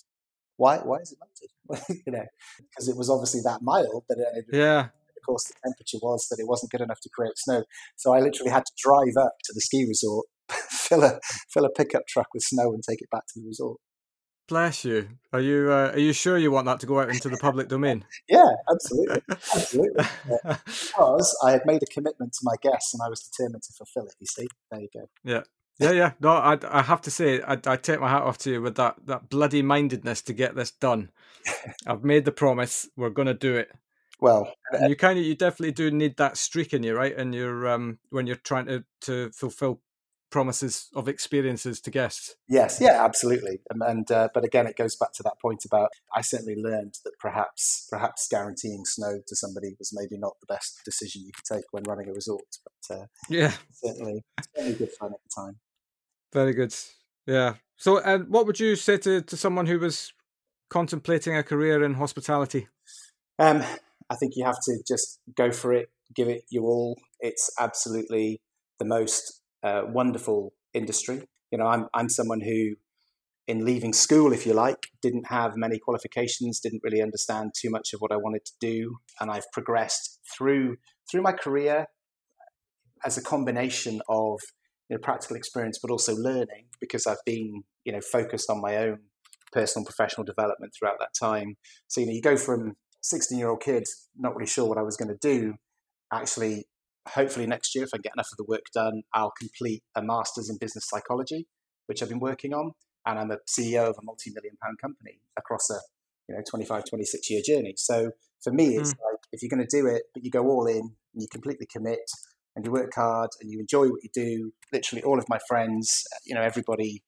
[0.56, 0.78] Why?
[0.78, 1.50] Why is it melted?
[1.88, 2.24] you know,
[2.58, 6.40] because it was obviously that mild that it, yeah." Of course, the temperature was that
[6.40, 7.64] it wasn't good enough to create snow.
[7.96, 11.20] So I literally had to drive up to the ski resort, fill a
[11.50, 13.78] fill a pickup truck with snow, and take it back to the resort.
[14.50, 15.08] Bless you.
[15.32, 17.68] Are you uh, are you sure you want that to go out into the public
[17.68, 18.04] domain?
[18.28, 20.04] yeah, absolutely, absolutely.
[20.28, 20.56] Yeah.
[20.64, 24.06] Because I had made a commitment to my guests, and I was determined to fulfil
[24.06, 24.14] it.
[24.18, 25.08] You see, there you go.
[25.22, 25.42] Yeah.
[25.80, 26.12] Yeah, yeah.
[26.20, 28.76] No, I, I have to say, I, I take my hat off to you with
[28.76, 31.10] that, that bloody mindedness to get this done.
[31.86, 32.88] I've made the promise.
[32.96, 33.70] We're going to do it.
[34.20, 34.52] Well,
[34.86, 37.16] you kind of, you definitely do need that streak in you, right?
[37.16, 39.80] And you're, um, when you're trying to to fulfill
[40.30, 42.36] promises of experiences to guests.
[42.48, 43.60] Yes, yeah, absolutely.
[43.68, 46.98] And, and uh, but again, it goes back to that point about I certainly learned
[47.04, 51.56] that perhaps perhaps guaranteeing snow to somebody was maybe not the best decision you could
[51.56, 52.56] take when running a resort.
[52.64, 54.22] But uh, yeah, certainly
[54.54, 55.56] certainly good fun at the time.
[56.32, 56.74] Very good.
[57.26, 57.54] Yeah.
[57.76, 60.12] So, and what would you say to to someone who was
[60.68, 62.68] contemplating a career in hospitality?
[63.38, 63.62] Um,
[64.10, 66.98] I think you have to just go for it, give it your all.
[67.20, 68.40] It's absolutely
[68.78, 71.28] the most uh, wonderful industry.
[71.50, 72.76] You know, I'm I'm someone who,
[73.46, 77.92] in leaving school, if you like, didn't have many qualifications, didn't really understand too much
[77.92, 80.76] of what I wanted to do, and I've progressed through
[81.10, 81.86] through my career
[83.04, 84.38] as a combination of
[84.90, 88.76] you know, practical experience, but also learning because I've been you know focused on my
[88.76, 88.98] own
[89.52, 91.56] personal professional development throughout that time.
[91.88, 93.84] So you know, you go from 16 year old kid
[94.16, 95.54] not really sure what I was going to do,
[96.12, 96.64] actually
[97.08, 100.50] hopefully next year, if I get enough of the work done, I'll complete a master's
[100.50, 101.46] in business psychology,
[101.86, 102.72] which I've been working on.
[103.06, 105.78] And I'm a CEO of a multi-million pound company across a
[106.28, 107.74] you know 25, 26 year journey.
[107.76, 108.10] So
[108.42, 108.98] for me, it's mm.
[109.10, 111.66] like if you're going to do it, but you go all in and you completely
[111.66, 112.00] commit
[112.56, 114.52] and you work hard and you enjoy what you do.
[114.72, 117.02] Literally, all of my friends, you know, everybody,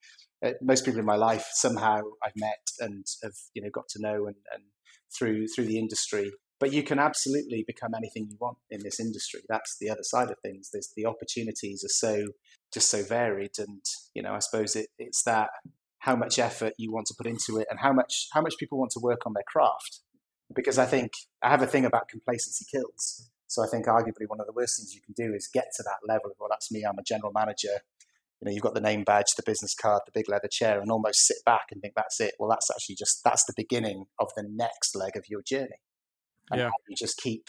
[0.44, 4.02] uh, most people in my life somehow I've met and have you know got to
[4.02, 4.64] know and, and
[5.16, 6.32] through through the industry
[6.62, 9.40] but you can absolutely become anything you want in this industry.
[9.48, 10.70] That's the other side of things.
[10.72, 12.26] There's the opportunities are so
[12.72, 13.82] just so varied, and
[14.14, 15.48] you know, I suppose it, it's that
[15.98, 18.78] how much effort you want to put into it, and how much how much people
[18.78, 20.02] want to work on their craft.
[20.54, 21.10] Because I think
[21.42, 23.28] I have a thing about complacency kills.
[23.52, 25.82] So I think arguably one of the worst things you can do is get to
[25.82, 26.84] that level of well, that's me.
[26.88, 27.82] I'm a general manager.
[28.40, 30.90] You know, you've got the name badge, the business card, the big leather chair, and
[30.90, 32.32] almost sit back and think that's it.
[32.38, 35.82] Well, that's actually just that's the beginning of the next leg of your journey.
[36.50, 36.70] And yeah.
[36.88, 37.48] you just keep,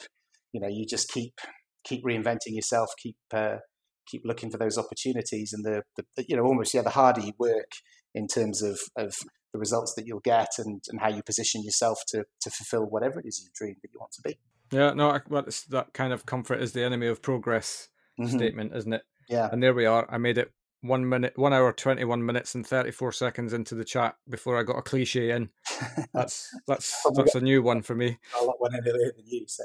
[0.51, 1.39] you know, you just keep
[1.85, 3.59] keep reinventing yourself, keep uh,
[4.05, 7.31] keep looking for those opportunities, and the, the you know almost yeah, the harder you
[7.39, 7.71] work
[8.13, 9.15] in terms of of
[9.53, 13.21] the results that you'll get and, and how you position yourself to to fulfill whatever
[13.21, 14.37] it is you dream that you want to be.
[14.73, 17.89] Yeah, no, well, it's that kind of comfort is the enemy of progress
[18.19, 18.35] mm-hmm.
[18.35, 19.03] statement, isn't it?
[19.29, 19.49] Yeah.
[19.51, 20.07] And there we are.
[20.09, 20.51] I made it
[20.81, 24.59] one minute, one hour, twenty one minutes and thirty four seconds into the chat before
[24.59, 25.49] I got a cliche in.
[26.13, 28.17] That's that's that's a new one for me.
[28.41, 29.63] A lot one earlier than you, so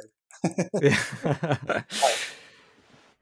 [0.81, 1.83] yeah.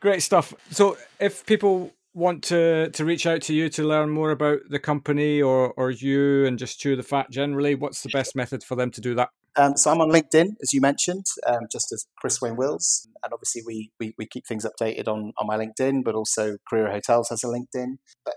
[0.01, 0.53] Great stuff.
[0.71, 4.79] So, if people want to to reach out to you to learn more about the
[4.79, 8.75] company or or you and just chew the fat generally, what's the best method for
[8.75, 9.31] them to do that?
[9.57, 13.09] Um, so I'm on LinkedIn, as you mentioned, um, just as Chris Wayne Wills.
[13.25, 16.93] And obviously, we, we, we keep things updated on, on my LinkedIn, but also Crerar
[16.93, 17.97] Hotels has a LinkedIn.
[18.25, 18.35] But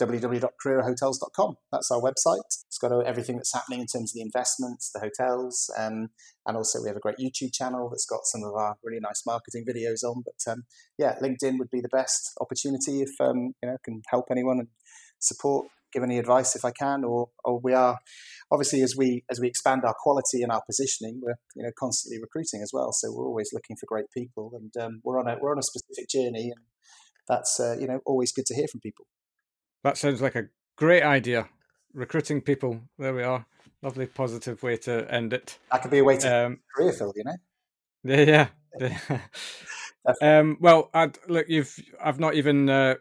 [0.00, 1.56] www.crerarhotels.com.
[1.70, 2.40] That's our website.
[2.66, 6.08] It's got everything that's happening in terms of the investments, the hotels, um,
[6.46, 9.22] and also we have a great YouTube channel that's got some of our really nice
[9.26, 10.24] marketing videos on.
[10.24, 10.64] But um,
[10.98, 14.68] yeah, LinkedIn would be the best opportunity if um, you know can help anyone and
[15.20, 17.98] support give any advice if I can, or or we are
[18.50, 22.20] obviously as we as we expand our quality and our positioning, we're you know constantly
[22.20, 22.92] recruiting as well.
[22.92, 25.62] So we're always looking for great people, and um, we're on a we're on a
[25.62, 26.64] specific journey, and
[27.28, 29.06] that's uh, you know always good to hear from people.
[29.84, 31.48] That sounds like a great idea.
[31.92, 32.80] Recruiting people.
[32.98, 33.46] There we are.
[33.82, 35.58] Lovely positive way to end it.
[35.70, 37.36] That could be a way to um, career fill, you know.
[38.04, 38.48] Yeah,
[38.78, 39.18] yeah.
[40.22, 42.94] um, well, I'd, look, you've I've not even uh,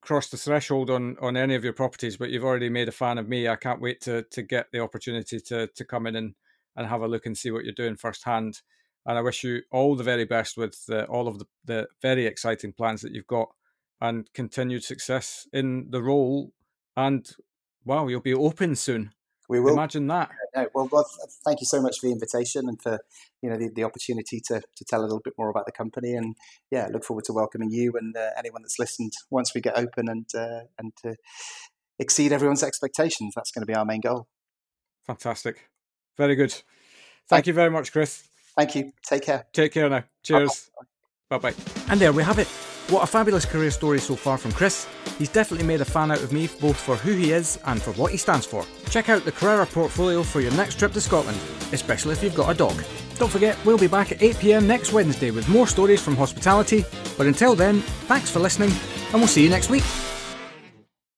[0.00, 3.18] crossed the threshold on on any of your properties, but you've already made a fan
[3.18, 3.48] of me.
[3.48, 6.34] I can't wait to to get the opportunity to to come in and
[6.76, 8.62] and have a look and see what you're doing firsthand.
[9.04, 12.26] And I wish you all the very best with the, all of the, the very
[12.26, 13.48] exciting plans that you've got
[14.00, 16.52] and continued success in the role.
[16.96, 17.28] And
[17.84, 19.10] wow, you'll be open soon.
[19.52, 20.30] We will imagine that.
[20.56, 21.06] No, well, well,
[21.44, 22.98] thank you so much for the invitation and for
[23.42, 26.14] you know the, the opportunity to to tell a little bit more about the company.
[26.14, 26.36] And
[26.70, 30.08] yeah, look forward to welcoming you and uh, anyone that's listened once we get open
[30.08, 31.16] and uh, and to
[31.98, 33.34] exceed everyone's expectations.
[33.36, 34.26] That's going to be our main goal.
[35.06, 35.68] Fantastic,
[36.16, 36.52] very good.
[36.52, 36.64] Thank,
[37.28, 38.26] thank you very much, Chris.
[38.56, 38.92] Thank you.
[39.04, 39.46] Take care.
[39.52, 40.04] Take care now.
[40.22, 40.70] Cheers.
[41.28, 41.54] Bye bye.
[41.90, 42.71] And there we have it.
[42.92, 44.86] What a fabulous career story so far from Chris.
[45.16, 47.92] He's definitely made a fan out of me both for who he is and for
[47.92, 48.66] what he stands for.
[48.90, 51.38] Check out the Crerar portfolio for your next trip to Scotland,
[51.72, 52.84] especially if you've got a dog.
[53.16, 56.84] Don't forget, we'll be back at 8pm next Wednesday with more stories from hospitality.
[57.16, 58.72] But until then, thanks for listening,
[59.06, 59.84] and we'll see you next week.